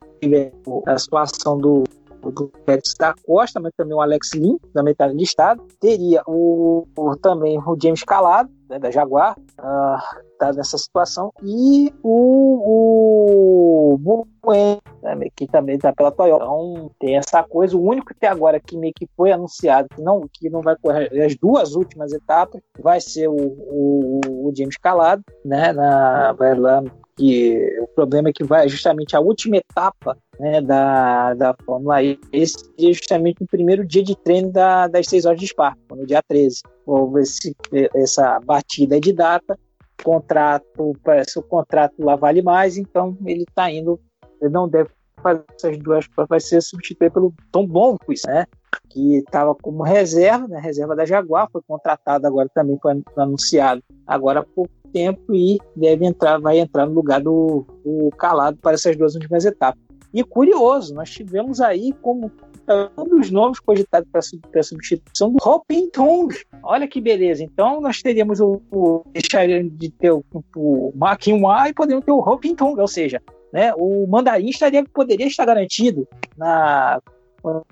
a 0.87 0.97
situação 0.97 1.57
do 1.57 1.83
do 2.31 2.47
Pérez 2.65 2.93
da 2.99 3.13
Costa, 3.25 3.59
mas 3.59 3.73
também 3.75 3.95
o 3.95 4.01
Alex 4.01 4.33
Lin, 4.33 4.57
da 4.73 4.83
metade 4.83 5.15
de 5.15 5.23
estado. 5.23 5.63
Teria 5.79 6.21
o, 6.27 6.87
o 6.95 7.15
também 7.17 7.57
o 7.59 7.77
James 7.81 8.03
Calado, 8.03 8.49
né, 8.69 8.79
da 8.79 8.91
Jaguar, 8.91 9.35
uh, 9.59 10.24
tá 10.37 10.51
nessa 10.53 10.77
situação. 10.77 11.31
E 11.43 11.93
o, 12.03 13.93
o 13.93 13.97
Bueno, 13.97 14.81
né, 15.01 15.27
que 15.35 15.47
também 15.47 15.75
está 15.75 15.91
pela 15.91 16.11
Toyota. 16.11 16.45
Então 16.45 16.91
tem 16.99 17.17
essa 17.17 17.43
coisa. 17.43 17.75
O 17.75 17.83
único 17.83 18.11
até 18.11 18.27
agora 18.27 18.59
que 18.59 18.77
meio 18.77 18.93
que 18.95 19.07
foi 19.15 19.31
anunciado 19.31 19.89
que 19.95 20.01
não, 20.01 20.21
que 20.31 20.49
não 20.49 20.61
vai 20.61 20.75
correr 20.75 21.09
as 21.23 21.35
duas 21.35 21.73
últimas 21.75 22.13
etapas 22.13 22.61
vai 22.79 23.01
ser 23.01 23.27
o, 23.27 23.35
o, 23.35 24.21
o 24.25 24.53
James 24.55 24.77
Calado, 24.77 25.23
né? 25.43 25.73
Na, 25.73 26.33
vai 26.33 26.55
lá 26.55 26.83
que 27.17 27.79
o 27.79 27.87
problema 27.87 28.29
é 28.29 28.33
que 28.33 28.43
vai 28.43 28.67
justamente 28.67 29.15
a 29.15 29.19
última 29.19 29.57
etapa 29.57 30.17
né, 30.39 30.61
da, 30.61 31.33
da 31.33 31.55
Fórmula 31.65 32.03
E, 32.03 32.19
esse 32.31 32.57
é 32.77 32.91
justamente 32.91 33.41
o 33.41 33.47
primeiro 33.47 33.85
dia 33.85 34.03
de 34.03 34.15
treino 34.15 34.51
da, 34.51 34.87
das 34.87 35.07
6 35.07 35.25
horas 35.25 35.39
de 35.39 35.47
Spa, 35.47 35.75
no 35.89 36.05
dia 36.05 36.21
13. 36.27 36.61
Houve 36.85 37.21
esse, 37.21 37.55
essa 37.95 38.39
batida 38.41 38.99
de 38.99 39.13
data, 39.13 39.57
contrato, 40.03 40.93
parece 41.03 41.33
que 41.33 41.39
o 41.39 41.43
contrato 41.43 41.93
lá 41.99 42.15
vale 42.15 42.41
mais, 42.41 42.77
então 42.77 43.17
ele 43.25 43.43
está 43.43 43.71
indo, 43.71 43.99
ele 44.41 44.51
não 44.51 44.67
deve 44.67 44.89
fazer 45.21 45.43
essas 45.55 45.77
duas 45.79 46.05
vai 46.29 46.39
ser 46.39 46.61
substituído 46.61 47.13
pelo 47.13 47.33
Tom 47.51 47.65
Blomqvist, 47.67 48.27
né? 48.27 48.45
Que 48.89 49.17
estava 49.17 49.55
como 49.55 49.81
reserva, 49.81 50.47
né? 50.47 50.59
Reserva 50.59 50.95
da 50.95 51.05
Jaguar, 51.05 51.49
foi 51.51 51.61
contratado 51.67 52.27
agora 52.27 52.47
também, 52.53 52.77
foi 52.81 53.01
anunciado 53.17 53.81
agora 54.05 54.41
há 54.41 54.43
pouco 54.43 54.71
tempo 54.93 55.33
e 55.33 55.57
deve 55.75 56.05
entrar, 56.05 56.39
vai 56.39 56.59
entrar 56.59 56.85
no 56.85 56.93
lugar 56.93 57.21
do, 57.21 57.65
do 57.83 58.09
Calado 58.17 58.57
para 58.61 58.75
essas 58.75 58.95
duas 58.95 59.15
últimas 59.15 59.43
etapas. 59.45 59.81
E 60.13 60.23
curioso, 60.23 60.93
nós 60.93 61.09
tivemos 61.09 61.59
aí 61.59 61.91
como 62.01 62.31
um 62.97 63.07
dos 63.07 63.31
nomes 63.31 63.59
cogitados 63.59 64.09
para 64.11 64.63
substituição 64.63 65.31
do 65.31 65.37
Hopin 65.47 65.89
Tong. 65.89 66.35
Olha 66.63 66.87
que 66.87 66.99
beleza. 66.99 67.43
Então 67.43 67.79
nós 67.81 68.01
teríamos 68.01 68.39
o, 68.39 68.61
o 68.71 69.03
de 69.71 69.89
ter 69.91 70.11
o, 70.11 70.23
o 70.55 70.91
Ma 70.95 71.17
e 71.67 71.73
poderíamos 71.73 72.05
ter 72.05 72.11
o 72.11 72.19
Hopin 72.19 72.55
Tong, 72.55 72.79
ou 72.79 72.87
seja, 72.87 73.21
né, 73.53 73.73
o 73.75 74.05
Mandarim 74.07 74.49
estaria, 74.49 74.83
poderia 74.83 75.27
estar 75.27 75.45
garantido 75.45 76.07
na 76.37 76.99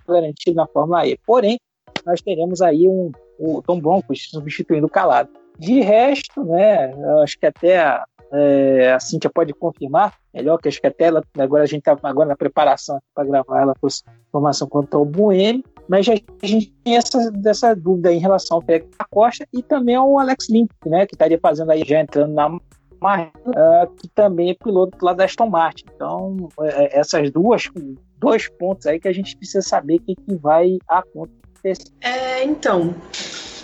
garantido 0.08 0.56
na 0.56 0.68
Fórmula 0.68 1.06
E. 1.08 1.18
Porém, 1.26 1.60
nós 2.06 2.22
teremos 2.22 2.62
aí 2.62 2.88
um, 2.88 3.12
o 3.40 3.62
Tom 3.62 3.80
Broncos 3.80 4.30
substituindo 4.30 4.86
o 4.86 4.90
Calado. 4.90 5.30
De 5.58 5.82
resto, 5.82 6.44
né, 6.44 6.94
acho 7.24 7.40
que 7.40 7.46
até 7.46 7.80
a, 7.80 8.06
é, 8.34 8.92
a 8.92 9.00
Cintia 9.00 9.30
pode 9.34 9.54
confirmar, 9.54 10.16
melhor 10.34 10.58
que 10.58 10.68
acho 10.68 10.82
que 10.82 10.88
até 10.88 11.06
ela, 11.06 11.24
agora 11.38 11.64
a 11.64 11.68
gente 11.68 11.88
está 11.88 11.98
agora 12.02 12.30
na 12.30 12.36
preparação 12.36 13.00
para 13.14 13.26
gravar, 13.26 13.62
ela 13.62 13.74
trouxe 13.76 14.04
informação 14.28 14.68
quanto 14.68 14.98
ao 14.98 15.06
Buemi, 15.06 15.64
mas 15.88 16.06
já, 16.06 16.14
a 16.14 16.46
gente 16.46 16.74
tem 16.84 16.98
essa, 16.98 17.32
dessa 17.32 17.76
dúvida 17.76 18.12
em 18.12 18.20
relação 18.20 18.58
ao 18.58 18.64
Félix 18.64 18.90
da 18.98 19.06
Costa 19.10 19.48
e 19.54 19.62
também 19.62 19.96
ao 19.96 20.18
Alex 20.18 20.50
Link, 20.50 20.72
né, 20.86 21.06
que 21.06 21.14
estaria 21.14 21.40
fazendo 21.40 21.72
aí, 21.72 21.84
já 21.86 22.00
entrando 22.00 22.34
na 22.34 22.48
uh, 22.48 23.96
que 23.98 24.08
também 24.10 24.52
é 24.52 24.56
piloto 24.56 24.98
lá 25.02 25.14
da 25.14 25.26
Aston 25.26 25.50
Martin. 25.50 25.86
Então, 25.94 26.50
é, 26.62 26.98
essas 26.98 27.30
duas, 27.32 27.70
dois 28.18 28.48
pontos 28.58 28.88
aí 28.88 29.00
que 29.00 29.08
a 29.08 29.14
gente 29.14 29.36
precisa 29.36 29.62
saber 29.62 29.96
o 29.96 30.02
que, 30.02 30.16
que 30.16 30.36
vai 30.36 30.78
acontecer. 30.88 31.78
É, 32.02 32.44
então, 32.44 32.96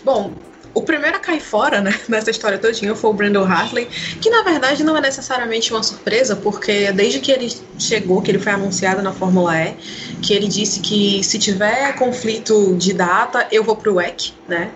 bom, 0.03 0.31
o 0.73 0.81
primeiro 0.81 1.17
a 1.17 1.19
cair 1.19 1.41
fora, 1.41 1.81
né, 1.81 1.97
nessa 2.07 2.29
história 2.29 2.57
todinha 2.57 2.95
foi 2.95 3.09
o 3.09 3.13
Brandon 3.13 3.43
Hartley, 3.43 3.87
que 4.21 4.29
na 4.29 4.43
verdade 4.43 4.83
não 4.83 4.95
é 4.95 5.01
necessariamente 5.01 5.71
uma 5.71 5.83
surpresa, 5.83 6.35
porque 6.35 6.91
desde 6.91 7.19
que 7.19 7.31
ele 7.31 7.51
chegou, 7.77 8.21
que 8.21 8.31
ele 8.31 8.39
foi 8.39 8.51
anunciado 8.51 9.01
na 9.01 9.11
Fórmula 9.11 9.55
E, 9.55 9.75
que 10.21 10.33
ele 10.33 10.47
disse 10.47 10.79
que 10.79 11.23
se 11.23 11.39
tiver 11.39 11.95
conflito 11.95 12.75
de 12.75 12.93
data, 12.93 13.47
eu 13.51 13.63
vou 13.63 13.75
pro 13.75 13.95
WEC, 13.95 14.33
né? 14.47 14.71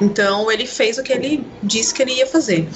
Então 0.00 0.50
ele 0.50 0.66
fez 0.66 0.98
o 0.98 1.02
que 1.02 1.12
ele 1.12 1.46
disse 1.62 1.94
que 1.94 2.02
ele 2.02 2.12
ia 2.14 2.26
fazer. 2.26 2.68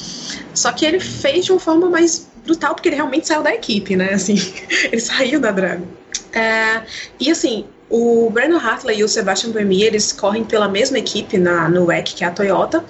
Só 0.55 0.71
que 0.73 0.85
ele 0.85 1.01
fez 1.01 1.45
de 1.45 1.53
uma 1.53 1.61
forma 1.61 1.91
mais 1.91 2.29
brutal, 2.45 2.75
porque 2.75 2.89
ele 2.89 2.97
realmente 2.97 3.27
saiu 3.27 3.43
da 3.43 3.53
equipe, 3.53 3.97
né? 3.97 4.13
Assim, 4.13 4.37
ele 4.93 5.01
saiu 5.01 5.41
da 5.41 5.51
Dragon. 5.51 5.87
É, 6.33 6.83
e 7.19 7.31
assim, 7.31 7.67
o 7.89 8.29
Brandon 8.31 8.59
Hartley 8.59 8.99
e 8.99 9.05
o 9.05 9.09
Sebastian 9.09 9.51
Buemi, 9.51 9.83
eles 9.83 10.13
correm 10.13 10.45
pela 10.45 10.69
mesma 10.69 10.99
equipe 10.99 11.39
na, 11.39 11.69
no 11.69 11.87
WEC, 11.87 12.15
que 12.15 12.25
é 12.25 12.27
a 12.27 12.31
Toyota. 12.31 12.85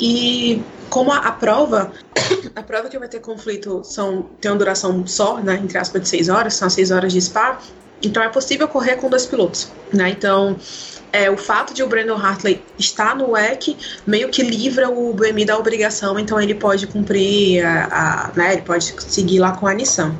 E 0.00 0.62
como 0.88 1.12
a, 1.12 1.18
a, 1.18 1.32
prova, 1.32 1.92
a 2.54 2.62
prova 2.62 2.88
que 2.88 2.98
vai 2.98 3.08
ter 3.08 3.20
conflito 3.20 3.82
são, 3.84 4.26
tem 4.40 4.50
uma 4.50 4.58
duração 4.58 5.06
só, 5.06 5.38
né, 5.38 5.60
entre 5.62 5.78
aspas, 5.78 6.02
de 6.02 6.08
6 6.08 6.28
horas, 6.28 6.54
são 6.54 6.68
6 6.68 6.90
horas 6.90 7.12
de 7.12 7.20
spa, 7.20 7.58
então 8.02 8.22
é 8.22 8.28
possível 8.28 8.68
correr 8.68 8.96
com 8.96 9.08
dois 9.08 9.26
pilotos, 9.26 9.70
né, 9.92 10.10
então 10.10 10.56
é, 11.12 11.30
o 11.30 11.36
fato 11.36 11.72
de 11.72 11.82
o 11.82 11.88
Brandon 11.88 12.16
Hartley 12.16 12.62
estar 12.78 13.16
no 13.16 13.30
WEC 13.30 13.76
meio 14.06 14.28
que 14.28 14.42
livra 14.42 14.88
o 14.88 15.14
BMI 15.14 15.44
da 15.44 15.58
obrigação, 15.58 16.18
então 16.18 16.40
ele 16.40 16.54
pode 16.54 16.86
cumprir, 16.86 17.64
a, 17.64 17.84
a 18.26 18.32
né, 18.36 18.52
ele 18.52 18.62
pode 18.62 18.94
seguir 19.02 19.38
lá 19.38 19.52
com 19.52 19.66
a 19.66 19.74
Nissan. 19.74 20.14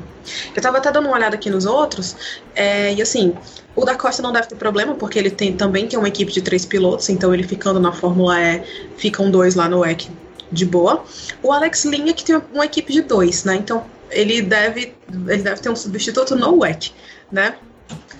Eu 0.53 0.61
tava 0.61 0.77
até 0.79 0.91
dando 0.91 1.05
uma 1.05 1.15
olhada 1.15 1.35
aqui 1.35 1.49
nos 1.49 1.65
outros, 1.65 2.15
é, 2.53 2.93
e 2.93 3.01
assim, 3.01 3.33
o 3.77 3.85
da 3.85 3.95
Costa 3.95 4.23
não 4.23 4.33
deve 4.33 4.47
ter 4.47 4.55
problema, 4.55 4.95
porque 4.95 5.19
ele 5.19 5.29
tem, 5.29 5.53
também 5.53 5.87
tem 5.87 5.99
uma 5.99 6.07
equipe 6.07 6.31
de 6.31 6.41
três 6.41 6.65
pilotos, 6.65 7.07
então 7.09 7.31
ele 7.31 7.43
ficando 7.43 7.79
na 7.79 7.91
Fórmula 7.91 8.41
E, 8.41 8.63
ficam 8.97 9.29
dois 9.29 9.53
lá 9.53 9.69
no 9.69 9.81
WEC 9.81 10.09
de 10.51 10.65
boa. 10.65 11.03
O 11.43 11.51
Alex 11.51 11.85
Linha, 11.85 12.11
que 12.11 12.25
tem 12.25 12.41
uma 12.51 12.65
equipe 12.65 12.91
de 12.91 13.03
dois, 13.03 13.43
né? 13.43 13.55
Então 13.55 13.85
ele 14.09 14.41
deve, 14.41 14.95
ele 15.27 15.43
deve 15.43 15.61
ter 15.61 15.69
um 15.69 15.75
substituto 15.75 16.35
no 16.35 16.59
WEC, 16.61 16.91
né? 17.31 17.55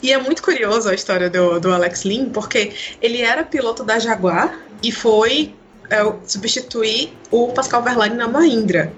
E 0.04 0.14
é 0.14 0.22
muito 0.22 0.44
curioso 0.44 0.88
a 0.90 0.94
história 0.94 1.28
do, 1.28 1.60
do 1.60 1.74
Alex 1.74 2.06
Lin, 2.06 2.30
porque 2.30 2.74
ele 3.02 3.24
era 3.24 3.44
piloto 3.44 3.84
da 3.84 3.98
Jaguar 3.98 4.60
e 4.84 4.92
foi 4.92 5.56
é, 5.90 6.00
substituir 6.26 7.18
o 7.32 7.52
Pascal 7.54 7.84
Verlaine 7.84 8.16
na 8.16 8.28
Mahindra. 8.28 8.94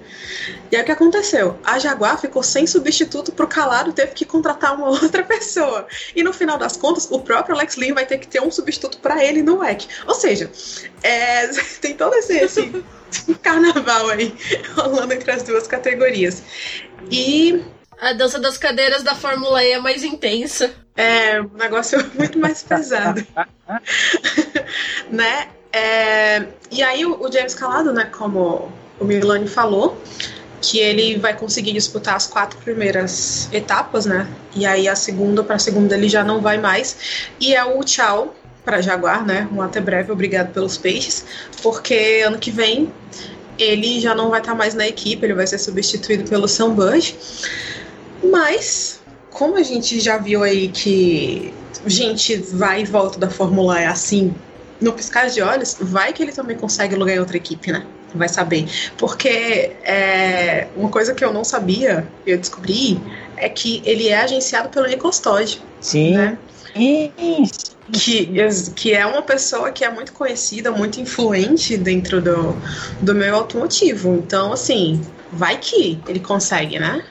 E 0.70 0.76
aí 0.76 0.82
o 0.82 0.84
que 0.84 0.92
aconteceu? 0.92 1.58
A 1.64 1.78
Jaguar 1.78 2.20
ficou 2.20 2.42
sem 2.42 2.66
substituto 2.66 3.32
pro 3.32 3.46
Calado, 3.46 3.92
teve 3.92 4.12
que 4.12 4.24
contratar 4.24 4.74
uma 4.74 4.88
outra 5.02 5.22
pessoa. 5.22 5.86
E 6.14 6.22
no 6.22 6.32
final 6.32 6.58
das 6.58 6.76
contas, 6.76 7.08
o 7.10 7.20
próprio 7.20 7.54
Alex 7.54 7.76
Lin 7.76 7.92
vai 7.92 8.06
ter 8.06 8.18
que 8.18 8.28
ter 8.28 8.40
um 8.40 8.50
substituto 8.50 8.98
para 8.98 9.24
ele 9.24 9.42
no 9.42 9.58
WEC. 9.58 9.88
Ou 10.06 10.14
seja, 10.14 10.50
é, 11.02 11.48
tem 11.80 11.94
todo 11.94 12.14
esse, 12.14 12.36
esse 12.36 12.84
carnaval 13.42 14.08
aí 14.10 14.34
rolando 14.76 15.12
entre 15.12 15.30
as 15.30 15.42
duas 15.42 15.66
categorias. 15.66 16.42
E 17.10 17.64
a 18.00 18.12
dança 18.12 18.38
das 18.38 18.56
cadeiras 18.56 19.02
da 19.02 19.14
Fórmula 19.14 19.62
E 19.62 19.72
é 19.72 19.78
mais 19.78 20.02
intensa. 20.04 20.72
É, 20.96 21.40
o 21.40 21.50
negócio 21.54 21.98
é 21.98 22.04
muito 22.18 22.38
mais 22.38 22.62
pesado. 22.62 23.26
né? 25.10 25.48
É, 25.72 26.46
e 26.70 26.82
aí 26.82 27.04
o, 27.06 27.20
o 27.20 27.32
James 27.32 27.54
Calado, 27.54 27.92
né, 27.92 28.04
como 28.06 28.70
o 28.98 29.04
Milani 29.04 29.46
falou, 29.46 29.96
que 30.60 30.78
ele 30.78 31.18
vai 31.18 31.36
conseguir 31.36 31.72
disputar 31.72 32.16
as 32.16 32.26
quatro 32.26 32.58
primeiras 32.58 33.48
etapas, 33.52 34.04
né? 34.04 34.28
E 34.54 34.66
aí 34.66 34.88
a 34.88 34.94
segunda 34.94 35.42
para 35.42 35.56
a 35.56 35.58
segunda 35.58 35.96
ele 35.96 36.08
já 36.08 36.22
não 36.22 36.40
vai 36.40 36.58
mais. 36.58 37.30
E 37.40 37.54
é 37.54 37.64
o 37.64 37.82
tchau 37.82 38.34
para 38.64 38.80
Jaguar, 38.80 39.24
né? 39.24 39.48
Um 39.52 39.62
até 39.62 39.80
breve, 39.80 40.12
obrigado 40.12 40.52
pelos 40.52 40.76
peixes, 40.76 41.24
porque 41.62 42.22
ano 42.26 42.38
que 42.38 42.50
vem 42.50 42.92
ele 43.58 44.00
já 44.00 44.14
não 44.14 44.30
vai 44.30 44.40
estar 44.40 44.52
tá 44.52 44.58
mais 44.58 44.74
na 44.74 44.86
equipe, 44.88 45.24
ele 45.24 45.34
vai 45.34 45.46
ser 45.46 45.58
substituído 45.58 46.28
pelo 46.28 46.48
Sam 46.48 46.70
Budge. 46.70 47.16
Mas, 48.22 49.00
como 49.30 49.56
a 49.56 49.62
gente 49.62 50.00
já 50.00 50.18
viu 50.18 50.42
aí 50.42 50.68
que 50.68 51.52
gente 51.86 52.36
vai 52.36 52.82
e 52.82 52.84
volta 52.84 53.18
da 53.18 53.30
Fórmula 53.30 53.80
E 53.80 53.84
assim, 53.84 54.34
no 54.80 54.92
piscar 54.92 55.28
de 55.28 55.42
olhos, 55.42 55.76
vai 55.80 56.12
que 56.12 56.22
ele 56.22 56.32
também 56.32 56.56
consegue 56.56 56.94
lugar 56.94 57.14
em 57.14 57.18
outra 57.18 57.36
equipe, 57.36 57.70
né? 57.70 57.84
Vai 58.14 58.28
saber. 58.28 58.66
Porque 58.96 59.72
é, 59.82 60.66
uma 60.76 60.88
coisa 60.88 61.14
que 61.14 61.24
eu 61.24 61.32
não 61.32 61.44
sabia, 61.44 62.06
eu 62.26 62.38
descobri, 62.38 63.00
é 63.36 63.48
que 63.48 63.82
ele 63.84 64.08
é 64.08 64.20
agenciado 64.20 64.68
pelo 64.68 64.86
Nicolas 64.86 65.20
Todd. 65.20 65.60
Sim. 65.80 66.14
Né? 66.14 66.38
Isso. 66.74 67.78
Que, 67.92 68.28
que 68.76 68.94
é 68.94 69.04
uma 69.04 69.22
pessoa 69.22 69.72
que 69.72 69.84
é 69.84 69.90
muito 69.90 70.12
conhecida, 70.12 70.70
muito 70.70 71.00
influente 71.00 71.76
dentro 71.76 72.20
do, 72.20 72.54
do 73.00 73.14
meu 73.14 73.34
automotivo. 73.34 74.14
Então, 74.14 74.52
assim, 74.52 75.00
vai 75.32 75.58
que 75.58 76.00
ele 76.06 76.20
consegue, 76.20 76.78
né? 76.78 77.04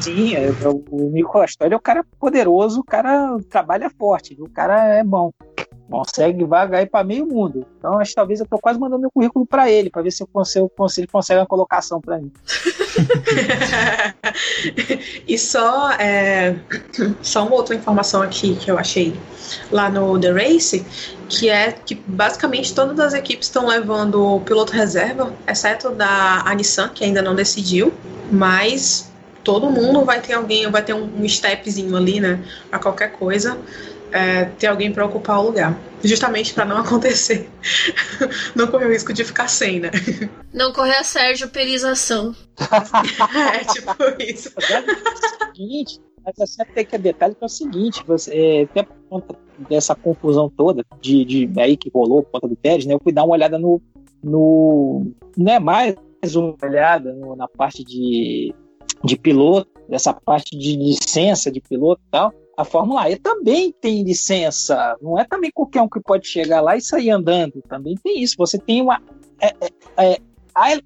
Sim, 0.00 0.34
é, 0.34 0.50
o 0.90 1.10
Nico 1.12 1.38
Astori 1.38 1.74
é 1.74 1.76
um 1.76 1.80
cara 1.80 2.04
poderoso, 2.18 2.80
o 2.80 2.84
cara 2.84 3.36
trabalha 3.50 3.90
forte, 3.90 4.34
o 4.40 4.48
cara 4.48 4.94
é 4.94 5.04
bom. 5.04 5.30
Consegue 5.90 6.44
vagar 6.44 6.86
para 6.86 7.02
meio 7.02 7.26
mundo. 7.26 7.66
Então, 7.78 7.98
acho 7.98 8.10
que 8.10 8.14
talvez 8.14 8.40
eu 8.40 8.46
tô 8.46 8.58
quase 8.58 8.78
mandando 8.78 9.00
meu 9.00 9.10
currículo 9.10 9.44
para 9.44 9.70
ele, 9.70 9.90
para 9.90 10.02
ver 10.02 10.12
se 10.12 10.22
eu 10.22 10.26
consigo, 10.26 10.70
se 10.88 11.00
ele 11.00 11.08
consegue 11.08 11.40
uma 11.40 11.46
colocação 11.46 12.00
para 12.00 12.18
mim. 12.18 12.30
e 15.26 15.36
só, 15.36 15.90
é, 15.92 16.54
só 17.22 17.44
uma 17.44 17.56
outra 17.56 17.74
informação 17.74 18.22
aqui 18.22 18.54
que 18.54 18.70
eu 18.70 18.78
achei 18.78 19.18
lá 19.72 19.90
no 19.90 20.18
The 20.18 20.30
Race, 20.30 20.86
que 21.28 21.48
é 21.48 21.72
que 21.72 21.94
basicamente 21.94 22.74
todas 22.74 23.00
as 23.00 23.14
equipes 23.14 23.48
estão 23.48 23.66
levando 23.66 24.36
o 24.36 24.40
piloto 24.40 24.72
reserva, 24.72 25.34
exceto 25.46 25.90
da 25.90 26.44
Nissan, 26.54 26.90
que 26.90 27.04
ainda 27.04 27.20
não 27.20 27.34
decidiu, 27.34 27.92
mas 28.30 29.10
todo 29.42 29.70
mundo 29.70 30.04
vai 30.04 30.20
ter 30.20 30.34
alguém, 30.34 30.70
vai 30.70 30.82
ter 30.82 30.92
um, 30.92 31.08
um 31.20 31.28
stepzinho 31.28 31.96
ali, 31.96 32.20
né? 32.20 32.42
A 32.70 32.78
qualquer 32.78 33.12
coisa. 33.12 33.58
É, 34.12 34.44
ter 34.44 34.66
alguém 34.66 34.92
para 34.92 35.04
ocupar 35.04 35.38
o 35.40 35.46
lugar. 35.46 35.78
Justamente 36.02 36.54
para 36.54 36.64
não 36.64 36.78
acontecer. 36.82 37.48
não 38.54 38.66
correr 38.66 38.86
o 38.86 38.92
risco 38.92 39.12
de 39.12 39.24
ficar 39.24 39.48
sem, 39.48 39.80
né? 39.80 39.90
Não 40.52 40.72
correr 40.72 40.96
a 40.96 41.04
Sérgio 41.04 41.48
Perização. 41.48 42.34
é, 43.54 43.64
tipo 43.64 44.22
isso. 44.22 44.52
É 44.70 44.80
o 44.80 45.46
seguinte, 45.46 46.00
mas 46.24 46.34
você 46.36 46.64
tem 46.64 46.84
que 46.84 46.90
ter 46.90 46.98
detalhe 46.98 47.34
que 47.34 47.42
é 47.42 47.46
o 47.46 47.48
seguinte, 47.48 48.04
você, 48.06 48.34
é, 48.34 48.62
até 48.62 48.82
por 48.82 48.96
conta 49.08 49.36
dessa 49.68 49.94
confusão 49.94 50.48
toda 50.48 50.84
de, 51.00 51.24
de 51.24 51.60
aí 51.60 51.76
que 51.76 51.90
rolou 51.92 52.22
por 52.22 52.32
conta 52.32 52.48
do 52.48 52.56
Pérez, 52.56 52.86
né? 52.86 52.94
Eu 52.94 53.00
fui 53.02 53.12
dar 53.12 53.24
uma 53.24 53.34
olhada 53.34 53.58
no. 53.58 53.80
no 54.22 55.12
não 55.36 55.52
é 55.52 55.58
mais 55.58 55.96
uma 56.34 56.54
olhada 56.62 57.12
no, 57.12 57.34
na 57.34 57.48
parte 57.48 57.84
de, 57.84 58.54
de 59.02 59.16
piloto, 59.16 59.70
dessa 59.88 60.12
parte 60.12 60.56
de 60.56 60.76
licença 60.76 61.50
de 61.50 61.60
piloto 61.60 62.00
e 62.06 62.10
tal. 62.10 62.32
A 62.60 62.64
Fórmula 62.64 63.10
E 63.10 63.16
também 63.16 63.74
tem 63.80 64.02
licença, 64.02 64.96
não 65.00 65.18
é 65.18 65.24
também 65.24 65.50
qualquer 65.50 65.80
um 65.80 65.88
que 65.88 65.98
pode 66.00 66.28
chegar 66.28 66.60
lá 66.60 66.76
e 66.76 66.82
sair 66.82 67.10
andando, 67.10 67.62
também 67.68 67.94
tem 68.02 68.22
isso. 68.22 68.34
Você 68.36 68.58
tem 68.58 68.82
uma 68.82 69.00
é, 69.40 69.54
é, 69.96 70.20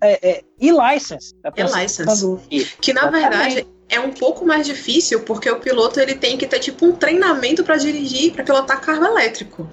é, 0.00 0.30
é, 0.30 0.44
e-license. 0.60 1.34
Tá 1.42 1.52
e-license. 1.56 2.38
Que 2.80 2.92
na 2.92 3.10
verdade 3.10 3.66
é 3.88 3.98
um 3.98 4.12
pouco 4.12 4.46
mais 4.46 4.64
difícil 4.66 5.24
porque 5.24 5.50
o 5.50 5.58
piloto 5.58 5.98
ele 5.98 6.14
tem 6.14 6.38
que 6.38 6.46
ter 6.46 6.60
tipo 6.60 6.86
um 6.86 6.92
treinamento 6.92 7.64
para 7.64 7.76
dirigir, 7.76 8.32
para 8.32 8.44
pilotar 8.44 8.80
carro 8.80 9.04
elétrico. 9.04 9.68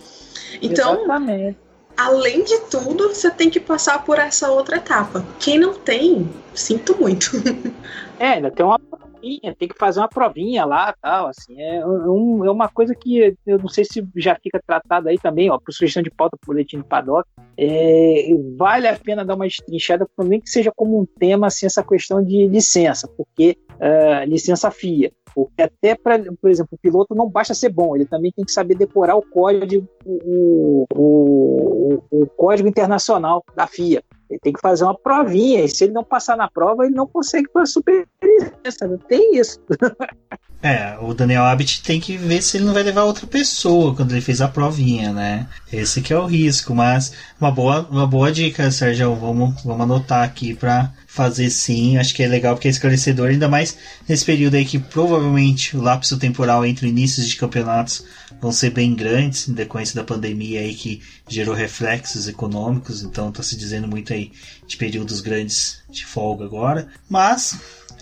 Então, 0.59 0.95
Exatamente 0.95 1.57
além 1.95 2.43
de 2.43 2.57
tudo, 2.61 3.09
você 3.09 3.29
tem 3.29 3.49
que 3.49 3.59
passar 3.59 4.03
por 4.03 4.17
essa 4.17 4.49
outra 4.49 4.77
etapa. 4.77 5.23
Quem 5.39 5.59
não 5.59 5.73
tem, 5.75 6.29
sinto 6.53 6.99
muito. 6.99 7.31
É, 8.19 8.33
ainda 8.33 8.51
tem 8.51 8.63
uma 8.63 8.79
provinha, 9.21 9.55
tem 9.55 9.67
que 9.67 9.77
fazer 9.77 9.99
uma 9.99 10.09
provinha 10.09 10.65
lá 10.65 10.93
tal, 10.99 11.27
assim. 11.27 11.61
É, 11.61 11.85
um, 11.85 12.43
é 12.43 12.51
uma 12.51 12.67
coisa 12.67 12.95
que 12.95 13.35
eu 13.45 13.59
não 13.59 13.67
sei 13.67 13.85
se 13.85 14.05
já 14.15 14.35
fica 14.35 14.59
tratado 14.65 15.07
aí 15.07 15.17
também, 15.17 15.49
ó, 15.49 15.57
por 15.59 15.71
sugestão 15.71 16.01
de 16.01 16.09
pauta 16.09 16.37
pro 16.37 16.53
boletim 16.53 16.79
do 16.79 16.83
paddock. 16.83 17.29
É, 17.57 18.29
vale 18.57 18.87
a 18.87 18.97
pena 18.97 19.23
dar 19.23 19.35
uma 19.35 19.45
destrinchada 19.45 20.07
também 20.17 20.41
que 20.41 20.49
seja 20.49 20.71
como 20.75 20.99
um 20.99 21.05
tema, 21.05 21.47
assim, 21.47 21.65
essa 21.65 21.83
questão 21.83 22.23
de 22.23 22.47
licença, 22.47 23.07
porque 23.07 23.57
uh, 23.73 24.27
licença 24.27 24.71
FIA. 24.71 25.11
Porque 25.33 25.61
até, 25.61 25.95
pra, 25.95 26.19
por 26.41 26.49
exemplo, 26.49 26.71
o 26.73 26.77
piloto 26.77 27.15
não 27.15 27.29
basta 27.29 27.53
ser 27.53 27.69
bom, 27.69 27.95
ele 27.95 28.05
também 28.05 28.31
tem 28.35 28.43
que 28.43 28.51
saber 28.51 28.75
decorar 28.75 29.15
o 29.15 29.21
código, 29.21 29.87
o, 30.05 30.85
o, 30.93 32.03
o, 32.11 32.21
o 32.23 32.27
código 32.27 32.67
internacional 32.67 33.43
da 33.55 33.65
FIA. 33.65 34.03
Ele 34.31 34.39
tem 34.39 34.53
que 34.53 34.61
fazer 34.61 34.83
uma 34.85 34.97
provinha, 34.97 35.63
e 35.63 35.69
se 35.69 35.83
ele 35.83 35.93
não 35.93 36.03
passar 36.03 36.37
na 36.37 36.49
prova, 36.49 36.85
ele 36.85 36.95
não 36.95 37.05
consegue 37.05 37.49
para 37.49 37.65
super 37.65 38.07
licença. 38.23 38.97
Tem 39.07 39.37
isso. 39.37 39.59
É, 40.63 40.95
o 41.01 41.11
Daniel 41.15 41.43
Abbott 41.45 41.81
tem 41.81 41.99
que 41.99 42.15
ver 42.15 42.39
se 42.43 42.57
ele 42.57 42.65
não 42.65 42.73
vai 42.73 42.83
levar 42.83 43.03
outra 43.03 43.25
pessoa 43.25 43.95
quando 43.95 44.11
ele 44.11 44.21
fez 44.21 44.41
a 44.41 44.47
provinha, 44.47 45.11
né? 45.11 45.47
Esse 45.73 46.01
que 46.01 46.13
é 46.13 46.17
o 46.17 46.27
risco, 46.27 46.75
mas 46.75 47.13
uma 47.39 47.49
boa, 47.49 47.87
uma 47.89 48.05
boa 48.05 48.31
dica, 48.31 48.69
Sérgio, 48.69 49.15
vamos, 49.15 49.63
vamos 49.63 49.81
anotar 49.81 50.23
aqui 50.23 50.53
para 50.53 50.93
fazer 51.07 51.49
sim, 51.49 51.97
acho 51.97 52.13
que 52.13 52.21
é 52.21 52.27
legal 52.27 52.53
porque 52.53 52.67
é 52.67 52.71
esclarecedor, 52.71 53.29
ainda 53.29 53.49
mais 53.49 53.75
nesse 54.07 54.23
período 54.23 54.53
aí 54.53 54.63
que 54.63 54.77
provavelmente 54.77 55.75
o 55.75 55.81
lapso 55.81 56.19
temporal 56.19 56.63
entre 56.63 56.87
inícios 56.87 57.27
de 57.27 57.37
campeonatos 57.37 58.05
vão 58.41 58.51
ser 58.51 58.71
bem 58.71 58.95
grandes, 58.95 59.47
em 59.47 59.53
decorrência 59.53 59.95
da 59.95 60.03
pandemia 60.03 60.61
aí 60.61 60.73
que 60.73 61.01
gerou 61.27 61.53
reflexos 61.53 62.27
econômicos, 62.27 63.03
então 63.03 63.29
está 63.29 63.43
se 63.43 63.55
dizendo 63.55 63.87
muito 63.87 64.11
aí 64.11 64.31
de 64.65 64.75
períodos 64.75 65.21
grandes 65.21 65.83
de 65.89 66.05
folga 66.05 66.43
agora, 66.43 66.87
mas 67.07 67.59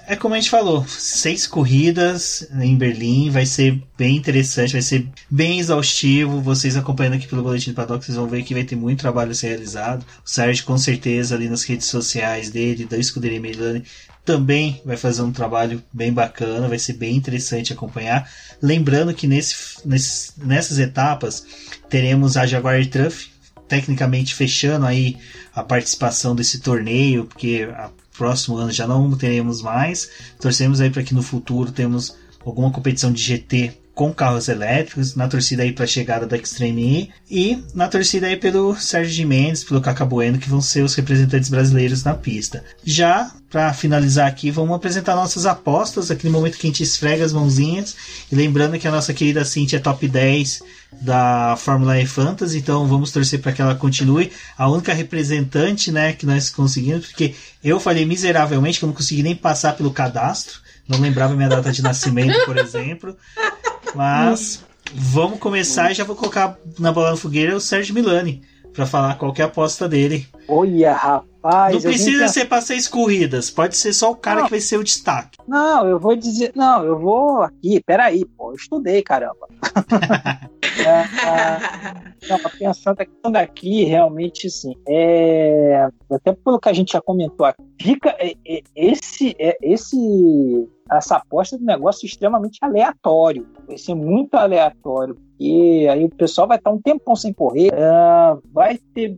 é 0.09 0.15
como 0.15 0.33
a 0.33 0.39
gente 0.39 0.49
falou, 0.49 0.83
seis 0.87 1.45
corridas 1.45 2.47
em 2.59 2.75
Berlim, 2.75 3.29
vai 3.29 3.45
ser 3.45 3.79
bem 3.95 4.15
interessante, 4.15 4.73
vai 4.73 4.81
ser 4.81 5.07
bem 5.29 5.59
exaustivo. 5.59 6.41
Vocês 6.41 6.75
acompanhando 6.75 7.13
aqui 7.13 7.27
pelo 7.27 7.43
Boletim 7.43 7.69
do 7.69 7.75
Paddock, 7.75 8.03
vocês 8.03 8.17
vão 8.17 8.27
ver 8.27 8.41
que 8.41 8.55
vai 8.55 8.63
ter 8.63 8.75
muito 8.75 9.01
trabalho 9.01 9.29
a 9.29 9.35
ser 9.35 9.49
realizado. 9.49 10.03
O 10.25 10.27
Sérgio, 10.27 10.65
com 10.65 10.79
certeza, 10.79 11.35
ali 11.35 11.47
nas 11.47 11.63
redes 11.63 11.85
sociais 11.85 12.49
dele, 12.49 12.85
da 12.85 12.97
Escuderia 12.97 13.39
Milani, 13.39 13.83
também 14.29 14.79
vai 14.85 14.95
fazer 14.95 15.23
um 15.23 15.31
trabalho 15.31 15.81
bem 15.91 16.13
bacana, 16.13 16.67
vai 16.67 16.77
ser 16.77 16.93
bem 16.93 17.15
interessante 17.15 17.73
acompanhar. 17.73 18.29
Lembrando 18.61 19.11
que 19.11 19.25
nesse, 19.25 19.55
nesse, 19.83 20.33
nessas 20.37 20.77
etapas 20.77 21.43
teremos 21.89 22.37
a 22.37 22.45
Jaguar 22.45 22.85
Truff 22.85 23.31
tecnicamente 23.67 24.35
fechando 24.35 24.85
aí 24.85 25.17
a 25.51 25.63
participação 25.63 26.35
desse 26.35 26.59
torneio, 26.59 27.25
porque 27.25 27.67
a 27.73 27.89
próximo 28.15 28.57
ano 28.57 28.71
já 28.71 28.85
não 28.85 29.09
teremos 29.17 29.63
mais. 29.63 30.07
Torcemos 30.39 30.79
aí 30.79 30.91
para 30.91 31.01
que 31.01 31.15
no 31.15 31.23
futuro 31.23 31.71
temos 31.71 32.15
alguma 32.45 32.69
competição 32.69 33.11
de 33.11 33.23
GT 33.23 33.73
com 33.99 34.13
carros 34.13 34.47
elétricos, 34.47 35.13
na 35.13 35.27
torcida 35.27 35.61
aí 35.61 35.73
para 35.73 35.83
a 35.83 35.87
chegada 35.87 36.25
da 36.25 36.37
Extreme 36.37 37.11
E 37.29 37.51
e 37.51 37.63
na 37.75 37.89
torcida 37.89 38.27
aí 38.27 38.37
pelo 38.37 38.73
Sérgio 38.77 39.13
de 39.13 39.25
Mendes, 39.25 39.65
pelo 39.65 39.81
Caca 39.81 40.05
Bueno, 40.05 40.37
que 40.37 40.49
vão 40.49 40.61
ser 40.61 40.85
os 40.85 40.95
representantes 40.95 41.49
brasileiros 41.49 42.01
na 42.01 42.13
pista. 42.13 42.63
Já 42.81 43.29
para 43.49 43.73
finalizar 43.73 44.25
aqui, 44.25 44.51
vamos 44.51 44.73
apresentar 44.73 45.17
nossas 45.17 45.45
apostas, 45.45 46.09
aquele 46.09 46.31
momento 46.31 46.57
que 46.57 46.65
a 46.65 46.69
gente 46.69 46.81
esfrega 46.81 47.25
as 47.25 47.33
mãozinhas, 47.33 47.93
e 48.31 48.35
lembrando 48.35 48.79
que 48.79 48.87
a 48.87 48.91
nossa 48.91 49.13
querida 49.13 49.43
Cintia 49.43 49.79
é 49.79 49.81
top 49.81 50.07
10 50.07 50.61
da 51.01 51.57
Fórmula 51.57 51.99
E 51.99 52.05
Fantasy, 52.05 52.59
então 52.59 52.87
vamos 52.87 53.11
torcer 53.11 53.41
para 53.41 53.51
que 53.51 53.61
ela 53.61 53.75
continue, 53.75 54.31
a 54.57 54.69
única 54.69 54.93
representante, 54.93 55.91
né, 55.91 56.13
que 56.13 56.25
nós 56.25 56.49
conseguimos, 56.49 57.07
porque 57.07 57.35
eu 57.61 57.81
falei 57.81 58.05
miseravelmente 58.05 58.79
que 58.79 58.85
eu 58.85 58.87
não 58.87 58.95
consegui 58.95 59.23
nem 59.23 59.35
passar 59.35 59.75
pelo 59.75 59.91
cadastro, 59.91 60.61
não 60.87 60.99
lembrava 60.99 61.35
minha 61.35 61.49
data 61.49 61.71
de 61.71 61.83
nascimento, 61.83 62.45
por 62.45 62.55
exemplo. 62.57 63.15
Mas 63.95 64.63
vamos 64.93 65.39
começar 65.39 65.91
e 65.91 65.93
já 65.93 66.03
vou 66.03 66.15
colocar 66.15 66.57
na 66.77 66.91
bola 66.91 67.11
no 67.11 67.17
fogueira 67.17 67.55
o 67.55 67.61
Sérgio 67.61 67.93
Milani 67.93 68.41
para 68.73 68.85
falar 68.85 69.17
qual 69.17 69.33
é 69.37 69.41
a 69.41 69.45
aposta 69.45 69.87
dele. 69.87 70.27
Olha, 70.47 70.93
rapaz. 70.93 71.75
Não 71.75 71.81
precisa 71.81 72.27
ser 72.27 72.45
para 72.45 72.61
seis 72.61 72.87
corridas, 72.87 73.49
pode 73.49 73.75
ser 73.75 73.93
só 73.93 74.11
o 74.11 74.15
cara 74.15 74.37
não. 74.37 74.45
que 74.45 74.51
vai 74.51 74.59
ser 74.59 74.77
o 74.77 74.83
destaque. 74.83 75.37
Não, 75.47 75.87
eu 75.87 75.99
vou 75.99 76.15
dizer. 76.15 76.51
Não, 76.55 76.83
eu 76.83 76.97
vou 76.97 77.41
aqui, 77.41 77.81
peraí, 77.85 78.25
pô, 78.25 78.51
eu 78.51 78.55
estudei, 78.55 79.01
caramba. 79.01 79.47
é, 80.79 80.89
é, 80.89 82.39
pensando 82.57 83.35
aqui, 83.35 83.83
realmente, 83.83 84.47
assim, 84.47 84.75
é, 84.87 85.89
até 86.11 86.33
pelo 86.33 86.59
que 86.59 86.69
a 86.69 86.73
gente 86.73 86.93
já 86.93 87.01
comentou 87.01 87.45
aqui, 87.45 87.63
fica 87.81 88.15
é, 88.19 88.33
é, 88.47 88.61
esse, 88.75 89.35
é, 89.39 89.57
esse 89.61 89.97
essa 90.91 91.17
aposta 91.17 91.55
é 91.55 91.59
um 91.59 91.65
negócio 91.65 92.05
extremamente 92.05 92.57
aleatório. 92.61 93.47
Vai 93.69 93.77
ser 93.77 93.93
muito 93.93 94.33
aleatório. 94.33 95.15
E 95.39 95.87
aí 95.87 96.03
o 96.03 96.09
pessoal 96.09 96.47
vai 96.47 96.57
estar 96.57 96.71
um 96.71 96.81
tempão 96.81 97.15
sem 97.15 97.31
correr, 97.31 97.69
uh, 97.69 98.41
vai 98.51 98.79
ter 98.95 99.15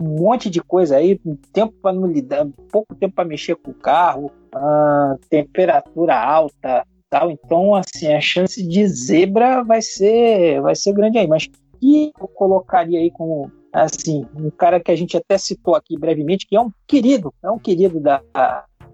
um 0.00 0.22
monte 0.22 0.48
de 0.48 0.62
coisa 0.62 0.96
aí, 0.96 1.20
tempo 1.52 1.74
para 1.82 1.92
não 1.92 2.06
lidar, 2.06 2.46
pouco 2.72 2.94
tempo 2.94 3.14
para 3.14 3.26
mexer 3.26 3.54
com 3.56 3.72
o 3.72 3.74
carro, 3.74 4.32
uh, 4.54 5.18
temperatura 5.28 6.18
alta, 6.18 6.86
tal. 7.10 7.30
Então, 7.30 7.74
assim, 7.74 8.10
a 8.10 8.22
chance 8.22 8.66
de 8.66 8.88
zebra 8.88 9.62
vai 9.62 9.82
ser, 9.82 10.62
vai 10.62 10.74
ser 10.74 10.94
grande 10.94 11.18
aí. 11.18 11.26
Mas 11.26 11.46
que 11.78 12.10
eu 12.18 12.26
colocaria 12.28 13.00
aí 13.00 13.10
como 13.10 13.52
assim 13.70 14.24
um 14.34 14.48
cara 14.48 14.80
que 14.80 14.90
a 14.90 14.96
gente 14.96 15.14
até 15.14 15.36
citou 15.36 15.74
aqui 15.74 15.98
brevemente, 15.98 16.46
que 16.46 16.56
é 16.56 16.60
um 16.60 16.70
querido, 16.86 17.34
é 17.42 17.50
um 17.50 17.58
querido 17.58 18.00
da, 18.00 18.22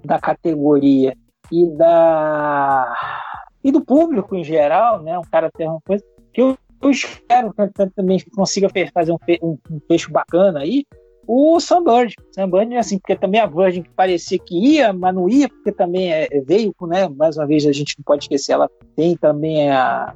da 0.05 0.19
categoria 0.19 1.17
e 1.53 1.67
da 1.77 2.93
e 3.63 3.71
do 3.71 3.85
público 3.85 4.35
em 4.35 4.45
geral, 4.45 5.03
né? 5.03 5.19
Um 5.19 5.23
cara 5.23 5.51
tem 5.51 5.69
uma 5.69 5.81
coisa 5.81 6.05
que 6.33 6.41
eu, 6.41 6.57
eu 6.83 6.91
espero 6.91 7.53
que 7.53 7.91
também 7.95 8.23
consiga 8.35 8.69
fazer 8.93 9.13
um, 9.13 9.19
um, 9.43 9.59
um 9.71 9.81
fecho 9.87 10.11
bacana 10.11 10.61
aí. 10.61 10.85
O 11.27 11.61
Sunbird, 11.61 12.15
Sunbird, 12.35 12.77
assim, 12.77 12.99
porque 12.99 13.15
também 13.15 13.41
a 13.41 13.47
Virgin 13.47 13.85
parecia 13.95 14.39
que 14.39 14.77
ia, 14.77 14.93
mas 14.93 15.15
não 15.15 15.29
ia, 15.29 15.49
porque 15.49 15.71
também 15.71 16.13
é, 16.13 16.27
é 16.31 16.41
veio, 16.41 16.75
né? 16.83 17.09
Mais 17.09 17.37
uma 17.37 17.47
vez 17.47 17.67
a 17.67 17.73
gente 17.73 17.97
não 17.99 18.05
pode 18.05 18.25
esquecer, 18.25 18.53
ela 18.53 18.71
tem 18.97 19.17
também 19.17 19.71
a 19.71 20.15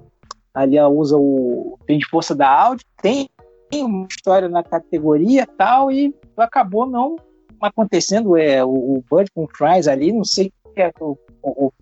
ali 0.52 0.76
ela 0.76 0.88
usa 0.88 1.16
o 1.16 1.78
tem 1.86 1.98
de 1.98 2.08
força 2.08 2.34
da 2.34 2.48
Audi, 2.48 2.84
tem, 3.02 3.28
uma 3.72 4.06
história 4.08 4.48
na 4.48 4.62
categoria 4.62 5.46
tal 5.58 5.90
e 5.90 6.14
acabou 6.36 6.86
não 6.86 7.16
acontecendo 7.60 8.36
é 8.36 8.64
o, 8.64 8.68
o 8.68 9.04
Bud 9.10 9.28
com 9.34 9.44
o 9.44 9.48
Fries 9.48 9.88
ali, 9.88 10.12
não 10.12 10.24
sei 10.24 10.52
que 10.74 10.82
é 10.82 10.92
o, 11.00 11.16
o, 11.42 11.66
o 11.66 11.72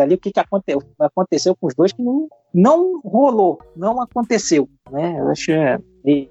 ali 0.00 0.14
o 0.14 0.18
que, 0.18 0.32
que 0.32 0.40
aconteceu, 0.40 0.82
aconteceu 0.98 1.54
com 1.54 1.66
os 1.66 1.74
dois 1.74 1.92
que 1.92 2.02
não, 2.02 2.28
não 2.52 3.00
rolou, 3.00 3.58
não 3.76 4.00
aconteceu, 4.00 4.68
né? 4.90 5.16
Eu 5.18 5.28
acho 5.28 5.52
é, 5.52 5.78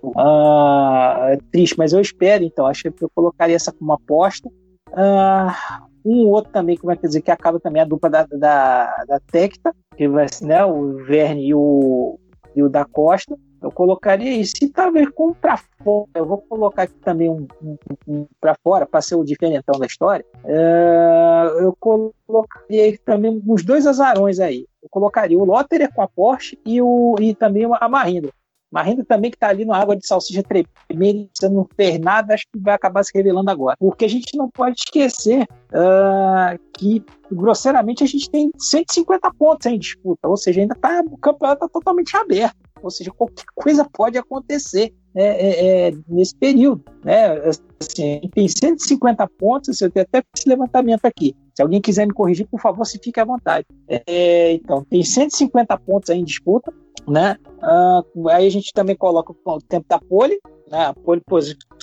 uh, 0.04 1.44
triste, 1.52 1.78
mas 1.78 1.94
eu 1.94 2.02
espero, 2.02 2.44
então, 2.44 2.66
acho 2.66 2.92
que 2.92 3.04
eu 3.04 3.12
colocaria 3.14 3.56
essa 3.56 3.72
como 3.72 3.94
aposta. 3.94 4.50
Uh, 4.90 5.90
um 6.04 6.28
outro 6.28 6.52
também, 6.52 6.78
como 6.78 6.92
é 6.92 6.96
que 6.96 7.08
dizer, 7.08 7.22
que 7.22 7.32
acaba 7.32 7.60
também 7.60 7.82
a 7.82 7.86
dupla 7.86 8.10
da, 8.10 8.24
da, 8.26 9.06
da 9.08 9.20
Tecta, 9.32 9.74
que 9.96 10.08
vai 10.08 10.26
né, 10.42 10.66
o 10.66 10.98
Verne 11.06 11.48
e 11.48 11.54
o, 11.54 12.20
e 12.56 12.64
o 12.64 12.70
da 12.70 12.86
Costa. 12.86 13.38
Eu 13.62 13.72
colocaria 13.72 14.34
isso. 14.34 14.54
E 14.62 14.70
talvez 14.70 15.08
como 15.10 15.36
para 15.36 15.58
fora, 15.84 16.10
eu 16.16 16.26
vou 16.26 16.40
colocar 16.40 16.84
aqui 16.84 16.96
também 16.96 17.30
um, 17.30 17.48
um, 17.62 17.78
um 18.08 18.28
para 18.40 18.56
fora, 18.64 18.86
para 18.86 19.02
ser 19.02 19.16
o 19.16 19.24
diferentão 19.24 19.80
da 19.80 19.86
história. 19.86 20.26
É, 20.44 21.54
eu 21.60 21.76
colocaria 21.80 22.98
também 23.06 23.42
uns 23.48 23.64
dois 23.64 23.86
azarões 23.86 24.40
aí. 24.40 24.66
Eu 24.82 24.90
colocaria 24.90 25.38
o 25.38 25.46
Lotterer 25.46 25.94
com 25.94 26.02
a 26.02 26.08
Porsche 26.08 26.58
e, 26.66 26.82
o, 26.82 27.16
e 27.20 27.36
também 27.36 27.66
a 27.80 27.88
Mahindra. 27.88 28.32
Mahindra 28.72 29.04
também 29.04 29.30
que 29.30 29.36
está 29.36 29.50
ali 29.50 29.66
no 29.66 29.74
água 29.74 29.98
de 29.98 30.08
salsicha 30.08 30.42
tremendo, 30.42 31.30
você 31.34 31.50
não 31.50 31.68
fez 31.76 32.00
nada, 32.00 32.34
acho 32.34 32.46
que 32.52 32.58
vai 32.58 32.74
acabar 32.74 33.04
se 33.04 33.12
revelando 33.14 33.52
agora. 33.52 33.76
Porque 33.78 34.06
a 34.06 34.08
gente 34.08 34.38
não 34.38 34.50
pode 34.50 34.80
esquecer 34.80 35.44
uh, 35.44 36.58
que, 36.74 37.04
grosseiramente, 37.30 38.02
a 38.02 38.08
gente 38.08 38.32
tem 38.32 38.50
150 38.58 39.30
pontos 39.34 39.66
em 39.66 39.78
disputa, 39.78 40.26
ou 40.26 40.38
seja, 40.38 40.62
ainda 40.62 40.74
tá, 40.74 41.04
o 41.06 41.18
campeonato 41.18 41.66
está 41.66 41.68
totalmente 41.68 42.16
aberto, 42.16 42.56
ou 42.84 42.92
seja, 42.92 43.12
qualquer 43.12 43.46
coisa 43.56 43.88
pode 43.92 44.18
acontecer 44.18 44.94
né, 45.14 45.24
é, 45.24 45.88
é, 45.88 45.92
nesse 46.08 46.36
período. 46.36 46.84
Né? 47.04 47.38
Assim, 47.80 48.22
tem 48.34 48.48
150 48.48 49.28
pontos, 49.38 49.82
eu 49.82 49.92
tenho 49.92 50.06
até 50.06 50.24
esse 50.36 50.48
levantamento 50.48 51.06
aqui. 51.06 51.36
Se 51.56 51.62
alguém 51.62 51.82
quiser 51.82 52.08
me 52.08 52.14
corrigir, 52.14 52.48
por 52.48 52.60
favor, 52.60 52.86
se 52.86 53.00
fique 53.00 53.20
à 53.20 53.26
vontade. 53.26 53.66
É, 53.88 54.54
então, 54.54 54.84
tem 54.86 55.04
150 55.04 55.78
pontos 55.80 56.10
aí 56.10 56.20
em 56.20 56.24
disputa, 56.24 56.74
né? 57.08 57.38
Uh, 57.58 58.30
aí 58.30 58.48
a 58.48 58.50
gente 58.50 58.72
também 58.74 58.96
coloca 58.96 59.34
o 59.46 59.62
tempo 59.62 59.86
da 59.88 60.00
pole, 60.00 60.40
né? 60.72 60.86
A 60.86 60.94
pole 60.94 61.22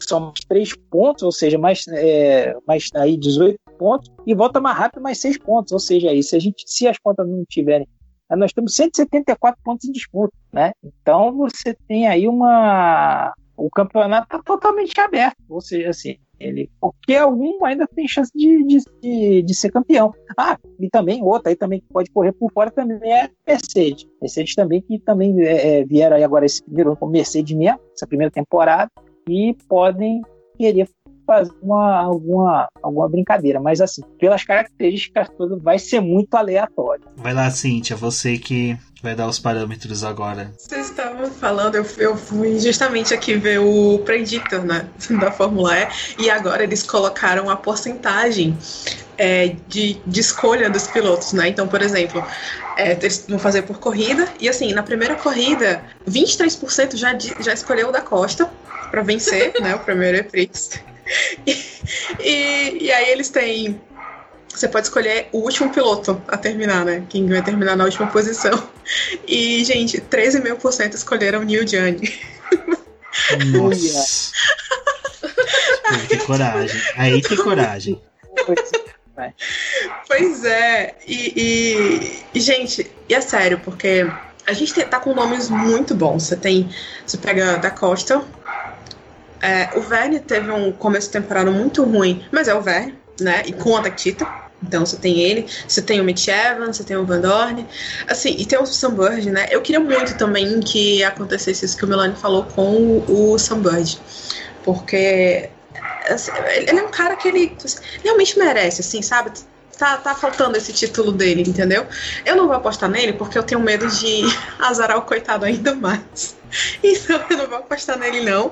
são 0.01 0.33
três 0.49 0.75
pontos, 0.91 1.23
ou 1.23 1.33
seja, 1.33 1.59
mais, 1.59 1.87
é, 1.89 2.57
mais 2.67 2.89
aí 2.95 3.17
18 3.17 3.59
pontos, 3.79 4.11
e 4.27 4.35
volta 4.35 4.61
mais 4.61 4.77
rápido 4.77 5.03
mais 5.03 5.21
seis 5.21 5.39
pontos, 5.39 5.73
ou 5.73 5.79
seja, 5.79 6.11
aí, 6.11 6.23
se 6.23 6.35
a 6.35 6.39
gente, 6.39 6.65
se 6.67 6.89
as 6.89 6.99
contas 6.99 7.29
não 7.29 7.45
tiverem 7.49 7.87
nós 8.37 8.53
temos 8.53 8.75
174 8.75 9.61
pontos 9.63 9.89
em 9.89 9.93
disputa, 9.93 10.37
né? 10.53 10.73
Então 10.83 11.35
você 11.37 11.75
tem 11.87 12.07
aí 12.07 12.29
uma 12.29 13.33
o 13.57 13.69
campeonato 13.69 14.25
está 14.25 14.41
totalmente 14.41 14.99
aberto, 15.01 15.37
ou 15.49 15.61
seja, 15.61 15.91
assim, 15.91 16.17
ele, 16.39 16.71
qualquer 16.79 17.27
um 17.27 17.65
ainda 17.65 17.87
tem 17.89 18.07
chance 18.07 18.31
de, 18.33 18.65
de, 18.65 18.79
de, 19.03 19.43
de, 19.43 19.55
ser 19.55 19.73
campeão. 19.73 20.15
Ah, 20.39 20.57
e 20.79 20.89
também 20.89 21.23
outra 21.23 21.51
aí 21.51 21.57
também 21.57 21.81
que 21.81 21.89
pode 21.89 22.11
correr 22.11 22.33
por 22.33 22.53
fora 22.53 22.71
também 22.71 23.13
é 23.13 23.29
Mercedes. 23.47 24.07
Mercedes 24.23 24.55
também 24.55 24.81
que 24.81 25.01
também 25.01 25.41
é, 25.43 25.81
é, 25.81 25.85
vieram 25.85 26.17
aí 26.17 26.23
agora 26.23 26.47
esse 26.47 26.63
primeiro 26.63 26.97
com 26.97 27.09
Mercedes 27.09 27.57
mesmo, 27.57 27.81
essa 27.93 28.07
primeira 28.07 28.31
temporada, 28.31 28.91
e 29.29 29.57
podem 29.69 30.23
querer 30.57 30.89
fazer 31.29 31.53
uma, 31.61 32.01
alguma, 32.01 32.69
alguma 32.83 33.07
brincadeira, 33.07 33.61
mas 33.61 33.83
assim, 33.83 34.03
pelas 34.19 34.43
características 34.43 35.29
todas, 35.37 35.63
vai 35.63 35.79
ser 35.79 36.01
muito 36.01 36.35
aleatório. 36.35 37.05
Vai 37.17 37.35
lá, 37.35 37.51
Cíntia, 37.51 37.95
você 37.95 38.39
que 38.39 38.79
vai 39.03 39.15
dar 39.15 39.29
os 39.29 39.39
parâmetros 39.39 40.03
agora. 40.03 40.51
Vocês 40.57 40.89
estavam 40.89 41.31
falando, 41.31 41.75
eu, 41.75 41.87
eu 41.99 42.17
fui 42.17 42.59
justamente 42.59 43.13
aqui 43.13 43.35
ver 43.35 43.59
o 43.59 43.99
Predictor 43.99 44.65
né, 44.65 44.89
da 45.21 45.31
Fórmula 45.31 45.75
E, 45.79 46.25
e 46.25 46.31
agora 46.31 46.65
eles 46.65 46.83
colocaram 46.83 47.51
a 47.51 47.57
porcentagem 47.57 48.57
é, 49.19 49.55
de, 49.69 50.01
de 50.07 50.21
escolha 50.21 50.71
dos 50.71 50.87
pilotos, 50.87 51.35
né? 51.35 51.49
Então, 51.49 51.69
por 51.69 51.83
exemplo, 51.83 52.25
é, 52.79 52.93
eles 52.93 53.27
vão 53.29 53.39
fazer 53.39 53.63
por 53.63 53.79
corrida, 53.79 54.27
e 54.41 54.49
assim, 54.49 54.73
na 54.73 54.83
primeira 54.83 55.17
corrida, 55.17 55.83
23% 56.09 56.97
já, 56.97 57.17
já 57.41 57.53
escolheu 57.53 57.89
o 57.89 57.93
da 57.93 58.01
Costa 58.01 58.51
para 58.91 59.03
vencer, 59.03 59.53
né? 59.61 59.75
O 59.75 59.81
primeiro 59.81 60.17
E-Prix. 60.17 60.81
E, 62.21 62.85
e, 62.85 62.93
aí 62.93 63.11
eles 63.11 63.31
têm. 63.31 63.81
Você 64.49 64.69
pode 64.69 64.87
escolher 64.87 65.29
o 65.33 65.39
último 65.39 65.71
piloto 65.71 66.21
a 66.29 66.37
terminar, 66.37 66.85
né? 66.85 67.05
Quem 67.09 67.27
vai 67.27 67.43
terminar 67.43 67.77
na 67.77 67.85
última 67.85 68.07
posição. 68.09 68.69
E, 69.27 69.63
gente, 69.67 70.01
13,5% 70.01 70.95
escolheram 70.95 71.43
New 71.43 71.67
Gianni. 71.67 72.19
Nossa. 73.53 74.33
tem 76.09 76.19
que 76.19 76.25
coragem. 76.25 76.83
Aí 76.97 77.21
tem 77.21 77.37
coragem. 77.37 78.03
Pois 80.07 80.45
é. 80.45 80.95
E, 81.07 81.33
e, 81.37 82.23
e, 82.35 82.41
gente, 82.41 82.91
e 83.09 83.15
é 83.15 83.21
sério, 83.21 83.61
porque 83.63 84.11
a 84.47 84.53
gente 84.55 84.73
tá 84.85 84.99
com 84.99 85.15
nomes 85.15 85.51
muito 85.51 85.95
bons. 85.95 86.23
Você 86.25 86.37
tem. 86.37 86.71
Você 87.05 87.19
pega 87.19 87.59
da 87.59 87.71
Costa, 87.71 88.25
é, 89.41 89.71
o 89.77 89.81
Verne 89.81 90.21
teve 90.21 90.51
um 90.51 90.73
começo 90.73 91.07
de 91.09 91.13
temporada 91.13 91.51
muito 91.51 91.85
ruim, 91.85 92.25
mas 92.33 92.49
é 92.49 92.55
o 92.55 92.61
Verne, 92.61 92.95
né? 93.21 93.43
E 93.47 93.53
com 93.53 93.77
a 93.77 93.83
Tactita. 93.83 94.27
Então 94.63 94.85
você 94.85 94.97
tem 94.97 95.21
ele, 95.21 95.47
você 95.69 95.81
tem 95.81 96.01
o 96.01 96.05
Mitch 96.05 96.27
Evans, 96.27 96.77
você 96.77 96.85
tem 96.85 96.97
o 96.97 97.07
Van 97.07 97.21
Dorn, 97.21 97.65
assim, 98.09 98.35
e 98.37 98.45
tem 98.45 98.59
o 98.59 98.67
Sam 98.67 98.91
Bird, 98.91 99.31
né? 99.31 99.47
Eu 99.51 99.63
queria 99.63 99.79
muito 99.79 100.17
também 100.17 100.59
que 100.59 101.05
acontecesse 101.05 101.65
isso 101.65 101.77
que 101.77 101.85
o 101.85 101.89
Milani 101.89 102.17
falou 102.17 102.43
com 102.43 103.05
o 103.09 103.39
Sam 103.39 103.61
Bird, 103.61 104.01
porque 104.65 105.49
assim, 106.09 106.33
ele 106.67 106.81
é 106.81 106.83
um 106.83 106.91
cara 106.91 107.15
que 107.15 107.29
ele 107.29 107.57
realmente 108.03 108.37
merece, 108.37 108.81
assim, 108.81 109.01
sabe? 109.01 109.31
Tá, 109.79 109.97
tá 109.97 110.13
faltando 110.13 110.57
esse 110.57 110.73
título 110.73 111.13
dele, 111.13 111.43
entendeu? 111.43 111.87
Eu 112.27 112.35
não 112.35 112.49
vou 112.49 112.57
apostar 112.57 112.91
nele 112.91 113.13
porque 113.13 113.39
eu 113.39 113.45
tenho 113.45 113.61
medo 113.61 113.87
de 113.87 114.23
azarar 114.59 114.99
o 114.99 115.03
coitado 115.03 115.45
ainda 115.45 115.75
mais. 115.75 116.37
Então 116.83 117.25
eu 117.31 117.37
não 117.37 117.47
vou 117.47 117.59
apostar 117.59 117.97
nele, 117.97 118.23
não. 118.23 118.51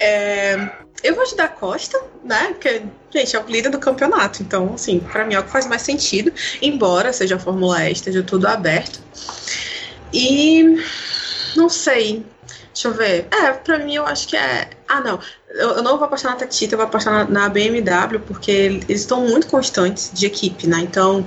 É, 0.00 0.68
eu 1.02 1.14
vou 1.14 1.24
te 1.24 1.36
dar 1.36 1.48
Costa, 1.48 2.02
né? 2.24 2.48
Porque, 2.48 2.82
gente, 3.10 3.36
é 3.36 3.40
o 3.40 3.46
líder 3.46 3.70
do 3.70 3.78
campeonato. 3.78 4.42
Então, 4.42 4.74
assim, 4.74 4.98
para 4.98 5.24
mim 5.24 5.34
é 5.34 5.38
o 5.38 5.44
que 5.44 5.50
faz 5.50 5.66
mais 5.66 5.82
sentido. 5.82 6.32
Embora 6.60 7.12
seja 7.12 7.36
a 7.36 7.38
Fórmula 7.38 7.88
E, 7.88 7.92
esteja 7.92 8.22
tudo 8.22 8.46
aberto. 8.46 9.00
E. 10.12 10.82
Não 11.54 11.68
sei. 11.68 12.24
Deixa 12.72 12.88
eu 12.88 12.94
ver. 12.94 13.28
É, 13.30 13.52
pra 13.52 13.78
mim 13.78 13.94
eu 13.94 14.06
acho 14.06 14.28
que 14.28 14.36
é. 14.36 14.70
Ah, 14.88 15.00
não. 15.00 15.20
Eu, 15.56 15.82
não 15.82 15.96
vou 15.96 16.04
apostar 16.04 16.32
na 16.32 16.38
Tactita, 16.38 16.74
eu 16.74 16.78
vou 16.78 16.86
apostar 16.86 17.12
na, 17.12 17.42
na 17.42 17.48
BMW, 17.48 18.20
porque 18.26 18.50
eles 18.50 19.00
estão 19.00 19.26
muito 19.26 19.46
constantes 19.46 20.10
de 20.12 20.26
equipe, 20.26 20.66
né? 20.66 20.80
Então, 20.80 21.26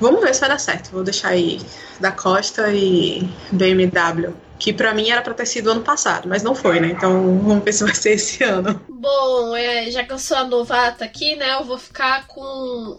vamos 0.00 0.20
ver 0.20 0.34
se 0.34 0.40
vai 0.40 0.48
dar 0.48 0.58
certo. 0.58 0.90
Vou 0.90 1.02
deixar 1.02 1.28
aí 1.28 1.60
da 2.00 2.12
Costa 2.12 2.70
e 2.72 3.28
BMW 3.50 4.45
que 4.58 4.72
para 4.72 4.94
mim 4.94 5.10
era 5.10 5.22
para 5.22 5.34
ter 5.34 5.46
sido 5.46 5.70
ano 5.70 5.82
passado, 5.82 6.28
mas 6.28 6.42
não 6.42 6.54
foi, 6.54 6.80
né? 6.80 6.88
Então 6.88 7.38
vamos 7.38 7.64
ver 7.64 7.72
se 7.72 7.84
vai 7.84 7.94
ser 7.94 8.12
esse 8.12 8.42
ano. 8.44 8.80
Bom, 8.88 9.54
é, 9.54 9.90
já 9.90 10.02
que 10.04 10.12
eu 10.12 10.18
sou 10.18 10.36
a 10.36 10.44
novata 10.44 11.04
aqui, 11.04 11.36
né? 11.36 11.54
Eu 11.54 11.64
vou 11.64 11.78
ficar 11.78 12.26
com 12.26 12.42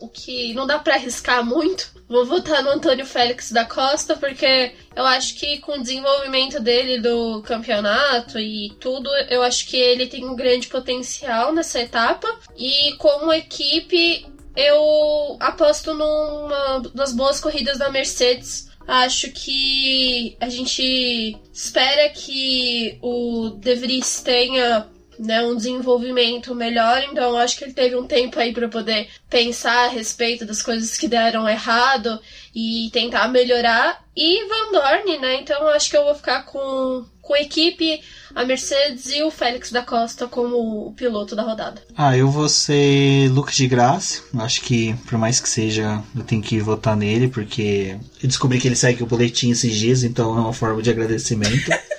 o 0.01 0.07
que 0.09 0.53
não 0.53 0.67
dá 0.67 0.79
para 0.79 0.95
arriscar 0.95 1.43
muito. 1.43 1.91
Vou 2.07 2.25
votar 2.25 2.63
no 2.63 2.69
Antônio 2.69 3.05
Félix 3.05 3.51
da 3.51 3.65
Costa, 3.65 4.15
porque 4.15 4.73
eu 4.95 5.05
acho 5.05 5.35
que 5.35 5.57
com 5.57 5.73
o 5.73 5.81
desenvolvimento 5.81 6.59
dele 6.61 7.01
do 7.01 7.41
campeonato 7.41 8.39
e 8.39 8.69
tudo, 8.79 9.09
eu 9.29 9.41
acho 9.43 9.67
que 9.67 9.75
ele 9.75 10.07
tem 10.07 10.25
um 10.25 10.35
grande 10.35 10.67
potencial 10.67 11.51
nessa 11.51 11.81
etapa. 11.81 12.27
E 12.55 12.93
como 12.97 13.33
equipe, 13.33 14.25
eu 14.55 15.37
aposto 15.39 15.93
numa 15.93 16.81
das 16.95 17.13
boas 17.13 17.39
corridas 17.39 17.77
da 17.77 17.91
Mercedes 17.91 18.66
Acho 18.87 19.29
que 19.31 20.37
a 20.39 20.47
gente 20.47 21.37
espera 21.53 22.09
que 22.09 22.97
o 23.01 23.49
De 23.49 23.75
Vries 23.75 24.21
tenha 24.21 24.87
né, 25.19 25.43
um 25.43 25.55
desenvolvimento 25.55 26.53
melhor, 26.53 27.03
então 27.03 27.35
acho 27.37 27.57
que 27.57 27.63
ele 27.63 27.73
teve 27.73 27.95
um 27.95 28.07
tempo 28.07 28.39
aí 28.39 28.53
para 28.53 28.69
poder 28.69 29.09
pensar 29.29 29.85
a 29.85 29.89
respeito 29.89 30.45
das 30.45 30.61
coisas 30.61 30.95
que 30.97 31.07
deram 31.07 31.49
errado 31.49 32.19
e 32.55 32.89
tentar 32.93 33.27
melhorar. 33.27 34.05
E 34.15 34.45
Van 34.47 34.71
Dorn, 34.71 35.17
né? 35.17 35.41
Então 35.41 35.67
acho 35.69 35.89
que 35.89 35.97
eu 35.97 36.03
vou 36.05 36.15
ficar 36.15 36.43
com, 36.43 37.05
com 37.27 37.33
a 37.33 37.41
equipe, 37.41 37.99
a 38.33 38.45
Mercedes 38.45 39.09
e 39.09 39.21
o 39.21 39.29
Félix 39.29 39.69
da 39.69 39.83
Costa 39.83 40.27
como 40.27 40.87
o 40.87 40.93
piloto 40.93 41.35
da 41.35 41.43
rodada. 41.43 41.81
Ah, 41.95 42.17
eu 42.17 42.31
vou 42.31 42.47
ser 42.47 43.29
Lucas 43.29 43.55
de 43.55 43.67
Graça. 43.67 44.23
Acho 44.37 44.61
que, 44.61 44.95
por 45.05 45.17
mais 45.17 45.41
que 45.41 45.49
seja, 45.49 46.01
eu 46.15 46.23
tenho 46.23 46.41
que 46.41 46.57
votar 46.61 46.95
nele, 46.95 47.27
porque 47.27 47.97
eu 48.23 48.27
descobri 48.27 48.59
que 48.59 48.67
ele 48.67 48.77
segue 48.77 49.03
o 49.03 49.07
boletim 49.07 49.51
esses 49.51 49.75
dias, 49.75 50.03
então 50.03 50.37
é 50.37 50.39
uma 50.39 50.53
forma 50.53 50.81
de 50.81 50.89
agradecimento. 50.89 51.69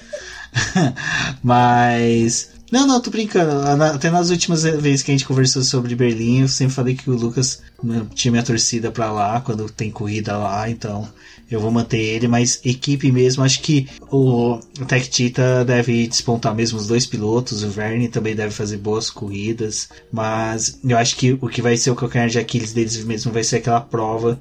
Mas 1.42 2.50
não, 2.70 2.86
não, 2.86 3.00
tô 3.00 3.10
brincando. 3.10 3.50
Até 3.82 4.10
nas 4.10 4.30
últimas 4.30 4.62
vezes 4.62 5.02
que 5.02 5.10
a 5.10 5.14
gente 5.14 5.26
conversou 5.26 5.62
sobre 5.62 5.94
Berlim, 5.94 6.42
eu 6.42 6.48
sempre 6.48 6.74
falei 6.74 6.94
que 6.94 7.08
o 7.08 7.14
Lucas 7.14 7.62
né, 7.82 8.04
tinha 8.14 8.30
minha 8.30 8.44
torcida 8.44 8.90
pra 8.90 9.10
lá, 9.10 9.40
quando 9.40 9.70
tem 9.70 9.90
corrida 9.90 10.36
lá, 10.36 10.68
então 10.68 11.08
eu 11.50 11.60
vou 11.60 11.70
manter 11.70 11.98
ele, 11.98 12.28
mas 12.28 12.60
equipe 12.64 13.10
mesmo, 13.10 13.42
acho 13.42 13.62
que 13.62 13.88
o, 14.10 14.56
o 14.56 14.84
Tech 14.86 15.08
Tita 15.08 15.64
deve 15.64 16.06
despontar 16.06 16.54
mesmo 16.54 16.78
os 16.78 16.86
dois 16.86 17.06
pilotos, 17.06 17.62
o 17.62 17.70
Verne 17.70 18.08
também 18.08 18.36
deve 18.36 18.52
fazer 18.52 18.76
boas 18.76 19.08
corridas, 19.08 19.88
mas 20.12 20.78
eu 20.84 20.98
acho 20.98 21.16
que 21.16 21.38
o 21.40 21.48
que 21.48 21.62
vai 21.62 21.76
ser 21.76 21.90
o 21.90 21.94
calcanhar 21.94 22.28
de 22.28 22.38
Aquiles 22.38 22.72
deles 22.74 23.02
mesmo 23.02 23.32
vai 23.32 23.44
ser 23.44 23.56
aquela 23.56 23.80
prova 23.80 24.38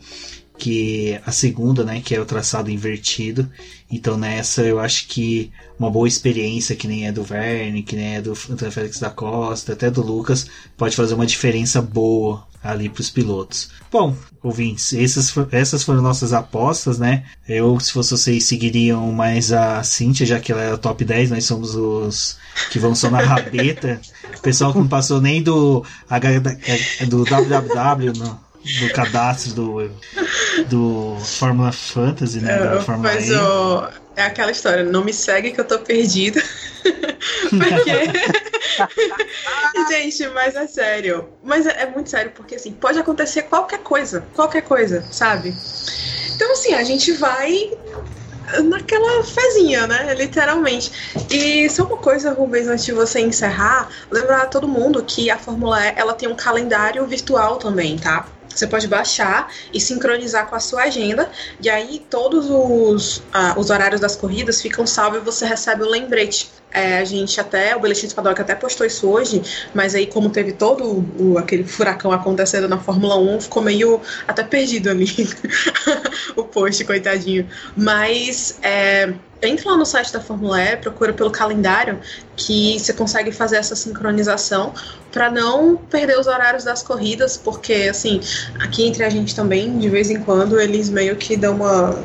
que 0.58 1.20
a 1.26 1.32
segunda, 1.32 1.84
né, 1.84 2.02
que 2.04 2.16
é 2.16 2.20
o 2.20 2.26
traçado 2.26 2.72
invertido. 2.72 3.50
Então 3.90 4.18
nessa 4.18 4.64
eu 4.64 4.80
acho 4.80 5.08
que 5.08 5.52
uma 5.80 5.90
boa 5.90 6.08
experiência 6.08 6.76
que 6.76 6.88
nem 6.88 7.08
é 7.08 7.12
do 7.12 7.24
Verne, 7.24 7.84
que 7.84 7.96
nem 7.96 8.16
é 8.16 8.22
do 8.22 8.32
Antônio 8.32 8.72
Félix 8.72 9.00
da 9.00 9.10
Costa, 9.10 9.74
até 9.74 9.92
do 9.92 10.02
Lucas, 10.02 10.48
pode 10.76 10.96
fazer 10.96 11.14
uma 11.14 11.26
diferença 11.26 11.82
boa 11.82 12.46
ali 12.64 12.90
para 12.90 13.02
os 13.02 13.10
pilotos. 13.10 13.70
Bom, 13.92 14.16
ouvintes, 14.44 14.94
essas, 14.94 15.34
essas 15.52 15.84
foram 15.84 16.02
nossas 16.02 16.34
apostas, 16.34 17.00
né? 17.00 17.24
Eu, 17.48 17.80
se 17.80 17.94
fosse 17.94 18.12
vocês, 18.12 18.44
seguiriam 18.44 19.12
mais 19.12 19.54
a 19.54 19.82
Cintia, 19.84 20.26
já 20.26 20.40
que 20.40 20.52
ela 20.52 20.62
é 20.62 20.74
o 20.74 20.78
top 20.78 21.06
10, 21.06 21.30
nós 21.30 21.46
somos 21.46 21.76
os 21.76 22.38
que 22.72 22.80
vão 22.80 22.94
só 22.94 23.10
na 23.10 23.20
rabeta. 23.22 24.02
O 24.38 24.42
pessoal 24.42 24.74
que 24.74 24.80
não 24.80 24.88
passou 24.88 25.22
nem 25.22 25.42
do, 25.42 25.84
do 27.08 27.24
www 27.24 28.14
no, 28.18 28.40
do 28.80 28.94
cadastro 28.94 29.54
do, 29.54 29.92
do 30.68 31.18
Fórmula 31.20 31.72
Fantasy, 31.72 32.40
né? 32.40 32.58
Da 32.58 32.82
Fórmula 32.82 33.14
Mas 33.14 33.30
o, 33.32 33.88
é 34.16 34.24
aquela 34.24 34.52
história, 34.52 34.84
não 34.84 35.04
me 35.04 35.14
segue 35.14 35.52
que 35.52 35.60
eu 35.62 35.66
tô 35.66 35.80
perdida. 35.80 36.42
porque. 37.50 38.28
Gente, 39.90 40.28
mas 40.30 40.56
é 40.56 40.68
sério. 40.68 41.30
Mas 41.44 41.66
é, 41.66 41.84
é, 41.84 41.86
muito 41.86 42.10
sério, 42.10 42.32
porque 42.36 42.56
assim, 42.56 42.72
pode 42.72 43.00
acontecer 43.00 43.44
qualquer 43.44 43.80
coisa. 43.80 44.26
Qualquer 44.34 44.62
coisa, 44.62 45.06
sabe? 45.12 45.56
Então, 46.36 46.52
assim, 46.52 46.74
a 46.74 46.84
gente 46.84 47.12
vai 47.14 47.72
naquela 48.64 49.24
fezinha, 49.24 49.88
né? 49.88 50.14
Literalmente. 50.14 50.92
E 51.30 51.70
só 51.70 51.84
uma 51.84 51.98
coisa, 51.98 52.32
Rubens, 52.32 52.68
antes 52.68 52.86
de 52.86 52.92
você 52.92 53.20
encerrar, 53.20 53.90
lembrar 54.10 54.44
a 54.44 54.46
todo 54.46 54.68
mundo 54.68 55.04
que 55.04 55.30
a 55.30 55.38
Fórmula 55.38 55.84
E 55.86 55.94
ela 55.96 56.14
tem 56.14 56.30
um 56.30 56.36
calendário 56.36 57.06
virtual 57.06 57.58
também, 57.58 57.98
tá? 57.98 58.28
Você 58.58 58.66
pode 58.66 58.88
baixar 58.88 59.52
e 59.72 59.80
sincronizar 59.80 60.48
com 60.48 60.56
a 60.56 60.60
sua 60.60 60.84
agenda, 60.84 61.30
e 61.62 61.70
aí 61.70 62.04
todos 62.10 62.48
os, 62.50 63.22
ah, 63.32 63.54
os 63.56 63.70
horários 63.70 64.02
das 64.02 64.16
corridas 64.16 64.62
ficam 64.62 64.88
salvos 64.88 65.22
e 65.22 65.24
você 65.24 65.46
recebe 65.46 65.84
o 65.84 65.90
lembrete. 65.90 66.50
É, 66.72 66.98
a 66.98 67.06
gente 67.06 67.40
até, 67.40 67.76
o 67.76 67.80
do 67.80 68.16
Paddock 68.16 68.42
até 68.42 68.54
postou 68.54 68.86
isso 68.86 69.10
hoje, 69.10 69.42
mas 69.74 69.96
aí 69.96 70.06
como 70.06 70.30
teve 70.30 70.52
todo 70.52 71.06
o, 71.18 71.38
aquele 71.38 71.64
furacão 71.64 72.12
acontecendo 72.12 72.68
na 72.68 72.78
Fórmula 72.78 73.18
1, 73.18 73.42
ficou 73.42 73.64
meio 73.64 74.02
até 74.28 74.44
perdido 74.44 74.90
ali 74.90 75.08
o 76.36 76.44
post, 76.44 76.84
coitadinho. 76.84 77.50
Mas 77.76 78.60
é, 78.62 79.14
entra 79.42 79.72
lá 79.72 79.78
no 79.78 79.86
site 79.86 80.12
da 80.12 80.20
Fórmula 80.20 80.62
E, 80.62 80.76
procura 80.78 81.14
pelo 81.14 81.32
calendário 81.32 82.00
que 82.36 82.78
você 82.78 82.94
consegue 82.94 83.32
fazer 83.32 83.58
essa 83.58 83.76
sincronização 83.76 84.74
para 85.12 85.32
não 85.32 85.78
perder 85.78 86.20
os 86.20 86.28
horários 86.28 86.64
das 86.64 86.84
corridas, 86.84 87.38
porque 87.38 87.88
assim, 87.90 88.20
aqui 88.60 88.86
entre 88.86 89.04
a 89.04 89.10
gente 89.10 89.34
também, 89.34 89.78
de 89.80 89.90
vez 89.90 90.10
em 90.10 90.20
quando, 90.20 90.60
eles 90.60 90.90
meio 90.90 91.16
que 91.16 91.38
dão 91.38 91.56
uma 91.56 91.98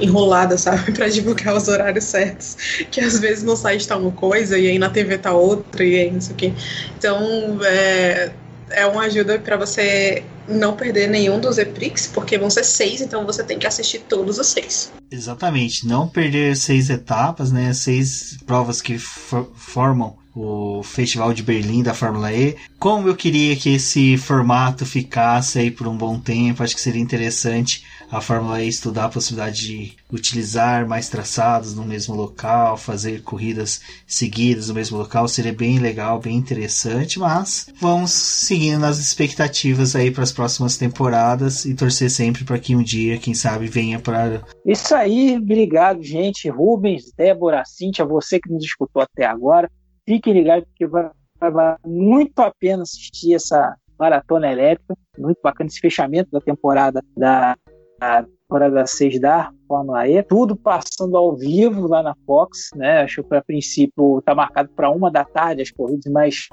enrolada, 0.00 0.56
sabe, 0.58 0.92
para 0.92 1.08
divulgar 1.08 1.56
os 1.56 1.68
horários 1.68 2.04
certos, 2.04 2.56
que 2.90 3.00
às 3.00 3.18
vezes 3.18 3.44
no 3.44 3.56
site 3.56 3.86
tá 3.86 3.96
uma 3.96 4.10
coisa 4.10 4.58
e 4.58 4.68
aí 4.68 4.78
na 4.78 4.90
TV 4.90 5.18
tá 5.18 5.32
outra 5.32 5.84
e 5.84 5.96
aí 5.96 6.10
não 6.10 6.20
sei 6.20 6.32
o 6.32 6.36
quê. 6.36 6.52
Então, 6.98 7.58
é, 7.64 8.32
é 8.70 8.86
uma 8.86 9.02
ajuda 9.02 9.38
para 9.38 9.56
você 9.56 10.22
não 10.48 10.76
perder 10.76 11.08
nenhum 11.08 11.40
dos 11.40 11.58
EPRIX, 11.58 12.08
porque 12.08 12.36
vão 12.36 12.50
ser 12.50 12.64
seis, 12.64 13.00
então 13.00 13.24
você 13.24 13.42
tem 13.42 13.58
que 13.58 13.66
assistir 13.66 14.00
todos 14.00 14.38
os 14.38 14.46
seis. 14.48 14.92
Exatamente, 15.10 15.86
não 15.86 16.08
perder 16.08 16.56
seis 16.56 16.90
etapas, 16.90 17.50
né? 17.50 17.72
Seis 17.72 18.36
provas 18.44 18.82
que 18.82 18.98
for 18.98 19.50
formam 19.54 20.16
o 20.34 20.82
Festival 20.82 21.32
de 21.32 21.42
Berlim 21.42 21.82
da 21.82 21.94
Fórmula 21.94 22.32
E. 22.32 22.56
Como 22.78 23.08
eu 23.08 23.14
queria 23.14 23.56
que 23.56 23.74
esse 23.74 24.16
formato 24.16 24.84
ficasse 24.84 25.58
aí 25.58 25.70
por 25.70 25.86
um 25.86 25.96
bom 25.96 26.18
tempo, 26.18 26.62
acho 26.62 26.74
que 26.74 26.80
seria 26.80 27.00
interessante 27.00 27.84
a 28.10 28.20
Fórmula 28.20 28.62
E 28.62 28.68
estudar 28.68 29.06
a 29.06 29.08
possibilidade 29.08 29.66
de 29.66 29.92
utilizar 30.12 30.86
mais 30.86 31.08
traçados 31.08 31.74
no 31.74 31.84
mesmo 31.84 32.14
local, 32.14 32.76
fazer 32.76 33.22
corridas 33.22 33.80
seguidas 34.06 34.68
no 34.68 34.74
mesmo 34.74 34.98
local, 34.98 35.26
seria 35.26 35.52
bem 35.52 35.78
legal, 35.78 36.20
bem 36.20 36.36
interessante, 36.36 37.18
mas 37.18 37.68
vamos 37.80 38.10
seguindo 38.12 38.78
nas 38.80 38.98
expectativas 38.98 39.96
aí 39.96 40.10
para 40.10 40.22
as 40.22 40.32
próximas 40.32 40.76
temporadas 40.76 41.64
e 41.64 41.74
torcer 41.74 42.10
sempre 42.10 42.44
para 42.44 42.58
que 42.58 42.76
um 42.76 42.82
dia, 42.82 43.18
quem 43.18 43.34
sabe, 43.34 43.66
venha 43.66 43.98
para. 43.98 44.42
Isso 44.64 44.94
aí, 44.94 45.36
obrigado, 45.36 46.02
gente. 46.02 46.48
Rubens, 46.48 47.12
Débora, 47.16 47.64
Cíntia, 47.64 48.04
você 48.04 48.38
que 48.38 48.50
nos 48.50 48.64
escutou 48.64 49.02
até 49.02 49.24
agora. 49.24 49.70
Fiquem 50.06 50.34
ligados 50.34 50.64
porque 50.68 50.86
vai, 50.86 51.10
vai 51.40 51.76
muito 51.86 52.38
a 52.40 52.52
pena 52.58 52.82
assistir 52.82 53.34
essa 53.34 53.76
maratona 53.98 54.50
elétrica. 54.50 54.96
Muito 55.18 55.40
bacana 55.42 55.68
esse 55.68 55.80
fechamento 55.80 56.30
da 56.30 56.40
temporada 56.40 57.02
da 57.16 57.56
temporada 58.46 58.86
6 58.86 59.20
da 59.20 59.50
Fórmula 59.66 60.06
E. 60.08 60.22
Tudo 60.22 60.56
passando 60.56 61.16
ao 61.16 61.34
vivo 61.34 61.86
lá 61.86 62.02
na 62.02 62.14
Fox, 62.26 62.70
né? 62.74 63.02
Acho 63.02 63.22
que 63.24 63.34
a 63.34 63.42
princípio 63.42 64.18
está 64.18 64.34
marcado 64.34 64.68
para 64.70 64.90
uma 64.90 65.10
da 65.10 65.24
tarde 65.24 65.62
as 65.62 65.70
corridas, 65.70 66.12
mas 66.12 66.48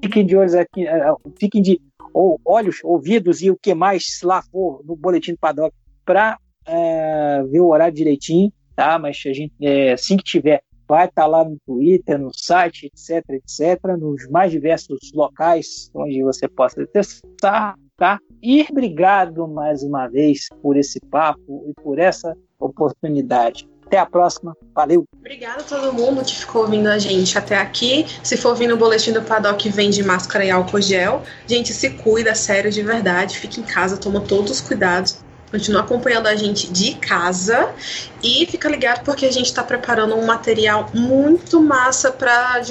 fiquem 0.00 0.24
de 0.24 0.36
olhos 0.36 0.54
aqui, 0.54 0.86
é, 0.86 0.98
é, 0.98 1.14
fiquem 1.38 1.62
de 1.62 1.80
ou, 2.12 2.40
olhos, 2.44 2.80
ouvidos 2.82 3.40
e 3.40 3.50
o 3.50 3.56
que 3.56 3.74
mais 3.74 4.20
lá 4.22 4.42
for 4.42 4.82
no 4.84 4.96
boletim 4.96 5.32
do 5.32 5.38
paddock 5.38 5.74
para 6.04 6.38
é, 6.66 7.42
ver 7.44 7.60
o 7.60 7.68
horário 7.68 7.94
direitinho, 7.94 8.52
tá? 8.74 8.98
Mas 8.98 9.22
a 9.26 9.32
gente, 9.32 9.52
é, 9.60 9.92
assim 9.92 10.16
que 10.16 10.24
tiver, 10.24 10.62
vai 10.90 11.04
estar 11.06 11.22
tá 11.22 11.28
lá 11.28 11.44
no 11.44 11.56
Twitter, 11.64 12.18
no 12.18 12.32
site, 12.34 12.90
etc, 12.92 13.24
etc, 13.30 13.80
nos 13.96 14.28
mais 14.28 14.50
diversos 14.50 14.98
locais 15.14 15.88
onde 15.94 16.20
você 16.20 16.48
possa 16.48 16.84
testar, 16.88 17.76
tá? 17.96 18.18
E 18.42 18.66
obrigado 18.68 19.46
mais 19.46 19.84
uma 19.84 20.08
vez 20.08 20.48
por 20.60 20.76
esse 20.76 20.98
papo 21.08 21.64
e 21.68 21.80
por 21.80 22.00
essa 22.00 22.36
oportunidade. 22.58 23.70
Até 23.86 23.98
a 23.98 24.06
próxima. 24.06 24.56
Valeu. 24.74 25.04
Obrigada 25.16 25.60
a 25.60 25.64
todo 25.64 25.92
mundo 25.92 26.24
que 26.24 26.34
ficou 26.34 26.62
ouvindo 26.62 26.88
a 26.88 26.98
gente 26.98 27.38
até 27.38 27.56
aqui. 27.56 28.06
Se 28.22 28.36
for 28.36 28.50
ouvindo 28.50 28.74
o 28.74 28.76
boletim 28.76 29.12
do 29.12 29.22
Paddock, 29.22 29.68
vem 29.68 29.90
de 29.90 30.02
máscara 30.02 30.44
e 30.44 30.50
álcool 30.50 30.80
gel. 30.80 31.22
Gente, 31.46 31.72
se 31.72 31.90
cuida, 31.90 32.34
sério, 32.34 32.70
de 32.70 32.82
verdade. 32.82 33.38
Fique 33.38 33.60
em 33.60 33.64
casa, 33.64 33.96
toma 33.96 34.20
todos 34.20 34.50
os 34.50 34.60
cuidados 34.60 35.24
Continua 35.50 35.80
acompanhando 35.80 36.28
a 36.28 36.36
gente 36.36 36.70
de 36.70 36.94
casa 36.94 37.74
e 38.22 38.46
fica 38.46 38.68
ligado 38.68 39.04
porque 39.04 39.26
a 39.26 39.32
gente 39.32 39.46
está 39.46 39.64
preparando 39.64 40.14
um 40.14 40.24
material 40.24 40.88
muito 40.94 41.60
massa 41.60 42.12
para 42.12 42.62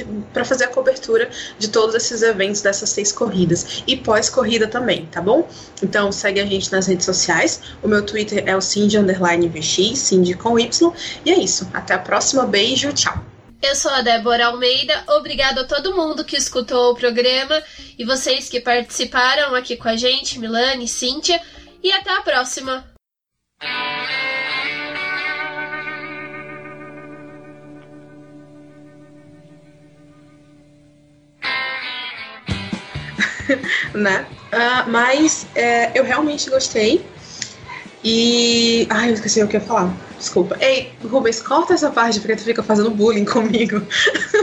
fazer 0.45 0.65
a 0.65 0.67
cobertura 0.69 1.29
de 1.57 1.67
todos 1.67 1.93
esses 1.93 2.21
eventos 2.21 2.61
dessas 2.61 2.89
seis 2.89 3.11
corridas 3.11 3.83
e 3.85 3.97
pós-corrida 3.97 4.67
também, 4.67 5.05
tá 5.07 5.21
bom? 5.21 5.47
Então 5.83 6.09
segue 6.11 6.39
a 6.39 6.45
gente 6.45 6.71
nas 6.71 6.87
redes 6.87 7.05
sociais. 7.05 7.61
O 7.83 7.87
meu 7.87 8.01
Twitter 8.05 8.43
é 8.45 8.55
o 8.55 8.61
Cindy 8.61 8.97
VX, 8.97 9.99
Cindy 9.99 10.33
com 10.35 10.57
Y. 10.57 10.93
E 11.25 11.31
é 11.31 11.37
isso. 11.37 11.69
Até 11.73 11.93
a 11.93 11.99
próxima. 11.99 12.45
Beijo, 12.45 12.93
tchau. 12.93 13.21
Eu 13.61 13.75
sou 13.75 13.91
a 13.91 14.01
Débora 14.01 14.47
Almeida, 14.47 15.03
obrigado 15.09 15.59
a 15.59 15.63
todo 15.65 15.93
mundo 15.93 16.23
que 16.23 16.37
escutou 16.37 16.93
o 16.93 16.95
programa 16.95 17.61
e 17.97 18.05
vocês 18.05 18.47
que 18.47 18.61
participaram 18.61 19.53
aqui 19.53 19.75
com 19.75 19.89
a 19.89 19.97
gente, 19.97 20.39
Milane, 20.39 20.87
Cíntia 20.87 21.41
e 21.83 21.91
até 21.91 22.11
a 22.11 22.21
próxima! 22.21 22.85
né? 33.93 34.25
Uh, 34.53 34.89
mas 34.89 35.47
é, 35.55 35.97
eu 35.97 36.03
realmente 36.03 36.49
gostei. 36.49 37.05
E. 38.03 38.87
Ai, 38.89 39.09
eu 39.09 39.13
esqueci 39.13 39.43
o 39.43 39.47
que 39.47 39.57
eu 39.57 39.61
ia 39.61 39.67
falar. 39.67 40.08
Desculpa. 40.19 40.57
Ei, 40.59 40.91
Rubens, 41.01 41.41
corta 41.41 41.73
essa 41.73 41.89
parte 41.89 42.19
porque 42.19 42.35
tu 42.35 42.43
fica 42.43 42.61
fazendo 42.61 42.91
bullying 42.91 43.23
comigo 43.23 43.81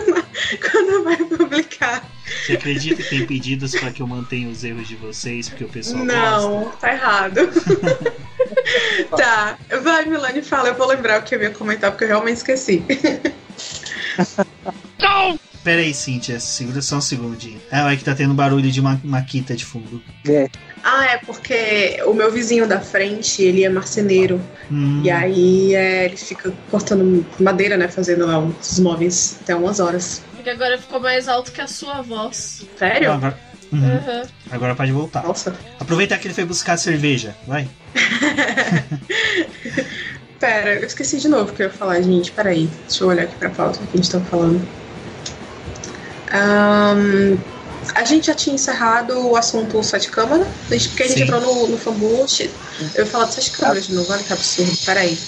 quando 0.73 1.05
vai 1.05 1.17
publicar. 1.19 2.03
Você 2.45 2.55
acredita 2.55 3.03
que 3.03 3.11
tem 3.11 3.27
pedidos 3.27 3.73
para 3.73 3.91
que 3.91 4.01
eu 4.01 4.07
mantenha 4.07 4.49
os 4.49 4.65
erros 4.65 4.89
de 4.89 4.97
vocês, 4.97 5.49
porque 5.51 5.65
o 5.65 5.69
pessoal 5.69 6.05
Não, 6.05 6.65
gosta? 6.65 6.79
tá 6.79 6.93
errado. 6.93 7.41
tá, 9.17 9.59
vai, 9.83 10.07
Milane, 10.07 10.43
fala, 10.43 10.69
eu 10.69 10.75
vou 10.75 10.87
lembrar 10.89 11.21
o 11.21 11.23
que 11.23 11.35
eu 11.35 11.43
ia 11.43 11.51
comentar, 11.51 11.91
porque 11.91 12.05
eu 12.05 12.09
realmente 12.09 12.39
esqueci. 12.39 12.83
Não! 14.99 15.39
Pera 15.63 15.83
aí, 15.83 15.93
Cintia, 15.93 16.39
segura 16.41 16.81
só 16.81 16.97
um 16.97 17.01
segundinho. 17.01 17.61
Ah, 17.71 17.93
é 17.93 17.97
que 17.97 18.05
tá 18.05 18.15
tendo 18.15 18.33
barulho 18.33 18.71
de 18.71 18.81
uma 18.81 19.01
maquita 19.05 19.55
de 19.55 19.65
fundo. 19.65 20.01
É. 20.27 20.49
Ah, 20.89 21.05
é 21.05 21.19
porque 21.19 22.01
o 22.07 22.15
meu 22.15 22.31
vizinho 22.31 22.65
da 22.65 22.79
frente, 22.79 23.43
ele 23.43 23.65
é 23.65 23.69
marceneiro. 23.69 24.41
Hum. 24.71 25.01
E 25.03 25.11
aí 25.11 25.75
é, 25.75 26.05
ele 26.05 26.17
fica 26.17 26.53
cortando 26.71 27.27
madeira, 27.41 27.77
né? 27.77 27.89
Fazendo 27.89 28.25
lá 28.25 28.39
os 28.39 28.79
móveis 28.79 29.37
até 29.43 29.57
umas 29.57 29.81
horas. 29.81 30.23
Porque 30.37 30.49
agora 30.49 30.79
ficou 30.79 31.01
mais 31.01 31.27
alto 31.27 31.51
que 31.51 31.61
a 31.61 31.67
sua 31.67 32.03
voz. 32.03 32.65
Sério? 32.79 33.11
Agora, 33.11 33.37
uhum. 33.73 33.81
Uhum. 33.81 34.23
agora 34.53 34.77
pode 34.77 34.93
voltar. 34.93 35.25
Nossa. 35.25 35.57
Aproveitar 35.81 36.19
que 36.19 36.29
ele 36.29 36.35
foi 36.35 36.45
buscar 36.45 36.77
cerveja, 36.77 37.35
vai. 37.49 37.69
Pera, 40.39 40.75
eu 40.75 40.87
esqueci 40.87 41.19
de 41.19 41.27
novo 41.27 41.51
o 41.51 41.53
que 41.53 41.65
eu 41.65 41.67
ia 41.67 41.73
falar, 41.73 42.01
gente. 42.01 42.31
Peraí, 42.31 42.71
deixa 42.87 43.03
eu 43.03 43.09
olhar 43.09 43.25
aqui 43.25 43.35
pra 43.35 43.51
pauta 43.51 43.81
que 43.81 43.89
a 43.93 43.97
gente 43.97 44.09
tá 44.09 44.21
falando. 44.21 44.65
Um, 46.33 47.56
a 47.95 48.05
gente 48.05 48.27
já 48.27 48.35
tinha 48.35 48.55
encerrado 48.55 49.29
o 49.29 49.37
assunto 49.37 49.83
sete 49.83 50.11
câmara, 50.11 50.47
porque 50.69 51.03
a 51.03 51.07
gente 51.07 51.19
Sim. 51.19 51.23
entrou 51.25 51.41
no, 51.41 51.69
no 51.69 51.79
fanboot. 51.79 52.51
Eu 52.95 53.05
ia 53.05 53.11
falar 53.11 53.27
de 53.27 53.35
sete 53.35 53.53
câmeras 53.53 53.87
de 53.87 53.95
novo, 53.95 54.13
olha 54.13 54.23
que 54.23 54.33
absurdo. 54.33 54.77
Peraí. 54.85 55.19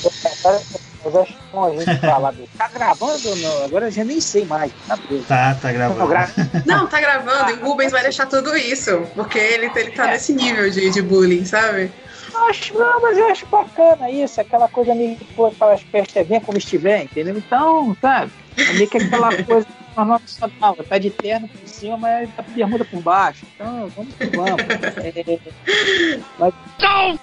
Mas 1.04 1.16
acho 1.16 1.34
bom 1.52 1.64
a 1.64 1.84
gente 1.84 2.00
falar 2.00 2.32
do. 2.32 2.46
Tá 2.58 2.68
gravando 2.68 3.28
ou 3.28 3.36
não? 3.36 3.64
Agora 3.64 3.86
eu 3.86 3.90
já 3.90 4.04
nem 4.04 4.20
sei 4.20 4.44
mais. 4.44 4.72
Tá, 4.86 4.98
tá, 5.26 5.54
tá 5.54 5.72
gravando. 5.72 6.00
Não, 6.00 6.08
gra... 6.08 6.30
não, 6.66 6.86
tá 6.86 7.00
gravando. 7.00 7.50
E 7.50 7.54
o 7.54 7.64
Rubens 7.64 7.92
vai 7.92 8.02
deixar 8.02 8.26
tudo 8.26 8.56
isso. 8.56 9.02
Porque 9.14 9.38
ele, 9.38 9.70
ele 9.74 9.90
tá 9.92 10.08
é. 10.08 10.12
nesse 10.12 10.34
nível 10.34 10.68
de, 10.70 10.90
de 10.90 11.02
bullying, 11.02 11.44
sabe? 11.44 11.90
Acho, 12.48 12.74
não, 12.74 13.00
mas 13.00 13.16
eu 13.16 13.26
acho 13.30 13.46
bacana 13.46 14.10
isso, 14.10 14.40
aquela 14.40 14.68
coisa 14.68 14.94
meio 14.94 15.16
que 15.16 15.24
pô, 15.34 15.46
aquelas 15.46 15.80
festas 15.82 16.26
vem 16.26 16.40
como 16.40 16.58
estiver, 16.58 17.02
entendeu? 17.02 17.36
Então, 17.36 17.96
sabe? 18.00 18.30
É 18.56 18.72
meio 18.74 18.88
que 18.88 18.98
aquela 18.98 19.30
coisa 19.42 19.66
normal 19.98 20.20
tradicional, 20.20 20.76
tá 20.76 20.98
de 20.98 21.10
terno 21.10 21.48
por 21.48 21.68
cima, 21.68 21.96
mas 21.96 22.30
tá 22.34 22.42
de 22.42 22.54
bermuda 22.54 22.84
por 22.84 23.02
baixo. 23.02 23.44
Então, 23.54 23.88
vamos 23.88 24.14
que 24.14 24.26
vamos. 24.26 24.60
É, 24.60 25.38
mas... 26.38 26.54
Não! 26.80 27.18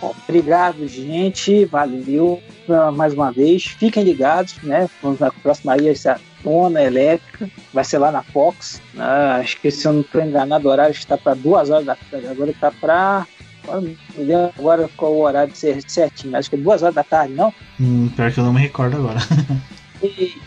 Bom, 0.00 0.14
obrigado, 0.28 0.86
gente. 0.86 1.64
Valeu 1.64 2.40
uh, 2.68 2.92
mais 2.92 3.12
uma 3.12 3.32
vez. 3.32 3.64
Fiquem 3.64 4.04
ligados, 4.04 4.56
né? 4.62 4.88
Vamos 5.02 5.18
na 5.18 5.32
próxima 5.32 5.72
aí, 5.72 5.88
essa 5.88 6.20
Dona 6.44 6.80
Elétrica. 6.80 7.50
Vai 7.72 7.84
ser 7.84 7.98
lá 7.98 8.12
na 8.12 8.22
Fox. 8.22 8.80
Uh, 8.94 9.40
acho 9.40 9.60
que 9.60 9.72
se 9.72 9.88
eu 9.88 9.92
não 9.92 10.02
estou 10.02 10.22
enganado, 10.22 10.68
o 10.68 10.70
horário 10.70 10.92
está 10.92 11.18
para 11.18 11.34
duas 11.34 11.70
horas 11.70 11.86
da 11.86 11.96
tarde. 11.96 12.28
Agora 12.28 12.50
está 12.50 12.70
para. 12.70 13.26
Agora 14.56 14.88
qual 14.96 15.12
o 15.12 15.22
horário 15.22 15.52
certinho? 15.54 16.36
Acho 16.36 16.50
que 16.50 16.56
é 16.56 16.58
duas 16.58 16.82
horas 16.82 16.94
da 16.94 17.04
tarde, 17.04 17.34
não? 17.34 17.52
Hum, 17.80 18.10
pior 18.14 18.32
que 18.32 18.38
eu 18.38 18.44
não 18.44 18.52
me 18.52 18.60
recordo 18.60 18.96
agora. 18.96 19.20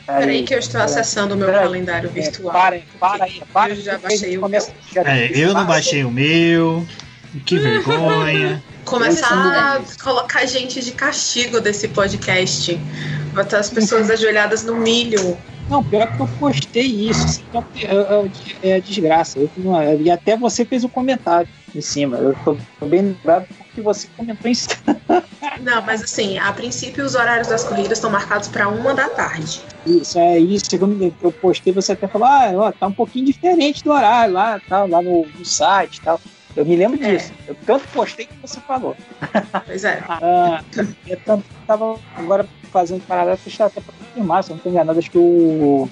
Peraí 0.06 0.44
que 0.44 0.54
eu 0.54 0.60
estou 0.60 0.82
acessando 0.82 1.36
o 1.36 1.38
meu 1.38 1.52
calendário 1.52 2.10
é, 2.10 2.14
virtual. 2.22 2.54
Para, 2.54 2.80
para 3.00 3.26
aí, 3.26 3.44
para. 3.52 3.74
Eu 3.74 3.82
já 3.82 3.98
baixei 3.98 4.38
o 4.38 4.48
meu. 4.48 4.62
É, 5.06 5.32
eu 5.38 5.54
não 5.54 5.66
baixei 5.66 6.04
o 6.04 6.12
meu. 6.12 6.86
Que 7.46 7.60
vergonha. 7.60 8.64
Começar 8.86 9.78
a 9.78 10.04
colocar 10.04 10.46
gente 10.46 10.82
de 10.82 10.92
castigo 10.92 11.60
desse 11.60 11.88
podcast. 11.90 12.80
Botar 13.34 13.60
as 13.60 13.70
pessoas 13.70 14.08
uhum. 14.08 14.14
ajoelhadas 14.14 14.64
no 14.64 14.76
milho. 14.76 15.38
Não, 15.70 15.84
pior 15.84 16.14
que 16.16 16.22
eu 16.22 16.28
postei 16.40 17.10
isso. 17.10 17.42
Então, 17.50 17.64
é, 17.76 18.70
é, 18.70 18.78
é 18.78 18.82
desgraça. 18.82 19.40
Eu, 19.40 19.50
e 20.02 20.12
até 20.12 20.36
você 20.36 20.66
fez 20.66 20.84
um 20.84 20.90
comentário 20.90 21.48
em 21.76 21.82
cima. 21.82 22.18
Eu 22.18 22.36
tô, 22.44 22.58
bem 22.86 23.02
lembrado 23.02 23.48
porque 23.58 23.82
você 23.82 24.08
comentou 24.16 24.50
em 24.50 24.54
cima. 24.54 25.02
Não, 25.62 25.82
mas 25.82 26.02
assim, 26.04 26.38
a 26.38 26.52
princípio 26.54 27.06
os 27.06 27.16
horários 27.16 27.48
das 27.48 27.64
corridas 27.64 27.98
estão 27.98 28.10
marcados 28.10 28.48
para 28.48 28.68
uma 28.68 28.94
da 28.94 29.10
tarde. 29.10 29.62
Isso, 29.86 30.18
é 30.18 30.40
isso. 30.40 30.66
Quando 30.78 31.14
eu 31.22 31.32
postei, 31.32 31.74
você 31.74 31.94
até 31.94 32.08
falou, 32.08 32.28
ah, 32.28 32.52
ó, 32.56 32.72
tá 32.72 32.88
um 32.88 32.94
pouquinho 32.94 33.26
diferente 33.26 33.84
do 33.84 33.92
horário 33.92 34.34
lá, 34.34 34.60
tal, 34.68 34.88
lá 34.88 35.02
no, 35.02 35.26
no 35.28 35.46
site 35.46 35.98
e 35.98 36.02
tal. 36.02 36.20
Eu 36.56 36.66
me 36.66 36.76
lembro 36.76 37.02
é. 37.04 37.16
disso. 37.16 37.32
Eu 37.48 37.56
tanto 37.66 37.88
postei 37.90 38.26
que 38.26 38.34
você 38.42 38.60
falou. 38.62 38.96
Pois 39.66 39.84
é. 39.84 40.04
ah, 40.08 40.64
eu 41.08 41.18
tanto 41.26 41.46
tava 41.66 41.98
agora 42.16 42.46
fazendo 42.72 43.06
paralelo, 43.06 43.40
deixa 43.44 43.66
até 43.66 43.82
para 43.82 43.94
confirmar, 43.94 44.44
se 44.44 44.50
eu 44.50 44.56
não 44.56 44.58
estou 44.58 44.72
enganado, 44.72 45.00
acho 45.00 45.12
que 45.12 45.18
o. 45.18 45.90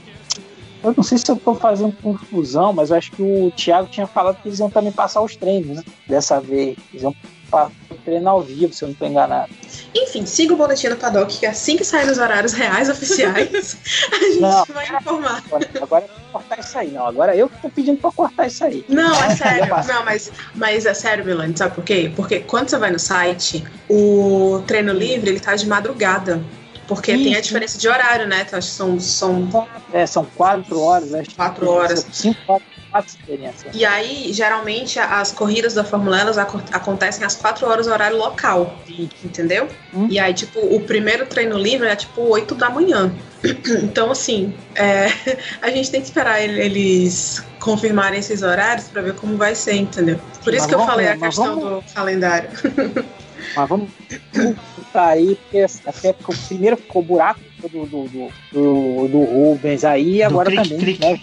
Eu 0.84 0.94
não 0.96 1.04
sei 1.04 1.18
se 1.18 1.30
eu 1.30 1.36
estou 1.36 1.56
fazendo 1.56 1.92
confusão, 2.02 2.72
mas 2.72 2.90
eu 2.90 2.98
acho 2.98 3.12
que 3.12 3.22
o 3.22 3.52
Thiago 3.52 3.90
tinha 3.90 4.08
falado 4.08 4.42
que 4.42 4.48
eles 4.48 4.60
iam 4.60 4.70
também 4.70 4.92
passar 4.92 5.22
os 5.22 5.36
treinos, 5.36 5.78
né? 5.78 5.84
Dessa 6.08 6.40
vez. 6.40 6.78
Eles 6.94 7.04
iam 7.04 7.14
treinar 8.06 8.34
ao 8.34 8.42
vivo, 8.42 8.74
se 8.74 8.84
eu 8.84 8.88
não 8.88 8.94
estou 8.94 9.08
enganado. 9.08 9.52
Enfim, 9.96 10.26
siga 10.26 10.54
o 10.54 10.58
boletim 10.58 10.90
do 10.90 10.96
Paddock, 10.96 11.40
que 11.40 11.46
assim 11.46 11.76
que 11.76 11.84
sair 11.84 12.06
nos 12.06 12.18
horários 12.18 12.54
reais 12.54 12.90
oficiais, 12.90 13.78
a 14.12 14.20
gente 14.20 14.40
não, 14.40 14.66
vai 14.66 14.86
informar. 14.86 15.44
Agora, 15.46 15.70
agora 15.82 16.06
eu 16.06 16.10
vou 16.10 16.32
cortar 16.32 16.60
isso 16.60 16.78
aí, 16.78 16.92
não. 16.92 17.08
Agora 17.08 17.36
eu 17.36 17.50
que 17.50 17.62
tô 17.62 17.70
pedindo 17.70 18.00
pra 18.00 18.12
cortar 18.12 18.48
isso 18.48 18.64
aí. 18.64 18.86
Não, 18.88 19.24
é 19.24 19.36
sério. 19.36 19.68
não, 19.88 20.06
mas, 20.06 20.32
mas 20.56 20.86
é 20.86 20.94
sério, 20.94 21.26
Milane, 21.26 21.58
sabe 21.58 21.76
por 21.76 21.84
quê? 21.84 22.12
Porque 22.16 22.40
quando 22.40 22.70
você 22.70 22.78
vai 22.78 22.92
no 22.92 23.00
site, 23.00 23.64
o 23.90 24.64
treino 24.66 24.94
livre, 24.94 25.30
ele 25.30 25.40
tá 25.40 25.56
de 25.56 25.68
madrugada. 25.68 26.42
Porque 26.90 27.14
tem 27.14 27.36
a 27.36 27.40
diferença 27.40 27.78
de 27.78 27.88
horário, 27.88 28.28
né? 28.28 28.44
Então, 28.46 28.58
acho 28.58 28.70
que 28.70 28.74
são, 28.74 29.00
são... 29.00 29.70
É, 29.94 30.08
são 30.08 30.26
quatro 30.26 30.82
horas, 30.82 31.12
né? 31.12 31.24
Quatro 31.36 31.70
horas. 31.70 32.06
Cinco, 32.12 32.62
quatro 32.90 33.16
e 33.72 33.86
aí, 33.86 34.34
geralmente, 34.34 34.98
as 34.98 35.32
corridas 35.32 35.76
da 35.76 35.84
Fórmula 35.84 36.18
1 36.18 36.20
elas 36.22 36.38
acontecem 36.40 37.24
às 37.24 37.36
4 37.36 37.68
horas 37.68 37.86
horário 37.86 38.18
local. 38.18 38.80
Entendeu? 39.24 39.68
Hum. 39.94 40.08
E 40.10 40.18
aí, 40.18 40.34
tipo, 40.34 40.60
o 40.60 40.80
primeiro 40.82 41.28
treino 41.28 41.56
livre 41.56 41.88
é 41.88 41.96
tipo 41.96 42.22
8 42.22 42.56
da 42.56 42.70
manhã. 42.70 43.12
Então, 43.84 44.12
assim, 44.12 44.54
é, 44.76 45.08
a 45.62 45.70
gente 45.70 45.92
tem 45.92 46.02
que 46.02 46.08
esperar 46.08 46.42
eles 46.42 47.44
confirmarem 47.60 48.20
esses 48.20 48.42
horários 48.42 48.88
para 48.88 49.02
ver 49.02 49.14
como 49.14 49.38
vai 49.38 49.54
ser, 49.54 49.76
entendeu? 49.76 50.20
Por 50.44 50.54
isso 50.54 50.64
mas 50.64 50.66
que 50.68 50.76
eu 50.76 50.86
falei 50.86 51.08
a 51.08 51.18
questão 51.18 51.60
vamos... 51.60 51.86
do 51.86 51.94
calendário. 51.94 52.50
Mas 53.56 53.70
vamos 53.70 53.90
botar 54.78 55.08
aí, 55.08 55.36
porque 55.36 55.66
até 55.86 56.14
porque 56.14 56.34
o 56.34 56.48
primeiro 56.48 56.78
ficou 56.78 57.02
buraco 57.02 57.40
do, 57.62 57.86
do, 57.86 58.04
do, 58.52 59.08
do, 59.08 59.24
Rubens 59.24 59.84
aí, 59.84 60.24
agora 60.24 60.50
cric, 60.50 60.64
também, 60.64 60.80
cric. 60.80 61.02
né? 61.02 61.20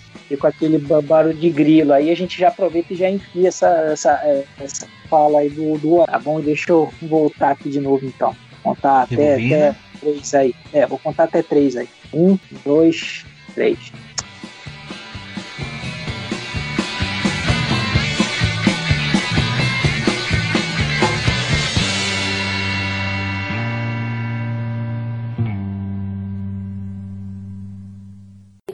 e 0.30 0.36
com 0.36 0.46
aquele 0.46 0.78
barulho 0.78 1.34
de 1.34 1.50
grilo. 1.50 1.92
Aí 1.92 2.10
a 2.10 2.16
gente 2.16 2.38
já 2.38 2.48
aproveita 2.48 2.92
e 2.92 2.96
já 2.96 3.08
enfia 3.08 3.48
essa, 3.48 3.68
essa, 3.90 4.12
é, 4.24 4.44
essa 4.60 4.86
fala 5.08 5.40
aí 5.40 5.50
do, 5.50 5.78
do 5.78 6.04
Tá 6.04 6.18
bom, 6.18 6.40
deixa 6.40 6.70
eu 6.70 6.92
voltar 7.02 7.52
aqui 7.52 7.70
de 7.70 7.80
novo 7.80 8.04
então. 8.04 8.34
Contar 8.62 9.02
até, 9.02 9.34
até 9.34 9.76
três 10.00 10.34
aí. 10.34 10.54
É, 10.72 10.86
vou 10.86 10.98
contar 10.98 11.24
até 11.24 11.42
três 11.42 11.76
aí. 11.76 11.88
Um, 12.12 12.38
dois, 12.64 13.24
três. 13.54 13.92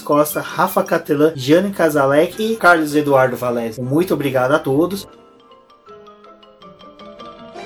Costa, 0.00 0.40
Rafa 0.40 0.82
Catelan, 0.82 1.32
Jane 1.36 1.70
Casalec 1.72 2.42
e 2.42 2.56
Carlos 2.56 2.94
Eduardo 2.94 3.36
Valese. 3.36 3.80
Muito 3.80 4.14
obrigado 4.14 4.52
a 4.52 4.58
todos. 4.58 5.06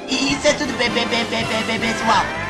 Isso 0.09 0.47
é 0.47 0.53
tudo 0.53 0.73
pessoal. 1.79 2.44